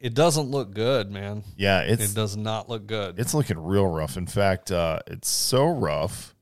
[0.00, 1.42] it doesn't look good, man.
[1.56, 3.18] Yeah, it's it does not look good.
[3.18, 4.16] it's looking real rough.
[4.16, 6.34] In fact, uh, it's so rough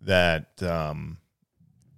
[0.00, 1.18] that um,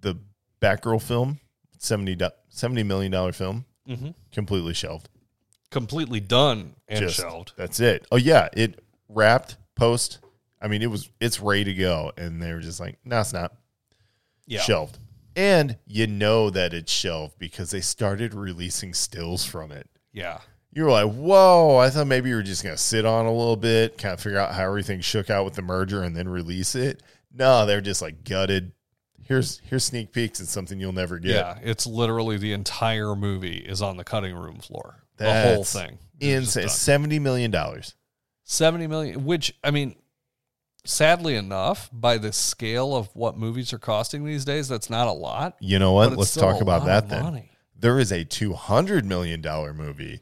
[0.01, 0.17] the
[0.61, 1.39] Batgirl film,
[1.77, 4.13] 70, $70 million film, Mhm.
[4.31, 5.09] completely shelved.
[5.69, 7.51] completely done and Just- shelved.
[7.57, 8.07] That's it.
[8.11, 8.79] Oh yeah, it
[9.09, 10.19] wrapped post.
[10.61, 13.33] I mean, it was it's ready to go, and they were just like, "No, it's
[13.33, 13.53] not
[14.45, 14.97] Yeah, shelved."
[15.35, 19.87] And you know that it's shelved because they started releasing stills from it.
[20.13, 20.39] yeah.
[20.71, 23.55] You were like, "Whoa!" I thought maybe you were just gonna sit on a little
[23.55, 26.75] bit, kind of figure out how everything shook out with the merger, and then release
[26.75, 27.01] it.
[27.33, 28.73] No, they're just like gutted.
[29.23, 31.31] Here's here's sneak peeks and something you'll never get.
[31.35, 35.03] Yeah, it's literally the entire movie is on the cutting room floor.
[35.17, 35.97] the whole thing.
[36.19, 36.69] Insane.
[36.69, 37.95] Seventy million dollars.
[38.49, 39.95] 70 million, which I mean,
[40.85, 45.11] sadly enough, by the scale of what movies are costing these days, that's not a
[45.11, 45.57] lot.
[45.59, 46.15] You know what?
[46.15, 47.23] Let's talk about that then.
[47.23, 47.51] money.
[47.77, 50.21] there is a two hundred million dollar movie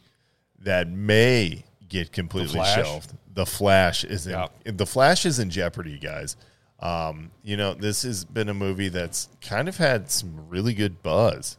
[0.66, 2.76] that may get completely Flash?
[2.76, 3.14] shelved.
[3.34, 4.48] The Flash is in Yeah.
[4.66, 6.36] the Flash is in jeopardy, guys.
[6.80, 11.02] Um, you know, this has been a movie that's kind of had some really good
[11.02, 11.58] buzz,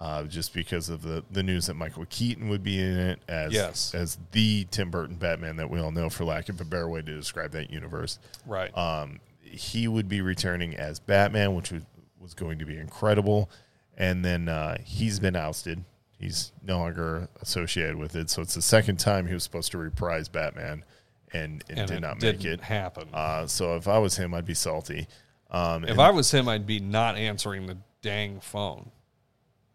[0.00, 3.52] uh, just because of the the news that Michael Keaton would be in it as
[3.52, 3.94] Yes.
[3.94, 7.00] as the Tim Burton Batman that we all know, for lack of a better way
[7.02, 8.76] to describe that universe Right.
[8.76, 11.82] um, he would be returning as Batman, which was,
[12.18, 13.48] was going to be incredible.
[13.96, 15.82] And then uh, he's been ousted.
[16.18, 18.30] He's no longer associated with it.
[18.30, 20.84] So it's the second time he was supposed to reprise Batman
[21.32, 22.60] and, and, and did it not make it.
[22.60, 23.08] happen.
[23.12, 25.08] Uh, so if I was him, I'd be salty.
[25.50, 28.90] Um, if I was him, I'd be not answering the dang phone.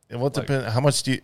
[0.10, 0.68] and what like- depend?
[0.68, 1.22] How much do you?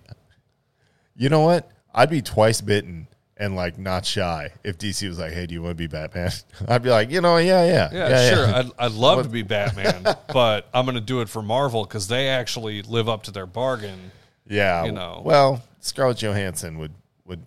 [1.15, 1.69] You know what?
[1.93, 3.07] I'd be twice bitten
[3.37, 6.31] and like not shy if DC was like, "Hey, do you want to be Batman?"
[6.67, 8.45] I'd be like, you know, yeah, yeah, Yeah, sure.
[8.47, 10.03] I'd, I'd love to be Batman,
[10.33, 13.45] but I'm going to do it for Marvel because they actually live up to their
[13.47, 14.11] bargain.
[14.49, 14.85] Yeah.
[14.85, 15.21] you know.
[15.23, 16.93] well, Scarlett Johansson would
[17.25, 17.45] would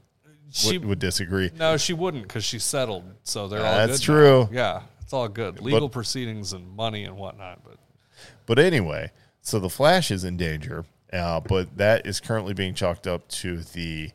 [0.51, 1.51] She would, would disagree.
[1.57, 4.45] no, she wouldn't because she settled, so they're Yeah, all that's true.
[4.45, 4.49] now.
[4.53, 5.61] Yeah, it's all good.
[5.61, 7.61] Legal proceedings and money and whatnot.
[7.65, 7.77] But
[8.47, 9.11] But anyway,
[9.43, 13.59] so the Flash is in danger, uh, but that is currently being chalked up to
[13.59, 14.11] the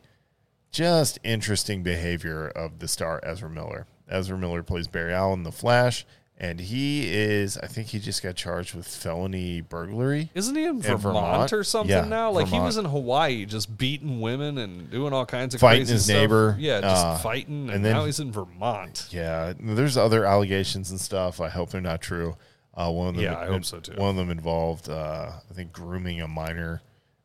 [0.70, 3.86] just interesting behavior of the star Ezra Miller.
[4.08, 6.04] Ezra Miller plays Barry Allen, the Flash,
[6.38, 10.30] and he is, I think he just got charged with felony burglary.
[10.34, 11.52] isn't he in Vermont, Vermont?
[11.52, 12.30] or something Yeah, now?
[12.30, 15.92] Like he was in Hawaii, just beating women and doing all kinds of Fighting crazy
[15.94, 16.14] his stuff.
[16.16, 19.08] neighbor, Yeah, just uh, fighting, and, and then- now he's in Vermont.
[19.10, 21.40] Yeah, there's other allegations and stuff.
[21.40, 22.36] I hope they're not true.
[22.74, 23.94] Uh, one of them, Yeah, I hope so, too.
[23.96, 26.82] One of them involved, uh, I think, grooming a minor,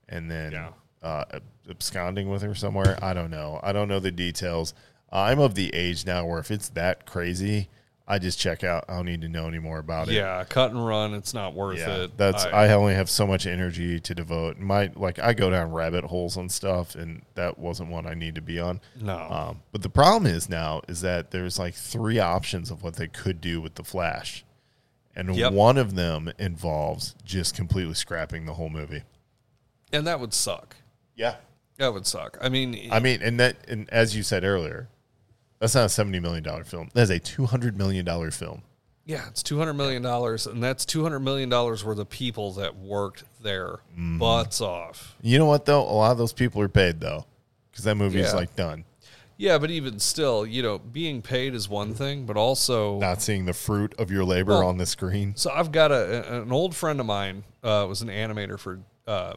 [0.08, 0.70] and then Yeah.
[1.04, 1.26] uh,
[1.70, 2.98] absconding with her somewhere.
[3.02, 3.60] I don't know.
[3.62, 4.74] I don't know the details.
[5.12, 7.68] I'm of the age now where if it's that crazy,
[8.12, 8.84] I just check out.
[8.90, 10.16] I don't need to know any more about it.
[10.16, 11.14] Yeah, cut and run.
[11.14, 12.18] It's not worth Yeah, it.
[12.18, 14.58] that's I, only have so much energy to devote.
[14.60, 18.36] My like I go down rabbit holes on stuff, and that wasn't one I need
[18.36, 18.82] to be on.
[19.00, 19.18] No.
[19.18, 23.08] Um, but the problem is now is that there's like three options of what they
[23.08, 24.44] could do with the Flash,
[25.16, 25.54] and Yep.
[25.54, 29.04] one of them involves just completely scrapping the whole movie.
[29.94, 30.76] and that would suck.
[31.16, 31.36] Yeah,
[31.78, 32.38] That would suck.
[32.42, 34.88] I mean, I mean, and that and as you said earlier,
[35.62, 36.90] that's not a seventy million dollar film.
[36.94, 38.64] That's a two hundred million dollar film.
[39.06, 42.52] Yeah, it's two hundred million dollars, and that's two hundred million dollars worth of people
[42.54, 44.18] that worked their Mm-hmm.
[44.18, 45.16] butts off.
[45.22, 45.82] You know what though?
[45.82, 47.26] A lot of those people are paid though,
[47.72, 48.34] because that movie's Yeah.
[48.36, 48.84] like done.
[49.38, 53.46] Yeah, but even still, you know, being paid is one thing, but also, Not seeing
[53.46, 55.34] the fruit of your labor Well, on the screen.
[55.36, 59.34] so I've got a an old friend of mine uh, was an animator for uh,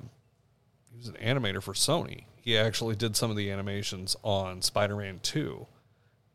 [0.91, 2.25] he was an animator for Sony.
[2.37, 5.67] He actually did some of the animations on Spider Man Two,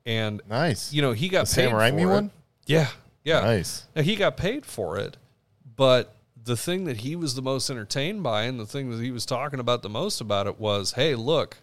[0.10, 0.92] and Nice.
[0.92, 2.14] you know he got The Sam paid Raimi for it.
[2.14, 2.32] one?
[2.66, 2.88] Yeah,
[3.24, 3.86] yeah, Nice.
[3.96, 5.18] Now, he got paid for it,
[5.76, 9.12] but the thing that he was the most entertained by and the thing that he
[9.12, 11.58] was talking about the most about it was, hey, look,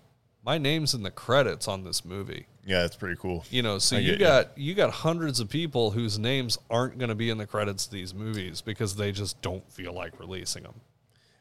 [0.45, 2.47] my name's in the credits on this movie.
[2.65, 3.45] Yeah, it's pretty cool.
[3.51, 4.27] You know, so I you get you.
[4.27, 7.87] got you got hundreds of people whose names aren't going to be in the credits
[7.87, 10.75] of these movies because they just don't feel like releasing them.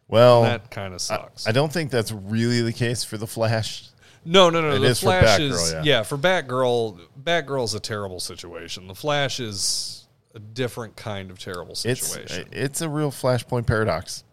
[0.08, 1.48] Well, that kind of sucks.
[1.48, 3.88] I don't think that's really the case for the Flash.
[4.26, 4.72] No, no, no.
[4.76, 5.82] It the Flash Batgirl, is yeah.
[5.84, 6.04] yeah.
[6.04, 7.00] for Batgirl.
[7.22, 8.88] Batgirl's a terrible situation.
[8.88, 12.50] The Flash is a different kind of terrible situation.
[12.52, 14.26] it's a real Flashpoint paradox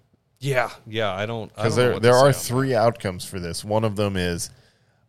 [0.43, 1.15] yeah, yeah.
[1.15, 3.65] I don't because there there are three outcomes for this.
[3.65, 4.51] One of them is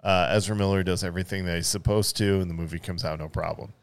[0.03, 3.27] uh, Ezra Miller does everything that he's supposed to, and the movie comes out no
[3.27, 3.73] problem.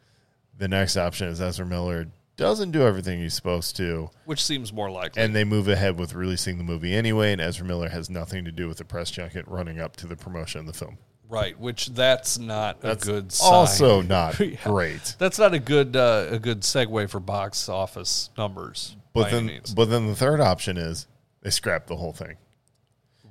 [0.57, 2.07] The next option is Ezra Miller
[2.41, 5.21] doesn't do everything he's supposed to, which seems more likely.
[5.21, 8.51] and they move ahead with releasing the movie anyway, and Ezra Miller has nothing to
[8.51, 10.97] do with the press junket running up to the promotion of the film.
[11.29, 13.53] right, which that's not That's a good sign.
[13.53, 14.57] also not Yeah.
[14.65, 15.15] great.
[15.17, 18.95] That's not a good uh, a good segue for box office numbers.
[19.13, 21.07] But then, but then the third option is
[21.41, 22.37] they scrap the whole thing.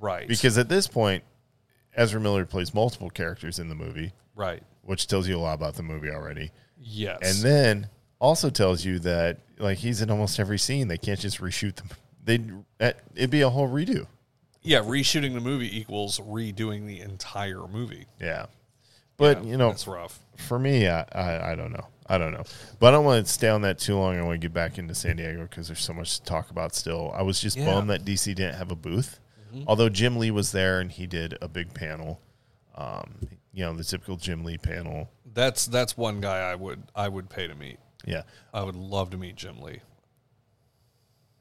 [0.00, 1.24] right, Because at this point,
[1.94, 5.74] Ezra Miller plays multiple characters in the movie, right, which tells you a lot about
[5.74, 6.50] the movie already.
[6.78, 7.88] yes, And then
[8.20, 10.86] also tells you that like he's in almost every scene.
[10.88, 11.88] They can't just reshoot them.
[12.24, 12.40] They
[13.16, 14.06] it'd be a whole redo.
[14.62, 18.06] yeah, reshooting the movie equals redoing the entire movie.
[18.20, 18.46] Yeah.
[19.16, 20.18] But Yeah, you know, that's rough.
[20.36, 21.86] for me, I, I I don't know.
[22.06, 22.42] I don't know.
[22.78, 24.18] But I don't want to stay on that too long.
[24.18, 26.74] I want to get back into San Diego because there's so much to talk about
[26.74, 27.12] still.
[27.14, 27.64] I was just Yeah.
[27.66, 27.72] Mm-hmm.
[27.74, 29.18] bummed that DC didn't have a booth.
[29.66, 32.20] Although Jim Lee was there and he did a big panel.
[32.76, 33.14] Um,
[33.52, 35.10] you know, the typical Jim Lee panel.
[35.34, 37.78] That's that's one guy I would I would pay to meet.
[38.04, 38.22] Yeah.
[38.52, 39.80] I would love to meet Jim Lee.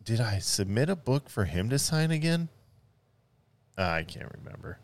[0.04, 2.50] Did I submit a book for him to sign again?
[3.78, 4.80] Ah, I can't remember.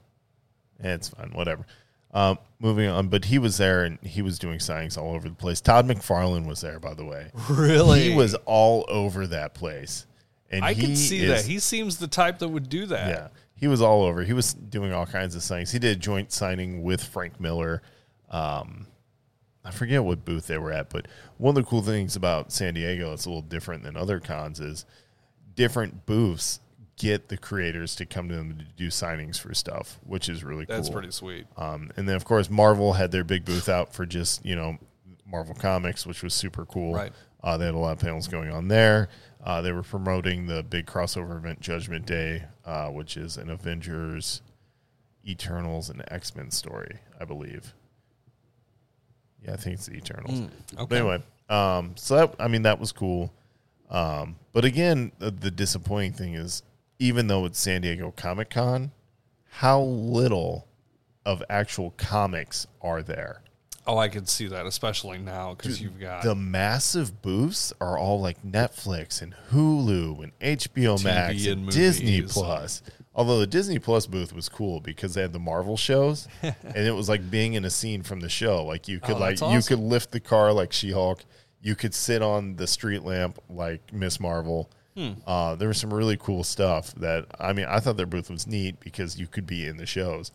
[0.80, 1.66] It's fine, whatever.
[2.14, 5.36] Um, moving on, but he was there and he was doing signings all over the
[5.36, 5.60] place.
[5.62, 7.32] Todd McFarlane was there, by the way.
[7.50, 10.06] Really, He was all over that place,
[10.50, 11.50] and I can see is- that.
[11.50, 13.08] He seems the type that would do that.
[13.10, 14.24] yeah, he was all over.
[14.24, 15.72] He was doing all kinds of signings.
[15.72, 17.82] He did a joint signing with Frank Miller.
[18.30, 18.88] Um,
[19.66, 21.08] I forget what booth they were at, but
[21.38, 24.60] one of the cool things about San Diego that's a little different than other cons
[24.60, 24.86] is
[25.56, 26.60] different booths
[26.98, 30.66] get the creators to come to them to do signings for stuff, which is really
[30.66, 30.76] cool.
[30.76, 31.46] That's pretty sweet.
[31.58, 34.78] Um, and then of course Marvel had their big booth out for just you know
[35.26, 36.94] Marvel Comics, which was super cool.
[36.94, 37.12] Right.
[37.44, 39.10] Uh, they had a lot of panels going on there.
[39.44, 44.42] Uh, they were promoting the big crossover event Judgment Day, uh, which is an Avengers,
[45.28, 47.74] Eternals, and X Men story, I believe.
[49.46, 50.50] Yeah, I think it's the Eternals.
[50.74, 50.98] But okay.
[50.98, 53.32] anyway, um, so that, I mean that was cool.
[53.90, 56.64] Um, but again, the, the disappointing thing is,
[57.00, 58.92] even though it's San Diego Comic Con,
[59.50, 60.68] how little
[61.26, 63.42] of actual comics are there.
[63.88, 68.20] Oh, I could see that, especially now because you've got The massive booths are all
[68.20, 72.22] like Netflix and Hulu and HBO Max and, and Disney.
[72.24, 72.82] Plus.
[73.18, 76.94] Although the Disney Plus booth was cool because they had the Marvel shows, and it
[76.94, 78.66] was like being in a scene from the show.
[78.66, 79.78] Like you could Oh, like that's you awesome.
[79.78, 81.24] could lift the car like She Hulk.
[81.62, 84.70] You could sit on the street lamp like Miss Marvel.
[84.98, 85.12] Hmm.
[85.26, 88.48] Uh, there was some really cool stuff that I mean I thought their booth was
[88.48, 90.32] neat because you could be in the shows.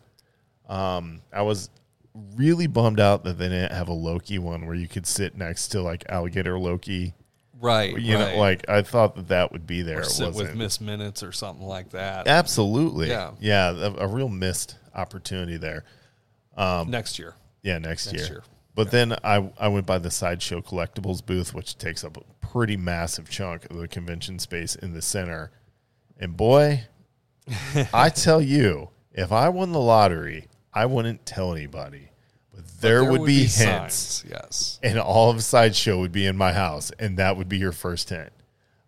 [0.67, 1.69] Um, I was
[2.35, 5.69] really bummed out that they didn't have a Loki one where you could sit next
[5.69, 7.13] to like alligator Loki.
[7.61, 8.33] Right, You right.
[8.33, 9.99] know, like I thought that that would be there.
[10.01, 10.57] or sit with wasn't.
[10.57, 13.09] Miss Minutes or something like that Absolutely.
[13.09, 13.31] Yeah.
[13.39, 13.69] Yeah.
[13.71, 15.85] A, a real missed opportunity there.
[16.57, 17.35] Um, next year.
[17.63, 17.77] Yeah.
[17.77, 18.37] Next, Next year.
[18.37, 18.43] year.
[18.73, 22.77] But then I, I went by the Sideshow Collectibles booth, which takes up a pretty
[22.77, 25.51] massive chunk of the convention space in the center.
[26.19, 26.85] And boy,
[27.93, 32.10] I tell you, if I won the lottery, I wouldn't tell anybody.
[32.81, 33.55] There, would, be, hints.
[33.55, 34.79] signs, Yes.
[34.83, 38.09] and all of Sideshow would be in my house, and that would be your first
[38.09, 38.31] hint.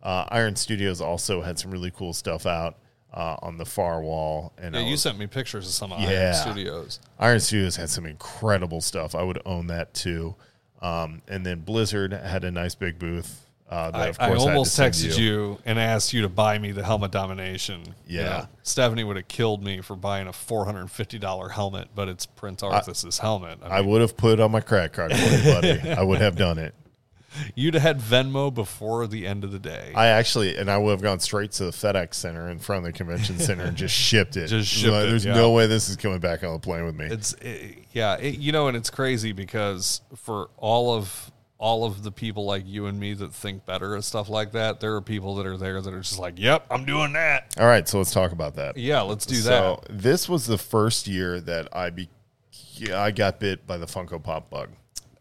[0.01, 2.77] Uh, Iron Studios also had some really cool stuff out
[3.13, 6.33] uh, on the far wall, and Yeah, you sent me pictures of some Yeah.
[6.33, 6.99] Iron Studios.
[7.19, 9.15] Iron Studios had some incredible stuff.
[9.15, 10.35] I would own that too.
[10.81, 13.45] Um, and then Blizzard had a nice big booth.
[13.69, 15.57] Uh, I, of I course I almost texted you.
[15.65, 17.81] and asked you to buy me the Helm of Domination.
[18.05, 18.23] You Yeah.
[18.23, 21.87] know, Stephanie would have killed me for buying a four hundred and fifty dollar helmet,
[21.95, 23.59] but it's Prince Arthas's helmet.
[23.63, 25.89] I I would have put it on my credit card for you, buddy.
[25.91, 26.75] I would have done it.
[27.55, 29.91] you'd have had Venmo before the end of the day.
[29.95, 32.93] I actually, and I would have gone straight to the FedEx Center in front of
[32.93, 34.49] the convention center and just shipped it.
[34.49, 35.33] Just shipped Like, it, There's yeah.
[35.33, 37.05] no way this is coming back on the plane with me.
[37.05, 42.03] It's it, yeah, it, you know, and it's crazy because for all of all of
[42.03, 45.01] the people like you and me that think better of stuff like that, there are
[45.01, 47.99] people that are there that are just like, "Yep, I'm doing that." All right, so
[47.99, 48.77] let's talk about that.
[48.77, 49.41] Yeah, let's do that.
[49.43, 52.09] So this was the first year that I be,
[52.73, 54.69] yeah, I got bit by the Funko Pop bug.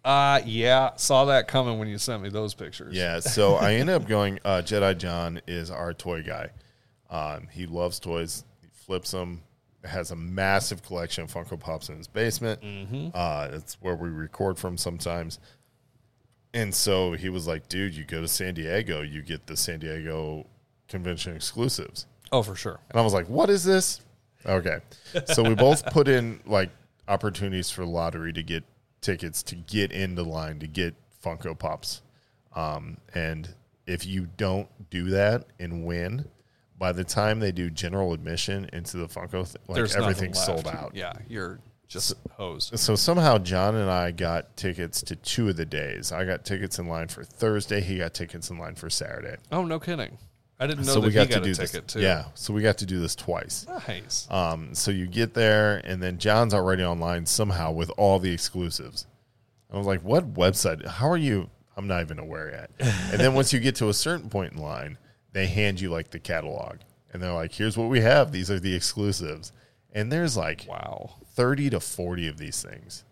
[0.02, 0.08] that.
[0.08, 2.96] Uh yeah, saw that coming when you sent me those pictures.
[2.96, 4.40] Yeah, so I ended up going.
[4.44, 6.50] Uh, Jedi John is our toy guy.
[7.08, 8.44] Um, he loves toys.
[8.60, 9.42] He flips them.
[9.84, 12.62] Has a massive collection of Funko Pops in his basement.
[12.62, 13.08] Mm-hmm.
[13.14, 15.38] Uh, it's where we record from sometimes.
[16.55, 19.78] And so he was like, "Dude, you go to San Diego, you get the San
[19.80, 20.46] Diego
[20.88, 22.80] convention exclusives." Oh, for sure.
[22.90, 24.00] And I was like, what is this?
[24.46, 24.78] Okay.
[25.26, 26.70] So we both put in like
[27.07, 28.64] opportunities for lottery to get
[29.03, 32.00] tickets to get into line to get Funko Pops.
[32.57, 33.55] Um, and
[33.86, 36.26] if you don't do that and win,
[36.78, 40.36] by the time they do general admission into the Funko, th- like There's nothing everything's
[40.36, 40.46] left.
[40.46, 40.92] sold out.
[40.94, 41.61] Yeah, you're
[41.93, 42.78] just hosed.
[42.78, 46.12] So somehow John and I got tickets to two of the days.
[46.12, 47.80] I got tickets in line for Thursday.
[47.80, 49.36] He got tickets in line for Saturday.
[49.51, 50.18] Oh, no kidding.
[50.59, 51.95] I didn't know so that we got he to got do ticket this.
[51.95, 52.01] too.
[52.01, 52.26] Yeah.
[52.34, 53.66] So we got to do this twice.
[53.88, 54.28] Nice.
[54.30, 59.07] Um, so you get there, and then John's already online somehow with all the exclusives.
[59.72, 60.86] I was like, "What website?
[60.86, 62.70] How are you?" I'm not even aware yet.
[63.11, 64.99] and then once you get to a certain point in line,
[65.32, 66.76] they hand you like the catalog,
[67.12, 68.30] and they're like, "Here's what we have.
[68.30, 69.53] These are the exclusives."
[69.93, 71.16] And there's like wow.
[71.34, 73.04] 30 to 40 of these things,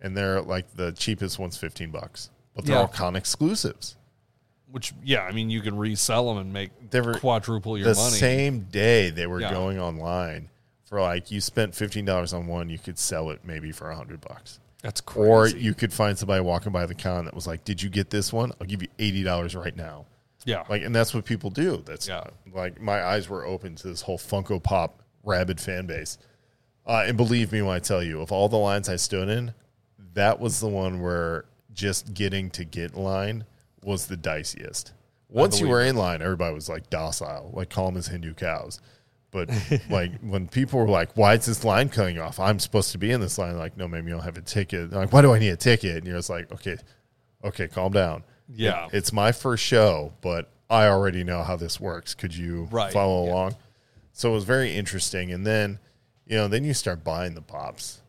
[0.00, 2.82] and they're like the cheapest one's 15 bucks, but they're Yeah.
[2.82, 3.96] all con exclusives.
[4.70, 7.94] Which yeah, I mean you can resell them and make They were- quadruple your the
[7.94, 8.16] money.
[8.16, 9.50] same day they were Yeah.
[9.52, 10.50] going online
[10.84, 13.96] for like you spent fifteen dollars on one, you could sell it maybe for a
[13.96, 14.58] hundred bucks.
[14.82, 15.28] That's crazy.
[15.28, 18.10] Or you could find somebody walking by the con that was like, "Did you get
[18.10, 18.52] this one?
[18.60, 20.04] I'll give you eighty dollars right now."
[20.44, 20.64] yeah.
[20.68, 21.82] Like, and that's what people do.
[21.84, 22.24] That's Yeah.
[22.54, 26.16] like my eyes were open to this whole Funko Pop rabid fan base.
[26.88, 29.52] Uh, and believe me when I tell you, of all the lines I stood in,
[30.14, 33.44] that was the one where just getting to get in line
[33.84, 34.92] was the diciest.
[35.28, 38.80] Once you were in line, everybody was like docile, like calm as Hindu cows.
[39.30, 39.50] But
[39.90, 42.40] like when people were like, "Why is this line cutting off?
[42.40, 44.90] I'm supposed to be in this line." Like, no, ma'am, you don't have a ticket.
[44.90, 45.98] They're like, why do I need a ticket?
[45.98, 46.78] And you're just like, okay,
[47.44, 48.24] okay, calm down.
[48.48, 48.86] Yeah.
[48.86, 52.14] It- it's my first show, but I already know how this works.
[52.14, 53.32] Could you Right, follow yeah.
[53.32, 53.56] along?
[54.14, 55.30] So it was very interesting.
[55.30, 55.78] And then,
[56.28, 58.00] you know, then you start buying the pops,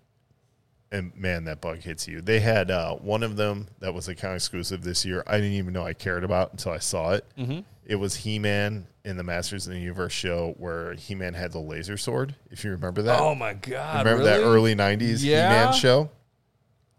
[0.91, 2.21] and man, that bug hits you.
[2.21, 5.23] They had uh, one of them that was account exclusive this year.
[5.25, 7.25] I didn't even know I cared about until I saw it.
[7.37, 7.59] Mm-hmm.
[7.85, 11.51] It was He Man in the Masters of the Universe show where He Man had
[11.51, 12.35] the laser sword.
[12.51, 14.05] If you remember that, Oh my god!
[14.05, 15.49] remember that early '90s Yeah.
[15.49, 16.09] He Man show?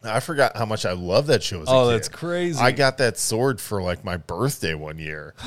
[0.02, 1.62] I forgot how much I love that show.
[1.66, 2.58] Oh, that's crazy.
[2.58, 5.34] I got that sword for like my birthday one year.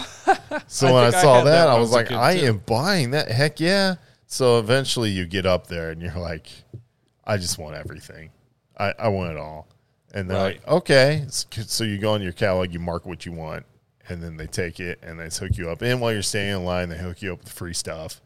[0.68, 2.38] So I when I think I saw that that, I I was was like, I
[2.38, 2.46] too.
[2.46, 3.28] am buying that.
[3.32, 3.96] Heck yeah.
[4.34, 6.50] So eventually you get up there and you're like,
[7.24, 8.32] I just want everything.
[8.76, 9.68] I, I want it all.
[10.12, 10.60] And they're Right.
[10.60, 11.26] like, okay.
[11.30, 13.64] So you go on your catalog, you mark what you want,
[14.10, 15.84] and then they take it and they hook you up.
[15.84, 18.22] And while you're staying in line, they hook you up with free stuff.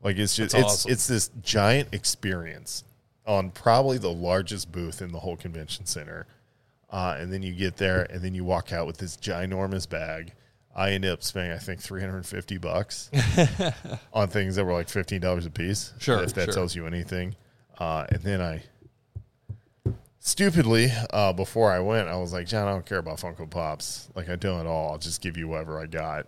[0.00, 0.92] Like it's just That's it's awesome.
[0.92, 2.84] it's this giant experience
[3.26, 6.28] on probably the largest booth in the whole convention center.
[6.90, 10.32] Uh, and then you get there, and then you walk out with this ginormous bag.
[10.74, 13.10] I ended up spending, I think, three hundred and fifty bucks
[14.12, 15.92] on things that were like fifteen dollars a piece.
[15.98, 16.54] Sure, if that sure.
[16.54, 17.34] tells you anything.
[17.78, 18.62] Uh, and then I
[20.18, 24.08] stupidly uh, before I went, I was like, John, I don't care about Funko Pops.
[24.14, 24.92] Like I don't at all.
[24.92, 26.26] I'll just give you whatever I got.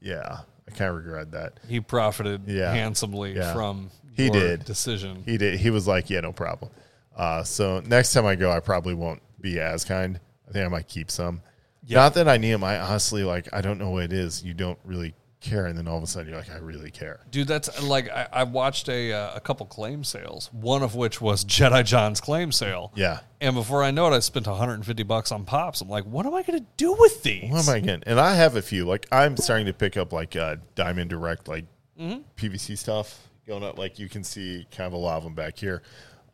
[0.00, 1.60] Yeah, I kind of regret that.
[1.68, 2.72] He profited Yeah.
[2.72, 3.52] handsomely Yeah.
[3.52, 4.64] from He did.
[4.64, 5.22] decision.
[5.26, 5.58] He did.
[5.58, 6.70] He was like, yeah, no problem.
[7.16, 10.20] Uh, so next time I go, I probably won't be as kind.
[10.48, 11.42] I think I might keep some.
[11.86, 11.98] Yeah.
[11.98, 12.64] Not that I need them.
[12.64, 13.48] I honestly like.
[13.52, 14.42] I don't know what it is.
[14.42, 17.20] You don't really care, and then all of a sudden you're like, I really care.
[17.30, 20.48] Dude, that's like I, I watched a uh, a couple claim sales.
[20.52, 22.92] One of which was Jedi John's claim sale.
[22.94, 23.20] Yeah.
[23.42, 25.82] And before I know it, I spent 150 bucks on pops.
[25.82, 27.50] I'm like, what am I going to do with these?
[27.50, 28.04] What am I getting?
[28.06, 28.86] And I have a few.
[28.86, 31.66] Like I'm starting to pick up like uh, Diamond Direct, like
[32.00, 32.22] Mm-hmm.
[32.36, 33.78] PVC stuff going up.
[33.78, 35.80] Like you can see, kind of a lot of them back here,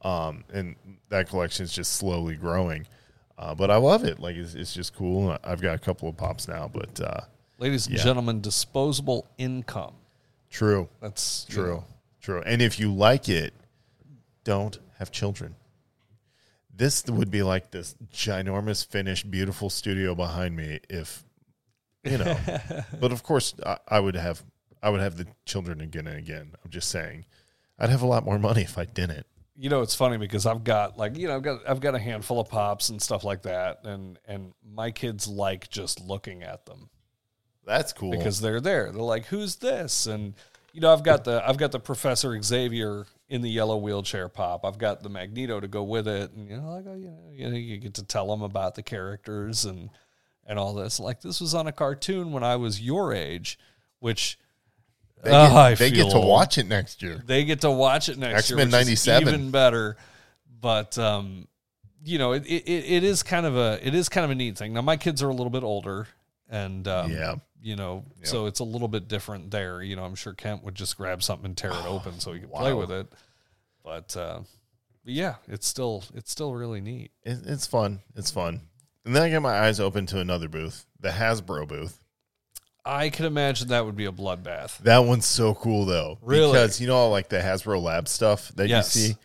[0.01, 0.74] um, and
[1.11, 2.86] that collection is just slowly growing.
[3.41, 4.20] Uh, but I love it.
[4.20, 5.34] Like it's, it's just cool.
[5.43, 7.22] I've got a couple of pops now, but uh,
[7.59, 8.05] Ladies and Yeah.
[8.05, 9.95] gentlemen, disposable income.
[10.51, 10.88] true.
[11.01, 11.66] That's you True.
[11.76, 11.84] know,
[12.20, 12.43] True.
[12.45, 13.55] And if you like it,
[14.45, 15.55] don't have children.
[16.76, 21.24] This would be like this ginormous, finished, beautiful studio behind me if
[22.05, 22.36] you know.
[23.01, 24.43] but of course, I, I would have
[24.82, 26.53] I would have the children again and again.
[26.64, 27.24] I'm just saying,
[27.78, 29.26] I'd have a lot more money if I didn't.
[29.57, 31.98] You know it's funny because I've got like you know I've got I've got a
[31.98, 36.66] handful of pops and stuff like that, and and my kids like just looking at
[36.66, 36.88] them
[37.66, 38.11] That's cool.
[38.11, 38.90] because they're there.
[38.92, 40.34] They're like, "Who's this?" And
[40.72, 44.64] you know, I've got the I've got the Professor Xavier in the yellow wheelchair pop.
[44.64, 47.30] I've got the Magneto to go with it, and you know, like oh, you know,
[47.32, 49.90] you know, you get to tell them about the characters and
[50.46, 50.98] and all this.
[50.98, 53.59] Like this was on a cartoon when I was your age,
[53.98, 54.38] which
[55.22, 57.22] they Ah, get, they get to watch it next year.
[57.26, 59.28] they get to watch it next X-Men year, which is 97.
[59.28, 59.96] even better.
[60.60, 61.46] But um,
[62.04, 64.56] you know, it, it it is kind of a it is kind of a neat
[64.58, 64.72] thing.
[64.72, 66.06] Now my kids are a little bit older,
[66.48, 67.36] and um, Yeah.
[67.62, 69.82] you know, so it's a little bit different there.
[69.82, 72.40] You know, I'm sure Kent would just grab something and tear it open so he
[72.40, 73.06] could play with it.
[73.82, 74.40] But, uh,
[75.04, 77.10] yeah, it's still it's still really neat.
[77.22, 78.00] It, it's fun.
[78.16, 78.60] It's fun.
[79.06, 81.98] And then I get my eyes open to another booth, the Hasbro booth.
[82.85, 84.78] I can imagine that would be a bloodbath.
[84.78, 86.18] That one's so cool though.
[86.22, 86.53] Really?
[86.53, 88.97] Because you know all, like the Hasbro Lab stuff that Yes.
[88.97, 89.16] you see?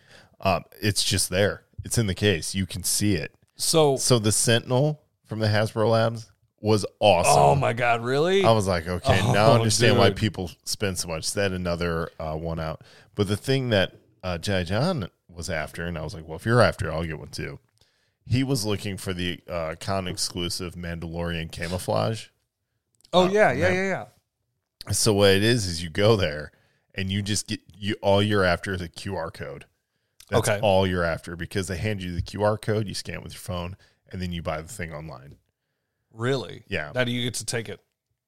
[0.42, 1.64] Um, it's just there.
[1.84, 2.54] It's in the case.
[2.54, 3.34] You can see it.
[3.56, 6.30] So, So the Sentinel from the Hasbro Labs
[6.60, 7.34] was awesome.
[7.42, 8.44] oh my god, really?
[8.44, 10.18] I was like, okay, now Oh, I understand why dude.
[10.18, 11.32] people spend so much.
[11.34, 12.82] That another uh, one out.
[13.14, 13.94] But the thing that
[14.24, 17.04] uh, Jedi John was after, and I was like, well, if you're after, it, I'll
[17.06, 17.60] get one too.
[18.28, 22.28] He was looking for the uh, con exclusive Mandalorian camouflage.
[23.16, 24.06] Oh, oh yeah, yeah, yeah,
[24.88, 24.92] yeah.
[24.94, 26.52] So what it is is you go there
[26.94, 29.66] and you just get you all you're after is a QR code.
[30.30, 30.60] That's Okay.
[30.62, 33.40] all you're after because they hand you the QR code, you scan it with your
[33.40, 33.76] phone,
[34.12, 35.36] and then you buy the thing online.
[36.14, 36.64] Really?
[36.68, 36.92] Yeah.
[36.96, 37.80] Now do you get to take it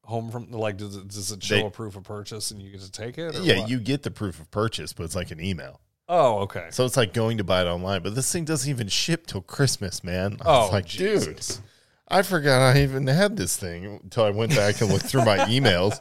[0.04, 2.70] home from like does it, does it show They- a proof of purchase and you
[2.70, 3.36] get to take it?
[3.36, 3.68] or Yeah, what?
[3.70, 5.80] you get the proof of purchase, but it's like an email.
[6.08, 6.68] Oh, okay.
[6.70, 9.42] So it's like going to buy it online, but this thing doesn't even ship till
[9.42, 10.38] Christmas, man.
[10.40, 11.56] I Oh, like, Jesus.
[11.56, 11.64] dude,
[12.10, 15.38] I forgot I even had this thing until I went back and looked through my
[15.40, 16.00] emails.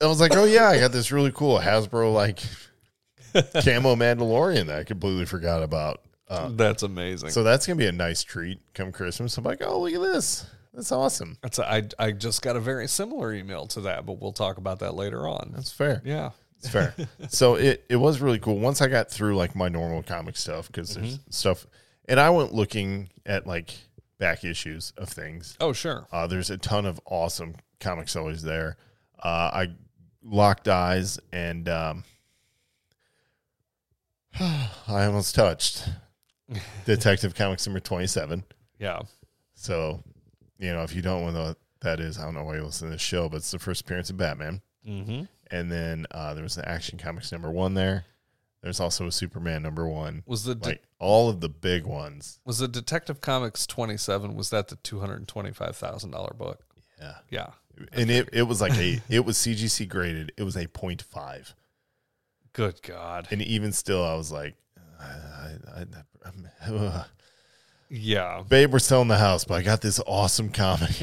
[0.00, 2.40] I was like, oh yeah, I got this really cool Hasbro like
[3.32, 6.00] camo Mandalorian that I completely forgot about.
[6.28, 7.30] Uh, That's amazing.
[7.30, 9.36] so that's gonna be a nice treat come Christmas.
[9.38, 10.44] I'm like, oh look at this,
[10.74, 11.38] that's awesome.
[11.42, 14.58] That's a, I I just got a very similar email to that, but we'll talk
[14.58, 15.52] about that later on.
[15.54, 16.02] That's fair.
[16.04, 16.30] yeah.
[16.58, 16.92] It's fair.
[17.28, 18.58] so it, it was really cool.
[18.58, 21.66] Once I got through like my normal comic stuff, because there's stuff,
[22.08, 23.74] and I went looking at like
[24.18, 25.56] back issues of things.
[25.60, 26.06] Oh, sure.
[26.12, 28.76] Uh, there's a ton of awesome comic sellers there.
[29.22, 29.68] Uh, I
[30.22, 32.04] locked eyes and um,
[34.40, 35.88] I almost touched
[36.84, 38.44] Detective Comics number 27.
[38.78, 39.00] Yeah.
[39.54, 40.02] So,
[40.58, 42.88] you know, if you don't know what that is, I don't know why you listen
[42.88, 44.62] to this show, but it's the first appearance of Batman.
[44.86, 45.22] Mm-hmm.
[45.50, 48.04] And then uh, there was an Action Comics number one there.
[48.62, 50.22] There's also a Superman number one.
[50.26, 52.40] Was the de- Like all of the big ones.
[52.44, 54.34] was the Detective Comics twenty seven?
[54.34, 56.64] Was that the two hundred twenty five thousand dollar book?
[57.00, 57.14] Yeah.
[57.30, 57.50] Yeah.
[57.92, 60.32] And it, it was like a, it was CGC graded.
[60.36, 61.54] It was a 0.5.
[62.52, 63.28] Good God.
[63.30, 64.56] And even still, I was like,
[65.00, 65.04] I,
[65.76, 65.84] I,
[66.26, 67.04] I,
[67.88, 68.42] Yeah.
[68.48, 70.90] babe, we're selling the house, but I got this awesome comic.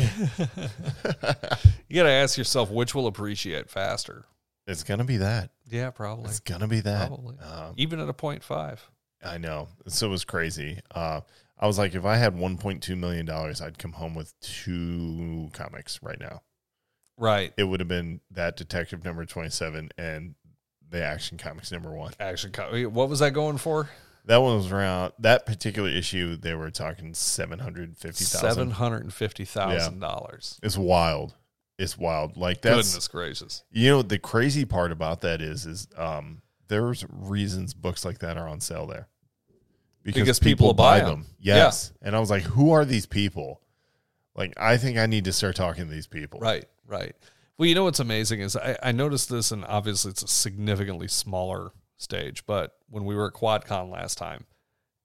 [1.87, 4.25] You got to ask yourself which will appreciate faster.
[4.67, 5.51] It's gonna be that.
[5.69, 6.25] Yeah, probably.
[6.25, 7.07] It's gonna be that.
[7.07, 7.37] Probably.
[7.39, 8.87] Um, Even at a point five.
[9.23, 9.67] I know.
[9.87, 10.79] So it was crazy.
[10.93, 11.21] Uh,
[11.57, 15.99] I was like, if I had 1.2 million dollars, I'd come home with two comics
[16.03, 16.41] right now.
[17.17, 17.53] Right.
[17.57, 20.35] It would have been that Detective Number 27 and
[20.89, 22.11] the Action Comics number one.
[22.19, 22.51] Action.
[22.51, 23.89] Co- what was that going for?
[24.25, 26.35] That one was around that particular issue.
[26.35, 28.71] They were talking seven hundred fifty Seven thousand.
[28.71, 30.59] hundred and fifty thousand dollars.
[30.63, 31.35] It's wild.
[31.77, 32.37] It's wild.
[32.37, 33.63] Like that's Goodness gracious!
[33.71, 38.37] you know the crazy part about that is is um there's reasons books like that
[38.37, 39.07] are on sale there
[40.03, 41.25] Because people will them.
[41.39, 43.61] Yes, and I was like, who are these people?
[44.35, 46.39] Like, I think I need to start talking to these people.
[46.39, 47.15] Right, right.
[47.57, 51.07] Well, you know what's amazing is I, I noticed this, and obviously it's a significantly
[51.07, 52.45] smaller stage.
[52.45, 54.45] But when we were at QuadCon last time,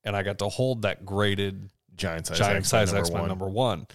[0.02, 3.48] and I got to hold that graded Giant size, giant X-Men size X Men number
[3.48, 3.86] one,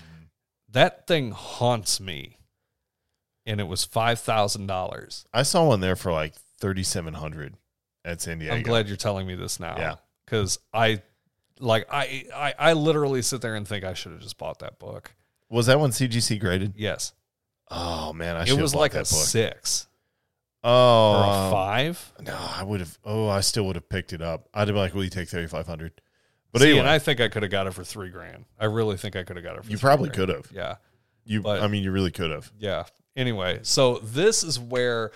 [0.70, 2.38] that thing haunts me,
[3.46, 5.26] and it was five thousand dollars.
[5.34, 7.56] I saw one there for like thirty seven hundred
[8.04, 8.56] at San Diego.
[8.56, 9.76] I'm glad you're telling me this now.
[9.78, 9.96] Yeah.
[10.26, 11.02] because I
[11.60, 14.80] like I, I I literally sit there and think I should have just bought that
[14.80, 15.14] book.
[15.50, 16.74] Was that one CGC graded?
[16.76, 17.14] Yes,
[17.72, 19.24] Oh man, I it was have like that a book.
[19.26, 19.88] six
[20.68, 22.14] Oh, or a five.
[22.22, 22.98] no, I would have.
[23.06, 24.50] Oh, I still would have picked it up.
[24.54, 26.02] I'd have been like, "Will you take thirty five hundred?
[26.52, 28.46] But See, anyway, and I think I could have got it for three grand.
[28.60, 29.70] I really think I could have got it for.
[29.72, 30.50] you probably could have.
[30.52, 30.76] Yeah,
[31.26, 32.52] You, but- I mean, you really could have.
[32.58, 32.86] yeah.
[33.16, 35.11] Anyway, so this is where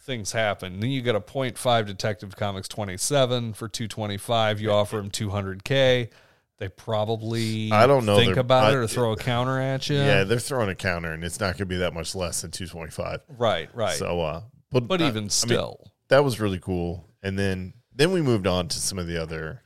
[0.00, 0.80] things happen.
[0.80, 4.60] Then you get a 0.5 Detective Comics 27 for 225.
[4.60, 6.08] You offer them 200k.
[6.58, 9.96] They probably I don't know, think about I- it or throw a counter at you.
[9.96, 12.50] Yeah, they're throwing a counter, and it's not going to be that much less than
[12.50, 13.20] two twenty five.
[13.38, 13.96] right, right.
[13.96, 17.08] So, uh, but but I even mean, still, that was really cool.
[17.22, 19.62] And then then we moved on to some of the other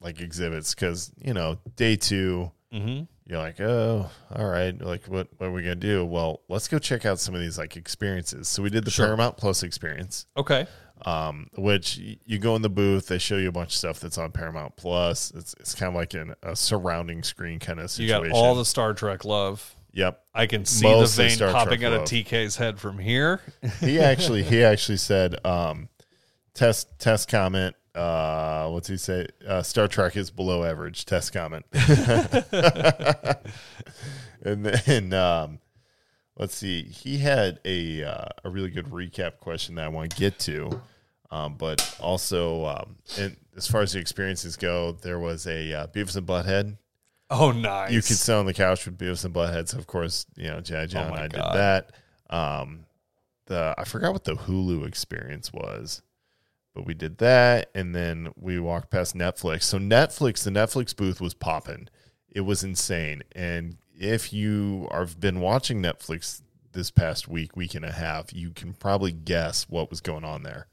[0.00, 5.28] like exhibits because you know day 2 hmm you're like oh all right like what
[5.36, 6.04] what are we gonna do?
[6.04, 8.48] Well, let's go check out some of these like experiences.
[8.48, 9.06] So we did the Sure.
[9.06, 10.26] Paramount Plus experience.
[10.36, 10.66] okay.
[11.04, 14.00] um, which y- you go in the booth, they show you a bunch of stuff
[14.00, 15.30] that's on Paramount Plus.
[15.36, 18.24] It's it's kind of like an, a surrounding screen kind of situation.
[18.24, 19.76] You got all the Star Trek love.
[19.92, 20.22] yep.
[20.34, 22.08] I can see Mostly the vein Star popping Trek out of.
[22.08, 23.40] TK's head from here.
[23.80, 25.88] He actually he actually said um,
[26.54, 27.76] test test comment.
[27.94, 29.26] Uh, what's he say?
[29.46, 31.04] Uh, Star Trek is below average.
[31.04, 31.64] Test comment.
[34.42, 35.58] and then um,
[36.36, 36.82] let's see.
[36.82, 40.80] He had a uh, a really good recap question that I want to get to.
[41.30, 45.86] Um, but also, um, and as far as the experiences go, there was a uh,
[45.88, 46.78] Beavis and Butthead.
[47.30, 47.92] Oh, nice.
[47.92, 49.68] You could sit on the couch with Beavis and Butthead.
[49.68, 51.52] So of course, you know, Jedi John and I God.
[51.52, 51.90] did that.
[52.30, 52.86] Um,
[53.46, 56.02] the I forgot what the Hulu experience was,
[56.74, 59.64] but we did that, and then we walked past Netflix.
[59.64, 61.88] So Netflix, the Netflix booth was popping.
[62.30, 63.22] It was insane.
[63.32, 66.42] And if you have been watching Netflix
[66.72, 70.42] this past week, week and a half, you can probably guess what was going on
[70.44, 70.68] there.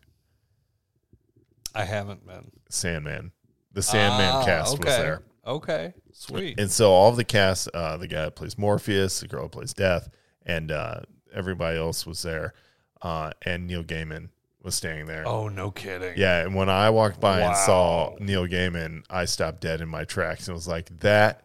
[1.73, 2.51] I haven't been.
[2.69, 3.31] Sandman,
[3.73, 4.83] the Sandman Ah, cast okay.
[4.85, 5.21] was there.
[5.45, 5.93] Okay.
[6.13, 6.59] Sweet.
[6.59, 9.51] And so all of the cast, uh, the guy that plays Morpheus, the girl that
[9.51, 10.09] plays Death,
[10.45, 11.01] and uh,
[11.33, 12.53] everybody else was there.
[13.01, 14.29] Uh, and Neil Gaiman
[14.65, 15.25] was staying there.
[15.27, 16.15] oh, no kidding.
[16.17, 20.03] Yeah, and when I walked by and saw Neil Gaiman, I stopped dead in my
[20.03, 21.43] tracks and was like, "That,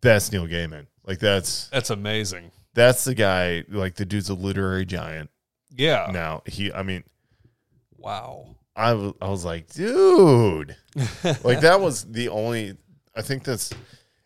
[0.00, 0.86] that's Neil Gaiman.
[1.06, 2.50] Like that's That's amazing.
[2.74, 3.64] that's the guy.
[3.68, 5.30] Like the dude's a literary giant.
[5.76, 6.10] Yeah.
[6.12, 7.04] Now he, I mean,
[7.98, 8.56] Wow.
[8.76, 8.90] I
[9.20, 10.76] I was like, dude,
[11.44, 12.76] like that was the only.
[13.16, 13.72] I think that's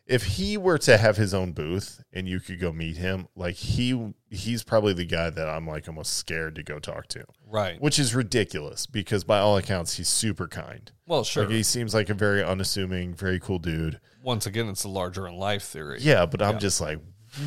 [0.09, 3.55] if he were to have his own booth and you could go meet him, like
[3.57, 7.81] he he's probably the guy that I'm like almost scared to go talk to, Right.
[7.81, 10.91] which is ridiculous because by all accounts he's super kind.
[11.07, 11.45] Well, sure.
[11.45, 14.01] Like he seems like a very unassuming, very cool dude.
[14.23, 15.99] Once again, it's the larger in life theory.
[16.01, 16.99] Yeah, but I'm just like,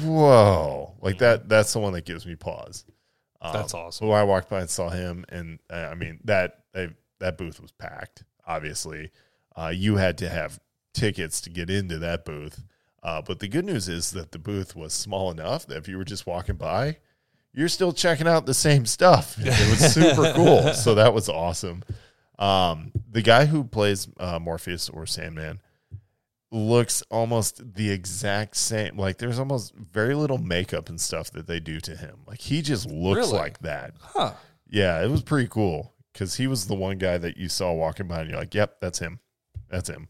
[0.03, 1.49] whoa, like that.
[1.49, 2.85] That's the one that gives me pause.
[3.41, 4.07] Um, That's awesome.
[4.07, 6.89] So I walked by and saw him, and uh, I mean that they,
[7.19, 8.23] that booth was packed.
[8.45, 9.11] Obviously,
[9.55, 10.59] uh, you had to have
[10.93, 12.63] tickets to get into that booth.
[13.03, 15.97] Uh, but the good news is that the booth was small enough that if you
[15.97, 16.97] were just walking by,
[17.53, 19.35] you're still checking out the same stuff.
[19.39, 20.73] It was super cool.
[20.73, 21.83] So that was awesome.
[22.39, 25.59] Um, the guy who plays uh, Morpheus or Sandman
[26.51, 28.97] looks almost the exact same.
[28.97, 32.19] Like there's almost very little makeup and stuff that they do to him.
[32.27, 33.31] Like he just looks Really?
[33.39, 33.93] like that.
[33.99, 34.33] Huh.
[34.69, 38.07] Yeah, it was pretty cool because he was the one guy that you saw walking
[38.07, 39.19] by and you're like, yep, that's him.
[39.69, 40.07] That's him.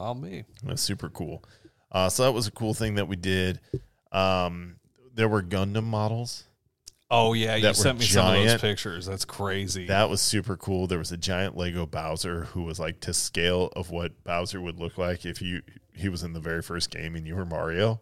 [0.00, 0.44] Well, how me?
[0.62, 1.44] That's super cool.
[1.92, 3.60] Uh, so that was a cool thing that we did.
[4.12, 4.76] Um,
[5.14, 6.44] there were Gundam models.
[7.10, 9.04] Oh yeah, you sent me some of those pictures.
[9.04, 9.86] That's crazy.
[9.86, 10.86] That was super cool.
[10.86, 14.78] There was a giant Lego Bowser who was like to scale of what Bowser would
[14.78, 15.60] look like if you
[15.92, 18.00] he was in the very first game and you were Mario.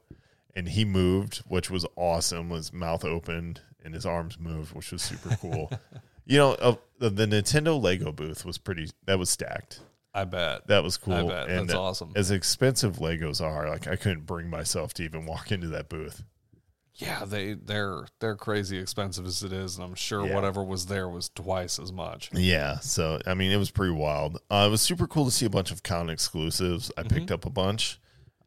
[0.55, 2.51] And he moved, which was awesome.
[2.51, 5.70] His mouth opened and his arms moved, which was super cool.
[6.26, 8.90] you know, uh, the, the Nintendo Lego booth was pretty.
[9.07, 9.80] That was stacked.
[10.14, 10.66] I bet.
[10.66, 11.14] That was cool.
[11.14, 11.48] I bet.
[11.48, 12.12] And That's uh, awesome.
[12.16, 16.24] As expensive Legos are, like I couldn't bring myself to even walk into that booth.
[16.94, 20.34] Yeah, they they're they're crazy expensive as it is, and I'm sure Yeah.
[20.34, 22.30] whatever was there was twice as much.
[22.32, 24.40] Yeah, so I mean, it was pretty wild.
[24.50, 26.90] Uh, it was super cool to see a bunch of con exclusives.
[26.98, 28.00] I picked up a bunch.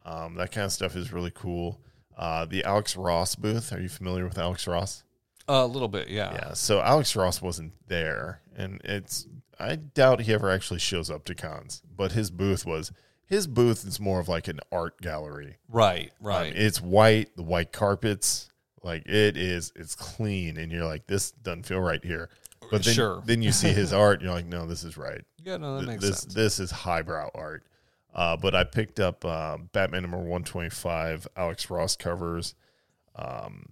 [0.04, 1.80] Um, that kind of stuff is really cool.
[2.14, 3.72] Uh, the Alex Ross booth.
[3.72, 5.02] Are you familiar with Alex Ross?
[5.48, 6.32] a little bit, yeah.
[6.32, 6.52] Yeah.
[6.52, 9.26] So Alex Ross wasn't there, and it's
[9.62, 11.82] I doubt he ever actually shows up to cons.
[11.96, 12.92] But his booth was
[13.26, 15.56] his booth is more of like an art gallery.
[15.68, 16.52] Right, Um, right.
[16.54, 18.50] it's white, the white carpets,
[18.82, 19.72] like it is.
[19.76, 22.28] It's clean, and you're like, this doesn't feel right here.
[22.70, 23.22] But then, Sure.
[23.24, 25.22] then you see his art, and you're like, no, this is right.
[25.42, 26.34] yeah, no, that Th- makes this sense.
[26.34, 27.64] this is highbrow art.
[28.14, 32.54] Uh, but I picked up uh, Batman number one twenty five, Alex Ross covers.
[33.16, 33.64] Um,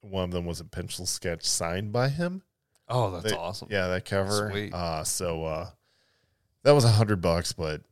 [0.00, 2.42] one of them was a pencil sketch signed by him.
[2.88, 3.68] Oh, that's They- awesome.
[3.70, 4.50] Yeah, that cover.
[4.50, 4.72] Sweet.
[4.74, 5.70] Uh, so uh,
[6.64, 7.82] that was a hundred bucks, but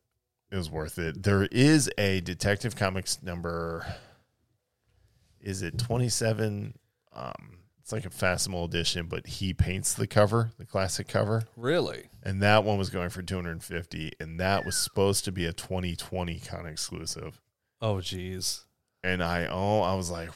[0.51, 1.23] it was worth it.
[1.23, 3.87] There is a Detective Comics number.
[5.41, 6.75] Is it twenty seven?
[7.13, 12.05] Um, it's like a Facsimile edition, but he paints the cover, the classic cover Really?
[12.23, 16.39] and that one was going for 250 and that was supposed to be a 2020
[16.39, 17.41] con exclusive
[17.81, 18.65] Oh, geez.
[19.03, 20.31] and i oh i was like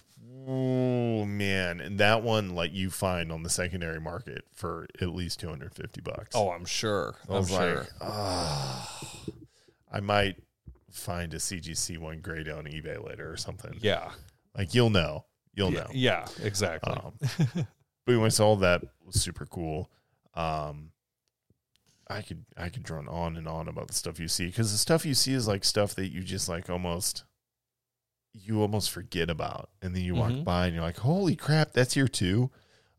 [0.47, 5.40] oh man and that one like you find on the secondary market for at least
[5.40, 7.14] 250 bucks Oh, I'm sure.
[7.28, 7.76] i I'm was sure.
[7.76, 8.88] like oh
[9.92, 10.36] i might
[10.90, 14.11] find a cgc one grade on ebay later or something yeah.
[14.57, 15.24] like you'll know
[15.55, 15.80] you'll yeah.
[15.80, 16.92] know Yeah, exactly.
[16.92, 17.12] Um,
[18.05, 19.90] but anyway, so all that was super cool.
[20.34, 20.90] Um,
[22.09, 24.78] I could I could drone on and on about the stuff you see because the
[24.78, 27.24] stuff you see is like stuff that you just like almost
[28.35, 30.45] you almost forget about, and then you walk Mhm.
[30.45, 32.51] by and you're like, "Holy crap, that's here too!"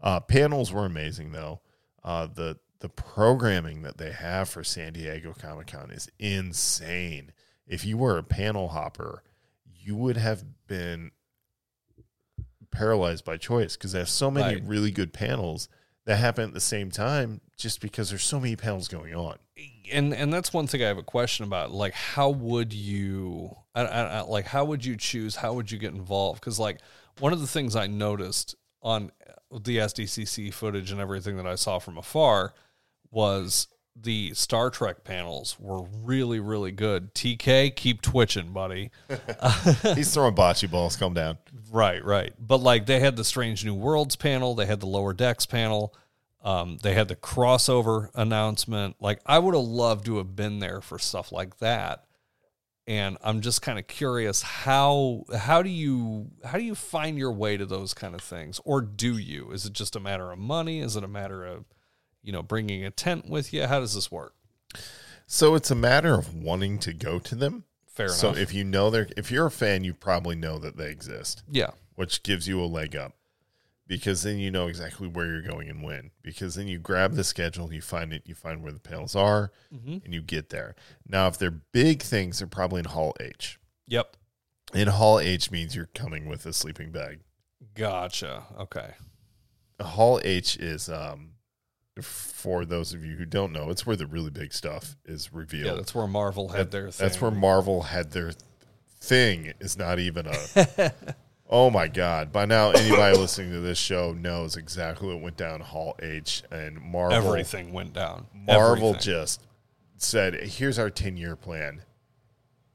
[0.01, 1.61] Uh, panels were amazing though.
[2.03, 7.31] Uh, the the programming that they have for San Diego Comic Con is insane.
[7.67, 9.23] If you were a panel hopper,
[9.65, 11.11] you would have been
[12.71, 14.63] paralyzed by choice because they have so many Right.
[14.65, 15.67] really good panels
[16.05, 19.37] that happen at the same time just because there's so many panels going on.
[19.91, 21.71] and and that's one thing I have a question about.
[21.71, 25.37] Like, how would you, I, I, I- like, how would you choose?
[25.37, 26.39] How would you get involved?
[26.41, 26.79] Because like
[27.19, 29.11] one of the things I noticed on
[29.51, 32.53] the SDCC footage and everything that I saw from afar
[33.09, 37.13] was the Star Trek panels were really really good.
[37.13, 38.91] TK, keep twitching, buddy.
[39.95, 40.95] He's throwing bocce balls.
[40.95, 41.37] Calm down.
[41.71, 42.33] Right, right.
[42.39, 45.93] But like they had the Strange New Worlds panel, they had the Lower Decks panel,
[46.43, 48.97] um, they had the crossover announcement.
[48.99, 52.03] Like I would have loved to have been there for stuff like that.
[52.87, 57.31] And I'm just kind of curious how how do you how do you find your
[57.31, 59.49] way to those kind of things, or do you?
[59.51, 60.81] Is it just a matter of money?
[60.81, 61.65] Is it a matter of
[62.25, 63.65] you know bringing a tent with you?
[63.67, 64.33] How does this work?
[65.27, 67.63] So it's a matter of wanting to go to them.
[67.87, 68.37] Fair so enough.
[68.37, 71.43] So if you know they're if you're a fan, you probably know that they exist,
[71.49, 73.13] yeah, which gives you a leg up
[73.87, 76.09] because then you know exactly where you're going and when.
[76.23, 79.51] Because then you grab the schedule, you find it, you find where the panels are,
[79.73, 79.97] Mm-hmm.
[80.03, 80.75] and you get there.
[81.07, 83.59] Now, if they're big things, they're probably in Hall H.
[83.87, 84.17] yep,
[84.73, 87.19] In Hall H means you're coming with a sleeping bag.
[87.75, 88.43] gotcha.
[88.59, 88.93] Okay,
[89.79, 91.31] Hall H is um
[92.01, 95.65] for those of you who don't know, it's where the really big stuff is revealed.
[95.65, 96.85] yeah, that's where Marvel had their.
[96.91, 97.21] That's thing.
[97.21, 98.33] where Marvel had their
[98.99, 99.53] thing.
[99.59, 100.91] Is not even a.
[101.49, 102.31] oh my God!
[102.33, 106.81] By now, anybody listening to this show knows exactly what went down Hall H and
[106.81, 107.13] Marvel.
[107.17, 108.25] everything went down.
[108.33, 109.01] Marvel Everything.
[109.01, 109.41] just
[109.97, 111.81] said, "Here's our ten year plan.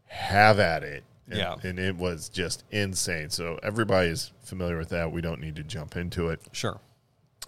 [0.06, 1.54] Have at it." And, Yeah.
[1.62, 3.30] and it was just insane.
[3.30, 5.12] So everybody is familiar with that.
[5.12, 6.40] We don't need to jump into it.
[6.52, 6.80] sure.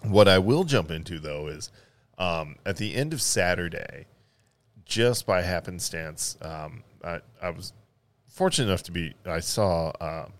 [0.03, 1.71] What I will jump into though is
[2.17, 4.05] um, at the end of Saturday,
[4.85, 7.73] just by happenstance, um, I, I was
[8.27, 9.13] fortunate enough to be.
[9.25, 10.33] I saw um,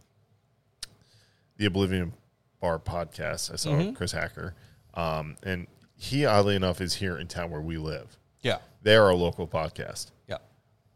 [1.57, 2.13] the Oblivion
[2.61, 3.51] Bar podcast.
[3.51, 4.55] I saw Chris Hacker,
[4.93, 8.17] um, and he oddly enough is here in town where we live.
[8.41, 8.57] Yeah.
[8.81, 10.11] They are a local podcast.
[10.27, 10.37] Yeah.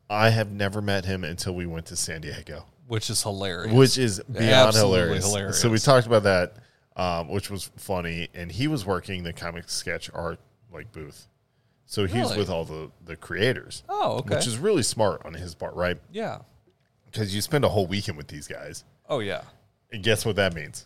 [0.09, 3.73] I have never met him until we went to San Diego Which is hilarious.
[3.73, 5.25] which is beyond hilarious.
[5.25, 5.61] hilarious.
[5.61, 6.55] So we talked about that,
[6.97, 10.39] um, which was funny, and he was working the comic sketch art
[10.73, 11.27] like booth,
[11.85, 12.39] so he was Really?
[12.39, 13.83] with all the the creators.
[13.87, 14.35] Oh, okay.
[14.35, 15.97] Which is really smart on his part, right?
[16.11, 16.39] yeah.
[17.05, 19.43] Because you spend a whole weekend with these guys, Oh yeah.
[19.93, 20.85] and guess what that means?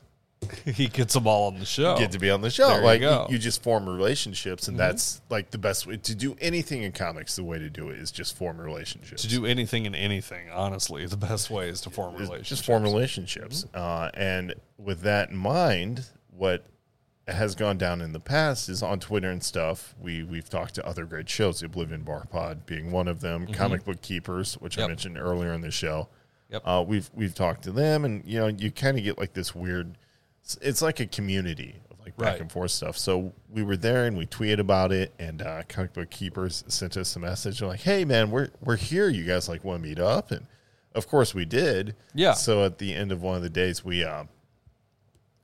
[0.66, 1.98] he gets them all on the show.
[1.98, 2.68] Get to be on the show.
[2.68, 3.02] There you like.
[3.02, 3.32] Mm-hmm.
[3.32, 7.36] you just form relationships, and that's like the best way to do anything in comics.
[7.36, 9.22] The way to do it is just form relationships.
[9.22, 12.50] to do anything and anything, honestly, the best way is to form relationships.
[12.50, 13.66] Just form relationships.
[13.74, 16.66] Uh, and with that in mind, what
[17.28, 19.94] has gone down in the past is on Twitter and stuff.
[20.02, 23.48] We we've talked to other great shows, the Oblivion Bar Pod being one of them,
[23.48, 26.10] Comic Book Keepers, which I mentioned earlier in the show.
[26.50, 26.62] Yep.
[26.66, 29.56] Uh, we've we've talked to them, and you know, you kind of get like this
[29.56, 29.98] weird
[30.44, 32.42] it's, it's like a community of like back Right.
[32.42, 32.98] and forth stuff.
[32.98, 36.98] So we were there and we tweeted about it, and uh, comic book keepers sent
[36.98, 37.60] us a message.
[37.60, 39.08] They're like, "Hey man, we're we're here.
[39.10, 40.46] You guys like want to meet up?" And
[40.94, 41.96] of course we did.
[42.14, 42.34] Yeah.
[42.34, 44.30] So at the end of one of the days, we um,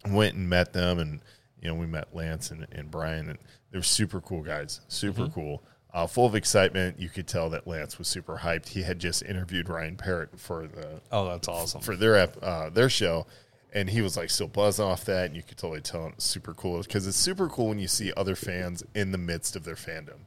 [0.09, 1.21] went and met them, and
[1.61, 3.39] you know we met Lance and, and Brian, and
[3.71, 5.33] they were super cool guys, super Mm-hmm.
[5.33, 5.63] cool.
[5.93, 8.67] Uh, full of excitement, you could tell that Lance was super hyped.
[8.67, 11.81] He had just interviewed Ryan Parrott for the Oh, that's awesome.
[11.81, 13.25] for their uh, their show,
[13.73, 16.23] and he was like still buzzing off that, and you could totally tell it was
[16.23, 19.63] super cool because it's super cool when you see other fans in the midst of
[19.63, 20.19] their fandom.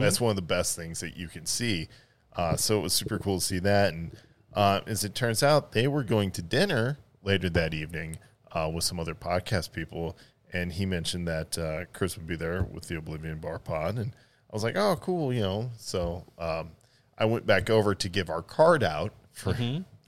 [0.00, 1.88] That's one of the best things that you can see.
[2.36, 4.12] Uh, so it was super cool to see that, and
[4.54, 8.18] uh, as it turns out, they were going to dinner later that evening
[8.52, 10.16] uh, with some other podcast people,
[10.52, 14.12] and he mentioned that uh, Chris would be there with the Oblivion Bar Pod, and
[14.50, 15.70] I was like, oh, cool, you know.
[15.78, 16.70] So um,
[17.18, 19.54] I went back over to give our card out for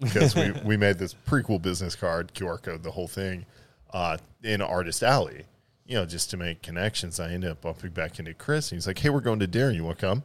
[0.00, 3.46] because we, we made this prequel business card, QR code, the whole thing,
[3.92, 5.44] uh, in Artist Alley,
[5.86, 7.20] you know, just to make connections.
[7.20, 9.70] I ended up bumping back into Chris, and he's like, hey, we're going to dinner.
[9.70, 10.24] You want to come?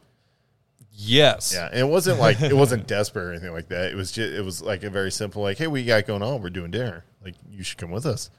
[0.92, 1.52] yes.
[1.54, 3.90] Yeah, and it wasn't like it wasn't desperate or anything like that.
[3.92, 6.42] It was just it was like a very simple like, hey, we got going on?
[6.42, 7.04] We're doing dinner.
[7.24, 8.30] Like you should come with us.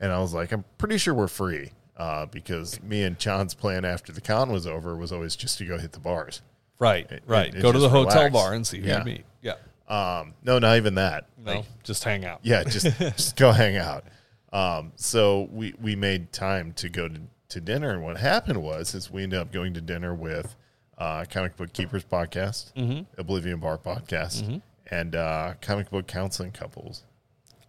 [0.00, 3.84] And I was like, I'm pretty sure we're free uh, because me and John's plan
[3.84, 6.40] after the con was over was always just to go hit the bars.
[6.78, 7.10] Right.
[7.10, 7.54] It- right.
[7.54, 9.00] it Go to the hotel bar and see who Yeah.
[9.00, 9.24] you meet.
[9.42, 9.54] Yeah.
[9.90, 11.26] Um, no, not even that.
[11.44, 12.40] No, Like, just hang out.
[12.42, 14.04] yeah, just just go hang out.
[14.52, 17.20] Um, so we we made time to go to,
[17.50, 20.54] to dinner, and what happened was is we ended up going to dinner with
[20.98, 23.02] uh, Comic Book Keepers podcast, Mm-hmm.
[23.20, 24.60] Oblivion Bar podcast,
[24.90, 27.04] and uh, Comic Book Counseling Couples.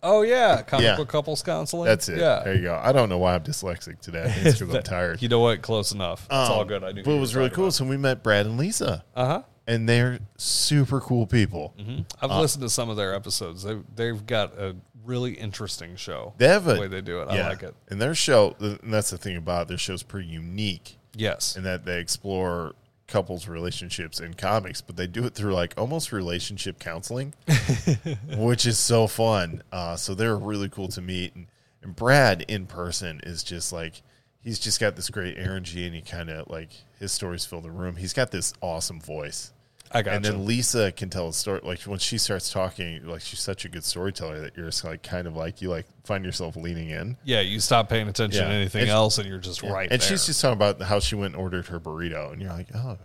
[0.03, 0.95] Oh yeah, comic Yeah.
[0.97, 1.85] book couples counseling.
[1.85, 2.17] That's it.
[2.17, 2.41] Yeah.
[2.43, 2.79] There you go.
[2.83, 4.23] I don't know why I'm dyslexic today.
[4.23, 5.21] I think it's because I'm tired.
[5.21, 5.61] You know what?
[5.61, 6.23] Close enough.
[6.25, 6.83] It's all Um, good.
[6.83, 7.03] I do.
[7.03, 7.69] But it was really cool.
[7.69, 9.41] So we met Brad and Lisa, Uh huh.
[9.71, 11.73] And they're super cool people.
[12.21, 13.63] I've Uh, listened to some of their episodes.
[13.63, 16.33] They they've got a really interesting show.
[16.37, 17.27] They have a the way they do it.
[17.29, 17.73] I like it.
[17.89, 20.97] And their show, and that's the thing about it, their show's pretty unique.
[21.15, 21.57] Yes.
[21.57, 22.73] in that they explore
[23.07, 27.33] couples relationships in comics but they do it through like almost relationship counseling
[28.37, 31.47] which is so fun uh, so they're really cool to meet and,
[31.83, 34.01] and brad in person is just like
[34.39, 36.69] he's just got this great energy and he kind of like
[36.99, 39.51] his stories fill the room he's got this awesome voice
[39.93, 40.31] I got and you.
[40.31, 41.59] then Lisa can tell a story.
[41.63, 45.03] Like when she starts talking, like she's such a good storyteller that you're just like
[45.03, 47.17] kind of like you like find yourself leaning in.
[47.23, 48.49] yeah, you stop paying attention Yeah.
[48.49, 49.91] to anything And she- else, and you're just right.
[49.91, 50.07] and there.
[50.09, 52.97] she's just talking about how she went and ordered her burrito, and you're like, oh,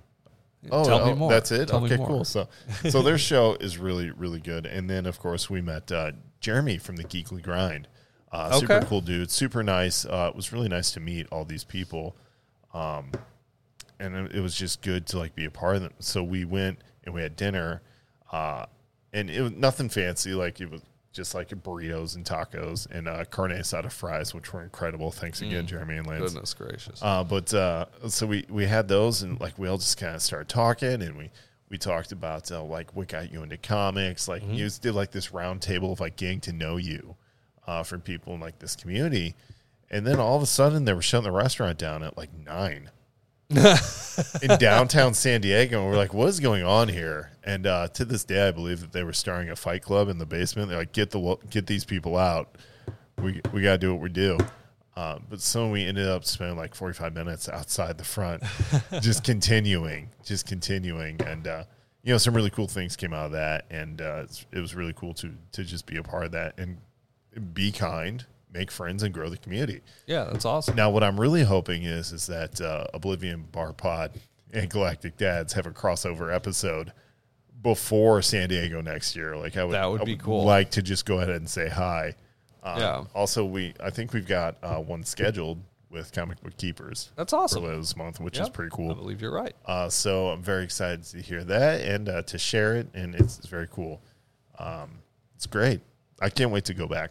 [0.71, 1.31] oh, Tell me oh, more.
[1.31, 1.69] That's it.
[1.69, 2.07] Tell me okay, more.
[2.07, 2.25] cool.
[2.25, 2.49] So,
[2.89, 4.67] so their show is really, really good.
[4.67, 7.89] And then, of course, we met uh, Jeremy from the Geekly Grind.
[8.33, 8.87] Uh, Super Okay.
[8.87, 10.05] cool dude, super nice.
[10.05, 12.17] Uh, it was really nice to meet all these people,
[12.75, 13.13] um,
[13.99, 15.93] and it, was just good to like be a part of them.
[15.99, 17.83] So we went and we had dinner,
[18.31, 18.67] uh,
[19.13, 20.35] and it was nothing fancy.
[20.35, 20.83] Like it was
[21.13, 25.11] just like burritos and tacos and uh, carne asada fries, which were incredible.
[25.11, 26.33] Thanks again, Jeremy and Lance.
[26.33, 27.01] goodness gracious.
[27.03, 30.23] Uh, but uh, so we we had those, and like we all just kind of
[30.23, 31.31] started talking, and we
[31.71, 34.29] we talked about uh, like what got you into comics.
[34.29, 37.17] Like you just did like this round table of like getting to know you
[37.67, 39.35] uh, from people in like this community,
[39.91, 42.91] and then all of a sudden they were shutting the restaurant down at like nine.
[43.51, 48.05] In downtown San Diego, and we're like, "What is going on here?" And uh, to
[48.05, 50.69] this day, I believe that they were starring a fight club in the basement.
[50.69, 52.57] They're like, "Get the get these people out.
[53.23, 54.39] We we got to do what we do."
[54.97, 58.43] Uh, but so we ended up spending like forty five minutes outside the front,
[59.01, 61.65] just continuing, just continuing, and uh,
[62.03, 64.95] you know, some really cool things came out of that, and uh, it was really
[64.95, 66.79] cool to to just be a part of that and
[67.53, 68.25] be kind,
[68.57, 69.81] make friends, and grow the community.
[70.07, 70.75] yeah, that's awesome.
[70.77, 74.13] Now, what I'm really hoping is is that uh, Oblivion Bar Pod
[74.53, 76.93] and Galactic Dads have a crossover episode
[77.63, 79.37] before San Diego next year.
[79.37, 80.45] Like I would, That would I be cool.
[80.45, 82.15] Like to just go ahead and say hi.
[82.63, 83.05] Um, Yeah.
[83.15, 85.59] Also, we I think we've got uh, one scheduled
[85.91, 87.63] with Comic Book Keepers That's awesome.
[87.65, 88.91] later this month, which Yeah, is pretty cool.
[88.91, 89.55] I believe you're right.
[89.65, 93.39] Uh, so I'm very excited to hear that and uh, to share it, and it's,
[93.39, 94.03] it's very cool.
[94.59, 94.99] Um,
[95.37, 95.81] it's great.
[96.21, 97.11] I can't wait to go back.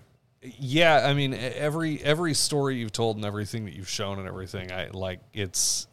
[0.60, 4.72] Yeah, I mean every every story you've told and everything that you've shown and everything,
[4.72, 5.88] I like it's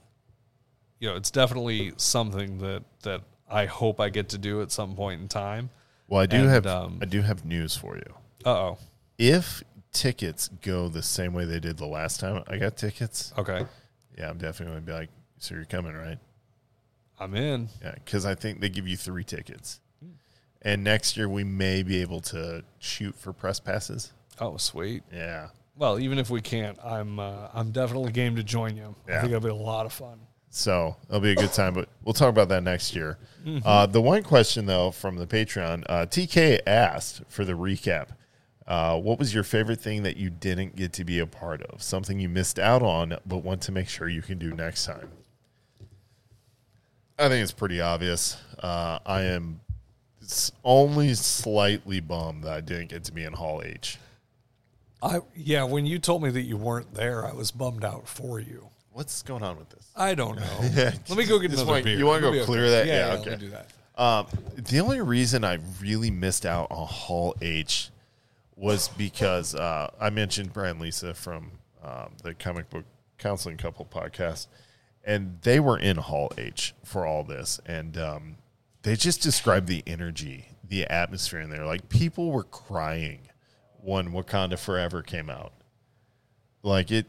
[1.01, 4.95] you know, it's definitely something that that I hope I get to do at some
[4.95, 5.71] point in time.
[6.09, 8.15] Well, I do And, have um, I do have news for you.
[8.45, 8.79] Uh-oh.
[9.19, 9.63] if
[9.93, 13.65] tickets go the same way they did the last time I got tickets, Okay.
[14.19, 16.19] yeah, I'm definitely gonna be like, so you're coming, right?
[17.21, 17.69] I'm in.
[17.83, 19.81] Yeah, because I think they give you three tickets,
[20.63, 24.13] and next year we may be able to shoot for press passes.
[24.41, 25.03] Oh, sweet.
[25.13, 28.95] Yeah, Well, even if we can't, I'm uh, I'm definitely game to join you.
[29.09, 30.19] I think it'll be a lot of fun.
[30.51, 31.75] so it'll be a good time.
[31.75, 33.19] But we'll talk about that next year.
[33.65, 38.09] Uh, the one question though from the Patreon, uh, TK asked for the recap.
[38.67, 41.83] Uh, what was your favorite thing that you didn't get to be a part of?
[41.83, 45.09] Something you missed out on, but want to make sure you can do next time?
[47.19, 48.37] I think it's pretty obvious.
[48.59, 49.61] Uh, I am
[50.65, 53.99] only slightly bummed that I didn't get to be in Hall H.
[55.03, 58.39] I yeah, when you told me that you weren't there, I was bummed out for
[58.41, 58.69] you.
[58.93, 59.89] What's going on with this?
[59.97, 60.59] I don't know.
[61.09, 61.97] Let me go get another want- beer.
[61.99, 62.87] you wanna It'll go be clear that?
[62.87, 63.31] Yeah, Yeah, yeah, okay.
[63.31, 63.67] let me do that.
[63.97, 64.27] Um,
[64.57, 67.91] the only reason I really missed out on Hall H
[68.57, 71.51] was because uh, I mentioned Brian Lisa from
[71.83, 72.85] um, the Comic Book
[73.19, 74.47] Counseling Couple podcast,
[75.05, 78.37] and they were in Hall H for all this, and um,
[78.83, 81.67] they just described the energy, the atmosphere in there.
[81.67, 83.21] Like people were crying
[83.83, 85.53] when Wakanda Forever came out.
[86.63, 87.07] Like it,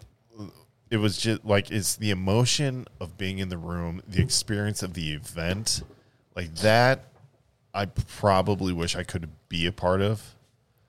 [0.90, 4.94] it was just like it's the emotion of being in the room, the experience of
[4.94, 5.84] the event,
[6.36, 7.06] like that.
[7.74, 10.36] I probably wish I could be a part of.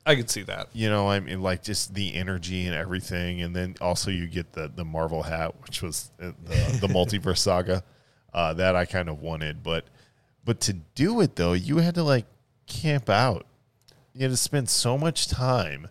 [0.06, 0.68] I could see that.
[0.74, 4.52] You know, I mean, like just the energy and everything, and then also you get
[4.52, 7.82] the the Marvel hat, which was uh, the, the multiverse saga.
[8.32, 9.84] Uh, that I kind of wanted, but
[10.44, 12.26] but to do it though, you had to like
[12.66, 13.46] camp out.
[14.14, 15.88] You had to spend so much time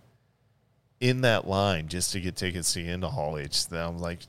[1.02, 3.68] in that line just to get tickets to into Hall H.
[3.68, 4.20] That I'm like,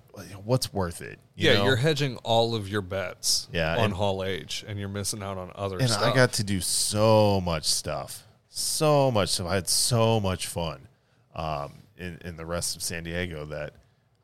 [0.45, 1.21] what's worth it?
[1.37, 1.65] You yeah, know?
[1.66, 5.39] you're hedging all of your bets Yeah, on and- Hall H, and you're missing out
[5.39, 6.03] on other and stuff.
[6.03, 9.47] I got to do so much stuff, so much stuff.
[9.47, 10.89] I had so much fun
[11.37, 13.75] um, in in the rest of San Diego that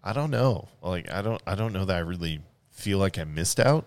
[0.03, 0.69] I don't know.
[0.83, 2.41] Like I don't I don't know that I really
[2.73, 3.87] feel like I missed out.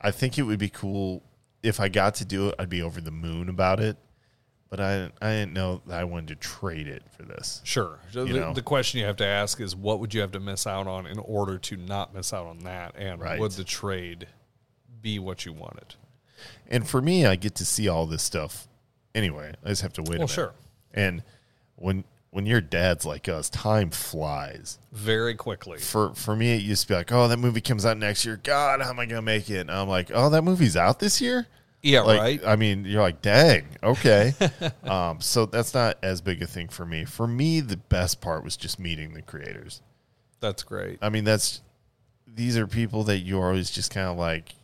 [0.00, 1.22] I think it would be cool
[1.62, 2.54] if I got to do it.
[2.58, 3.96] I'd be over the moon about it,
[4.68, 7.60] but I I didn't know that I wanted to trade it for this.
[7.64, 7.98] Sure.
[8.12, 8.52] So You the, know.
[8.54, 11.06] the question you have to ask is what would you have to miss out on
[11.06, 12.94] in order to not miss out on that?
[12.96, 13.38] And Right.
[13.38, 14.26] would the trade
[15.02, 15.94] be what you wanted?
[16.68, 18.66] And for me, I get to see all this stuff
[19.14, 19.52] anyway.
[19.64, 20.18] I just have to wait.
[20.18, 20.52] Well, sure.
[20.92, 21.22] And
[21.76, 24.78] when when your dad's like us, time flies.
[24.92, 25.78] Very quickly.
[25.78, 28.38] For for me, it used to be like, oh, that movie comes out next year.
[28.42, 29.60] God, how am I gonna make it?
[29.60, 31.46] And I'm like, oh, that movie's out this year.
[31.86, 32.40] Yeah, Like, right.
[32.44, 34.34] I mean, you're like, dang, okay.
[34.84, 37.04] um, so that's not as big a thing for me.
[37.04, 39.82] For me, the best part was just meeting the creators.
[40.40, 40.98] That's great.
[41.00, 41.62] I mean, that's
[42.26, 44.54] these are people that you're always just kind of like,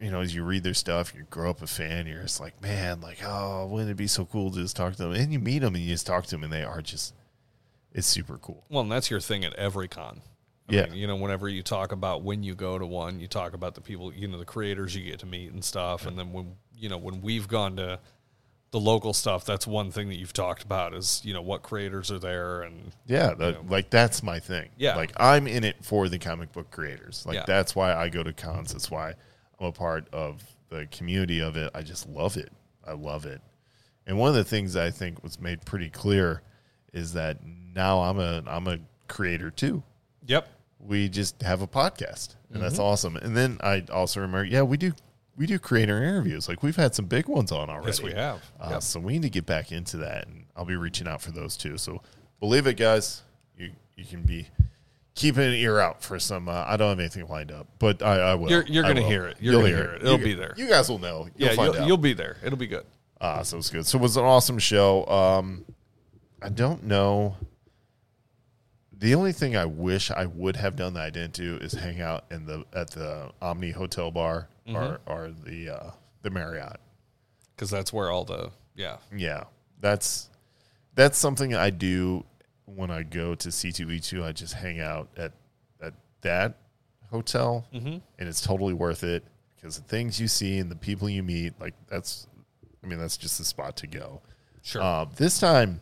[0.00, 2.08] you know, as you read their stuff, you grow up a fan.
[2.08, 5.04] You're just like, man, like, oh, wouldn't it be so cool to just talk to
[5.04, 5.12] them?
[5.12, 7.14] And you meet them and you just talk to them, and they are just,
[7.92, 8.64] it's super cool.
[8.68, 10.22] Well, and that's your thing at every con.
[10.68, 10.86] I Yeah.
[10.86, 13.74] mean, you know, whenever you talk about when you go to one, you talk about
[13.74, 16.06] the people, you know, the creators you get to meet and stuff.
[16.06, 18.00] And then when, you know, when we've gone to
[18.72, 22.10] the local stuff, that's one thing that you've talked about is, you know, what creators
[22.10, 22.62] are there.
[22.62, 24.70] And Yeah, that, like that's my thing.
[24.76, 24.96] Yeah.
[24.96, 27.24] like I'm in it for the comic book creators.
[27.26, 27.44] Like Yeah.
[27.46, 28.72] that's why I go to cons.
[28.72, 29.14] That's why
[29.60, 31.70] I'm a part of the community of it.
[31.76, 32.52] I just love it.
[32.84, 33.40] I love it.
[34.04, 36.42] And one of the things I think was made pretty clear
[36.92, 39.82] is that now I'm a I'm a creator too.
[40.26, 40.48] yep.
[40.86, 42.82] We just have a podcast, and that's Mm-hmm.
[42.82, 43.16] awesome.
[43.16, 44.92] And then I also remember, yeah, we do
[45.36, 46.48] we do creator interviews.
[46.48, 47.88] Like we've had some big ones on already.
[47.88, 48.40] Yes, we have.
[48.60, 48.82] Uh, Yep.
[48.82, 51.56] So we need to get back into that, and I'll be reaching out for those
[51.56, 51.76] too.
[51.78, 52.00] So
[52.40, 53.22] believe it, guys.
[53.58, 54.48] You you can be
[55.14, 56.48] keeping an ear out for some.
[56.48, 58.50] Uh, I don't have anything lined up, but I, I will.
[58.50, 59.38] You're- you're gonna hear it.
[59.40, 60.02] You're You'll gonna hear it.
[60.02, 60.54] It'll You- be there.
[60.56, 61.28] You guys will know.
[61.36, 61.88] You'll yeah, find you'll, out.
[61.88, 62.36] you'll be there.
[62.44, 62.84] It'll be good.
[63.20, 63.86] Ah, so it's good.
[63.86, 65.06] So it was an awesome show.
[65.06, 65.64] Um,
[66.42, 67.34] I don't know.
[69.06, 72.00] The only thing I wish I would have done that I didn't do is hang
[72.00, 74.76] out in the at the Omni Hotel Bar Mm-hmm.
[74.76, 75.90] or or the uh,
[76.22, 76.80] the Marriott.
[77.54, 78.96] Because that's where all the, yeah.
[79.16, 79.44] Yeah,
[79.80, 80.28] that's
[80.96, 82.24] that's something I do
[82.64, 84.24] when I go to C two E two.
[84.24, 85.30] I just hang out at
[85.80, 86.58] at that
[87.08, 87.98] hotel, Mm-hmm.
[88.18, 89.22] and it's totally worth it
[89.54, 92.26] because the things you see and the people you meet, like that's,
[92.82, 94.20] I mean, that's just the spot to go.
[94.62, 94.82] Sure.
[94.82, 95.80] Uh, this time,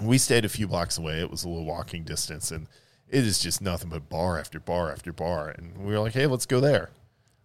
[0.00, 1.20] we stayed a few blocks away.
[1.20, 2.66] It was a little walking distance, and
[3.08, 5.50] it is just nothing but bar after bar after bar.
[5.50, 6.90] And we were like, hey, let's go there.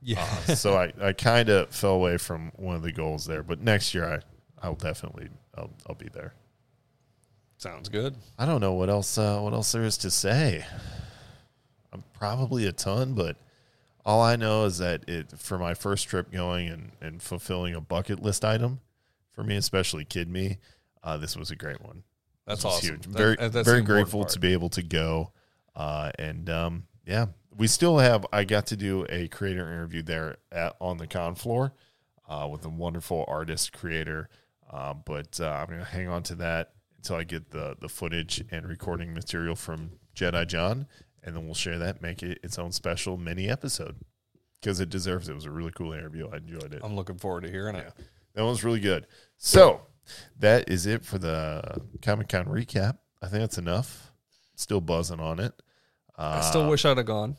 [0.02, 0.26] yeah.
[0.48, 3.62] Uh, so I, I kind of fell away from one of the goals there, but
[3.62, 4.06] next year
[4.62, 6.34] I, I'll definitely I'll, I'll be there.
[7.58, 8.16] Sounds good.
[8.38, 10.64] I don't know what else uh, what else there is to say.
[11.92, 13.36] I'm probably a ton, but
[14.06, 17.82] all I know is that it for my first trip going and, and fulfilling a
[17.82, 18.80] bucket list item
[19.32, 20.60] for me, especially kid me,
[21.04, 22.04] uh, this was a great one.
[22.48, 22.96] That's awesome.
[22.96, 23.02] Huge.
[23.04, 24.32] That- Very that's very grateful part.
[24.32, 25.32] to be able to go,
[25.76, 28.26] uh, and um, yeah, we still have.
[28.34, 31.74] I got to do a creator interview there at, on the con floor
[32.28, 34.30] uh, with a wonderful artist creator,
[34.72, 38.44] uh, but uh, I'm gonna hang on to that until I get the the footage
[38.50, 40.88] and recording material from Jedi John,
[41.24, 43.98] and then we'll share that, make it its own special mini episode
[44.62, 45.34] because it deserves it.
[45.34, 46.30] It was a really cool interview.
[46.32, 46.82] I enjoyed it.
[46.84, 47.92] I'm looking forward to hearing it.
[48.34, 49.06] That one was really good.
[49.38, 49.82] So
[50.40, 52.98] that is it for the Comic Con recap.
[53.22, 54.12] I think that's enough.
[54.56, 55.54] Still buzzing on it.
[56.18, 57.38] I still wish I'd have gone,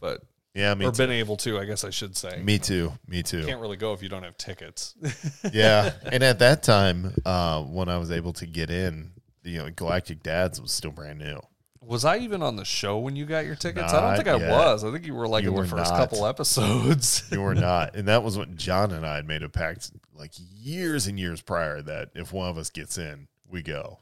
[0.00, 0.22] but
[0.54, 0.98] Yeah, me or too.
[0.98, 1.58] been able to.
[1.58, 2.42] I guess I should say.
[2.42, 2.92] Me too.
[3.06, 3.44] Me too.
[3.46, 4.94] Can't really go if you don't have tickets.
[5.52, 9.12] yeah, and at that time, uh, when I was able to get in,
[9.44, 11.40] you know, Galactic Dads was still brand new.
[11.88, 13.92] Was I even on the show when you got your tickets?
[13.92, 14.50] I don't Not think I yet.
[14.50, 14.84] was.
[14.84, 15.98] I think you were like You in the were first not.
[15.98, 17.24] couple episodes.
[17.32, 20.32] You were not, and that was when John and I had made a pact like
[20.56, 23.98] years and years prior that if one of us gets in, we go.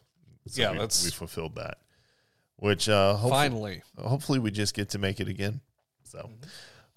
[0.47, 1.79] So Yeah, we, that's- we fulfilled that.
[2.59, 5.61] Which uh, hopefully, Finally, hopefully we just get to make it again.
[6.05, 6.31] So,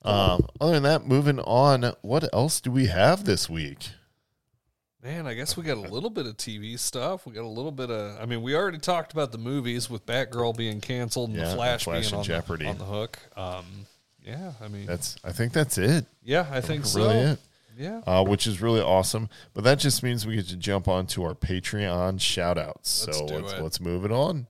[0.06, 0.08] Mm-hmm.
[0.08, 1.92] um, other than that, moving on.
[2.02, 3.90] What else do we have this week?
[5.04, 7.26] Man, I guess we got a little bit of TV stuff.
[7.26, 8.20] We got a little bit of.
[8.22, 11.56] I mean, we already talked about the movies with Batgirl being canceled and Yeah, the
[11.56, 12.66] Flash, Flash being on Jeopardy.
[12.66, 13.20] The, on the hook.
[13.36, 13.66] Um,
[14.24, 16.06] yeah, I mean, That's I think that's it.
[16.24, 17.00] yeah, I think That's so.
[17.00, 17.40] really it.
[17.78, 19.30] Yeah, uh, which is really awesome.
[19.54, 23.08] But that just means we get to jump on to our Patreon shout outs.
[23.08, 23.62] Let's So let's, it.
[23.64, 24.46] let's move it on.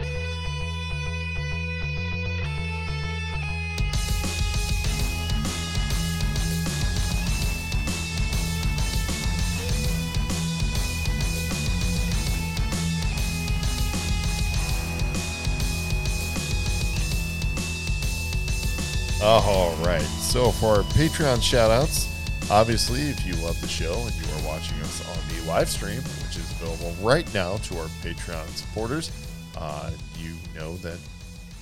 [19.21, 20.01] All right.
[20.01, 22.07] So for our Patreon shout outs,
[22.49, 25.97] obviously, if you love the show and you are watching us on the live stream,
[25.97, 29.11] which is available right now to our Patreon supporters,
[29.57, 30.97] uh, you know that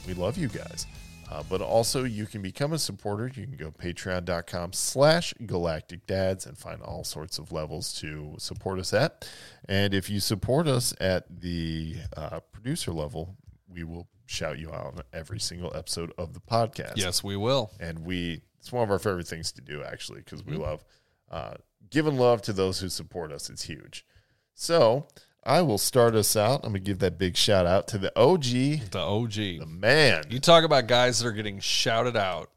[0.05, 0.85] we love you guys.
[1.31, 3.25] Uh, but also, you can become a supporter.
[3.27, 8.79] You can go patreon.com slash galactic dads and find all sorts of levels to support
[8.79, 9.27] us at.
[9.67, 13.35] And if you support us at the uh, producer level,
[13.67, 16.93] we will shout you out on every single episode of the podcast.
[16.97, 17.71] Yes, we will.
[17.79, 20.83] and we it's one of our favorite things to do actually because we love
[21.31, 21.55] uh,
[21.89, 23.49] giving love to those who support us.
[23.49, 24.05] It's huge.
[24.53, 25.07] So
[25.43, 26.61] i will start us out.
[26.63, 29.31] I'm gonna give that big shout out to the og The OG.
[29.33, 30.23] the man.
[30.29, 32.51] You talk about guys that are getting shouted out.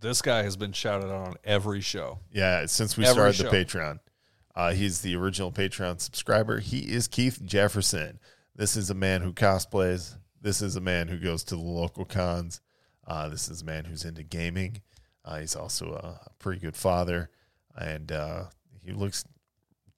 [0.00, 2.20] This guy has been shouted out on every show.
[2.30, 4.00] yeah since we Every started the patreon.
[4.54, 6.58] Uh, he's the original patreon subscriber.
[6.58, 8.18] He is keith jefferson.
[8.54, 12.04] This is a man who cosplays this is a man who goes to the local
[12.04, 12.60] cons
[13.06, 14.80] uh, this is a man who's into gaming
[15.24, 17.30] uh, he's also a, a pretty good father
[17.76, 18.44] and uh,
[18.82, 19.24] he looks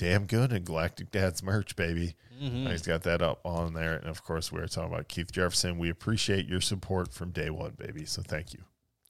[0.01, 2.15] damn good in Galactic Dad's merch, baby.
[2.43, 3.97] Uh, He's got that up on there.
[3.97, 5.79] And of course, we are talking about Keith Jefferson.
[5.79, 8.07] We appreciate your support from day one, baby.
[8.07, 8.61] So thank you.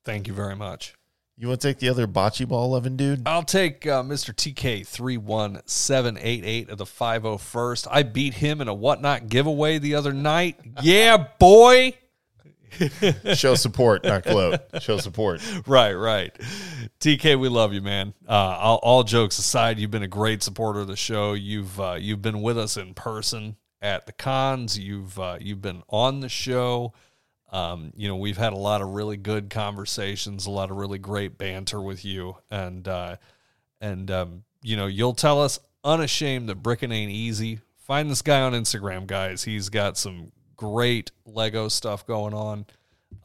[0.05, 0.95] Thank you very much.
[1.41, 3.23] You want to take the other bocce ball 11, dude?
[3.27, 4.35] I'll take uh, Mr.
[4.35, 7.89] TK three one seven eight eight of the five oh first.
[7.91, 10.61] I beat him in a whatnot giveaway the other night.
[10.83, 11.95] Yeah, boy.
[13.35, 14.61] Show support, not gloat.
[14.81, 15.41] Show support.
[15.67, 16.39] Right, right.
[17.01, 18.13] TK, we love you, man.
[18.29, 21.33] Uh, all, all jokes aside, you've been a great supporter of the show.
[21.33, 24.79] You've uh, you've been with us in person at the cons.
[24.79, 26.93] You've uh, you've been on the show.
[27.51, 30.99] Um, you know, we've had a lot of really good conversations, a lot of really
[30.99, 33.17] great banter with you, and uh,
[33.81, 37.61] and um, you know, you'll tell us unashamed that bricking ain't easy.
[37.79, 39.43] Find this guy on Instagram, guys.
[39.43, 42.67] He's got some great Lego stuff going on.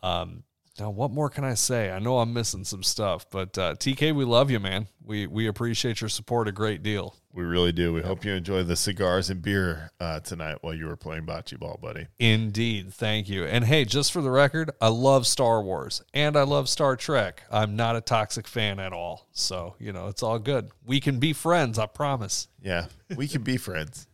[0.02, 0.44] Um,
[0.78, 1.90] now, what more can I say?
[1.90, 4.88] I know I'm missing some stuff, but uh, TK, we love you, man.
[5.02, 7.16] We we appreciate your support a great deal.
[7.32, 7.94] We really do.
[7.94, 11.58] We hope you enjoy the cigars and beer uh, tonight while you were playing bocce
[11.58, 12.08] ball, buddy.
[12.18, 13.46] Indeed, thank you.
[13.46, 17.44] And hey, just for the record, I love Star Wars and I love Star Trek.
[17.52, 20.72] I'm not a toxic fan at all, so you know it's all good.
[20.86, 22.50] We can be friends, I promise.
[22.62, 24.08] Yeah, we can be friends.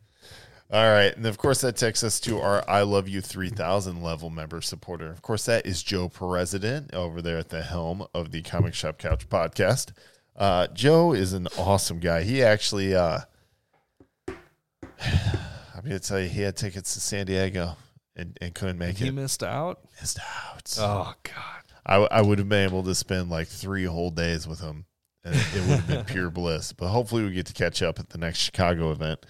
[0.72, 1.16] All right.
[1.16, 5.12] And of course, that takes us to our I Love You 3000 level member supporter.
[5.12, 8.98] Of course, that is Joe President over there at the helm of the Comic Shop
[8.98, 9.92] Couch podcast.
[10.36, 12.24] Uh, Joe is an awesome guy.
[12.24, 13.20] He actually, uh,
[14.30, 17.76] I'm going to tell you, he had tickets to San Diego
[18.16, 19.08] and, and couldn't make He it.
[19.08, 19.82] He missed out.
[20.00, 20.78] Missed out.
[20.80, 21.64] Oh God.
[21.86, 24.86] I, I would have been able to spend like three whole days with him,
[25.26, 26.72] and it, it would have been pure bliss.
[26.72, 29.26] But hopefully, we get to catch up at the next Chicago event.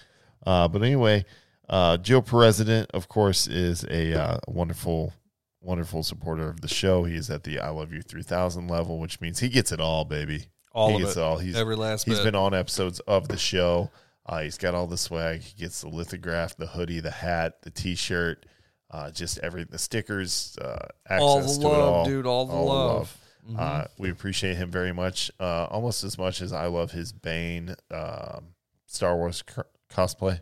[0.46, 1.24] Uh, but anyway,
[1.68, 5.12] uh, Joe President, of course, is a uh, wonderful,
[5.60, 7.04] wonderful supporter of the show.
[7.04, 10.04] He is at the I Love You 3000 level, which means he gets it all,
[10.04, 10.46] baby.
[10.72, 11.22] All he of gets it.
[11.22, 11.38] all.
[11.38, 12.24] He's Every last He's bit.
[12.24, 13.90] been on episodes of the show.
[14.24, 15.40] Uh, he's got all the swag.
[15.42, 18.46] He gets the lithograph, the hoodie, the hat, the T-shirt,
[18.90, 22.04] uh, just every the stickers, uh, access All the to it love, all.
[22.04, 23.16] dude, all the love.
[23.46, 23.56] Mm-hmm.
[23.58, 27.74] Uh, we appreciate him very much, uh, almost as much as I love his Bane
[27.90, 28.54] um,
[28.86, 29.62] Star Wars cr-
[29.92, 30.40] cosplay,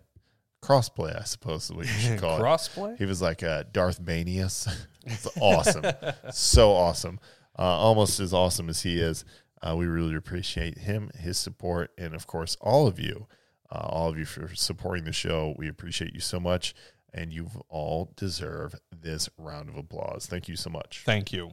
[0.63, 2.41] crossplay, I suppose is what you should call it.
[2.41, 2.97] Crossplay.
[2.99, 4.69] He was like a Darth Manius.
[5.07, 5.85] it's awesome.
[6.33, 7.21] so awesome.
[7.59, 9.25] Uh, almost as awesome as he is.
[9.63, 13.27] Uh, we really appreciate him, his support, and of course, all of you
[13.73, 15.55] uh, all of you for supporting the show.
[15.57, 16.75] We appreciate you so much,
[17.15, 20.27] and you all deserve this round of applause.
[20.27, 21.03] Thank you so much.
[21.05, 21.53] Thank you.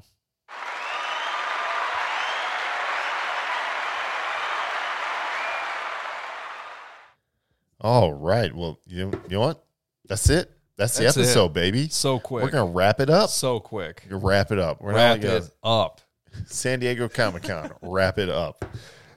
[7.82, 8.54] All right.
[8.54, 9.64] Well, you, you know what?
[10.08, 10.52] That's it.
[10.78, 11.24] That's, That's the it.
[11.26, 11.88] episode, baby.
[11.90, 12.44] So quick.
[12.44, 13.30] We're gonna wrap it up.
[13.30, 14.04] so quick.
[14.10, 14.80] We're wrap it up.
[14.82, 16.02] We're Wrap like it up.
[16.46, 17.72] San Diego Comic Con.
[17.82, 18.64] wrap it up.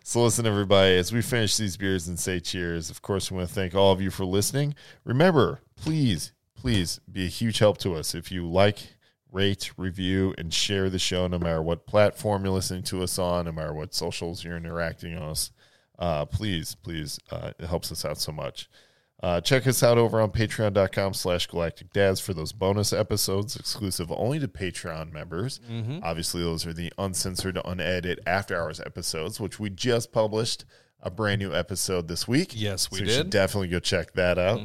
[0.05, 3.49] So listen, everybody, as we finish these beers and say cheers, of course, we want
[3.49, 4.74] to thank all of you for listening.
[5.05, 8.78] Remember, please, please be a huge help to us if you like,
[9.31, 13.45] rate, review, and share the show, no matter what platform you're listening to us on,
[13.45, 15.51] no matter what socials you're interacting on us.
[16.01, 18.68] Uh, please, please, uh, it helps us out so much.
[19.22, 24.10] Uh, check us out over on patreon.com slash galactic dads for those bonus episodes exclusive
[24.10, 25.98] only to patreon members Mm-hmm.
[26.02, 30.64] obviously those are the uncensored unedited after hours episodes which we just published
[31.02, 33.10] a brand new episode this week Yes, we so did.
[33.10, 33.18] Mm-hmm.
[33.18, 34.59] should definitely go check that out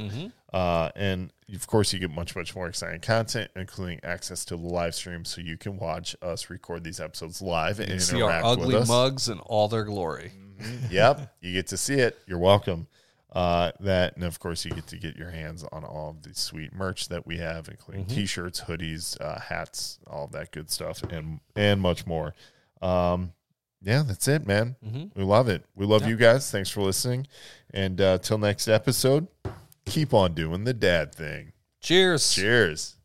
[0.54, 4.62] uh, and of course you get much much more exciting content including access to the
[4.66, 8.58] live stream so you can watch us record these episodes live and See our interact
[8.60, 10.32] with ugly us mugs in all their glory.
[10.90, 12.18] yep, you get to see it.
[12.26, 12.86] You're welcome.
[13.32, 16.34] Uh, that and of course you get to get your hands on all of the
[16.34, 21.40] sweet merch that we have, including t-shirts, hoodies, uh, hats, all that good stuff, and
[21.54, 22.34] and much more.
[22.80, 23.32] Um,
[23.82, 24.76] yeah, that's it, man.
[25.14, 25.64] We love it.
[25.74, 26.50] We love you guys.
[26.50, 27.26] Thanks for listening,
[27.74, 29.26] and uh, till next episode,
[29.84, 31.52] keep on doing the dad thing.
[31.82, 32.32] Cheers.
[32.32, 32.95] Cheers.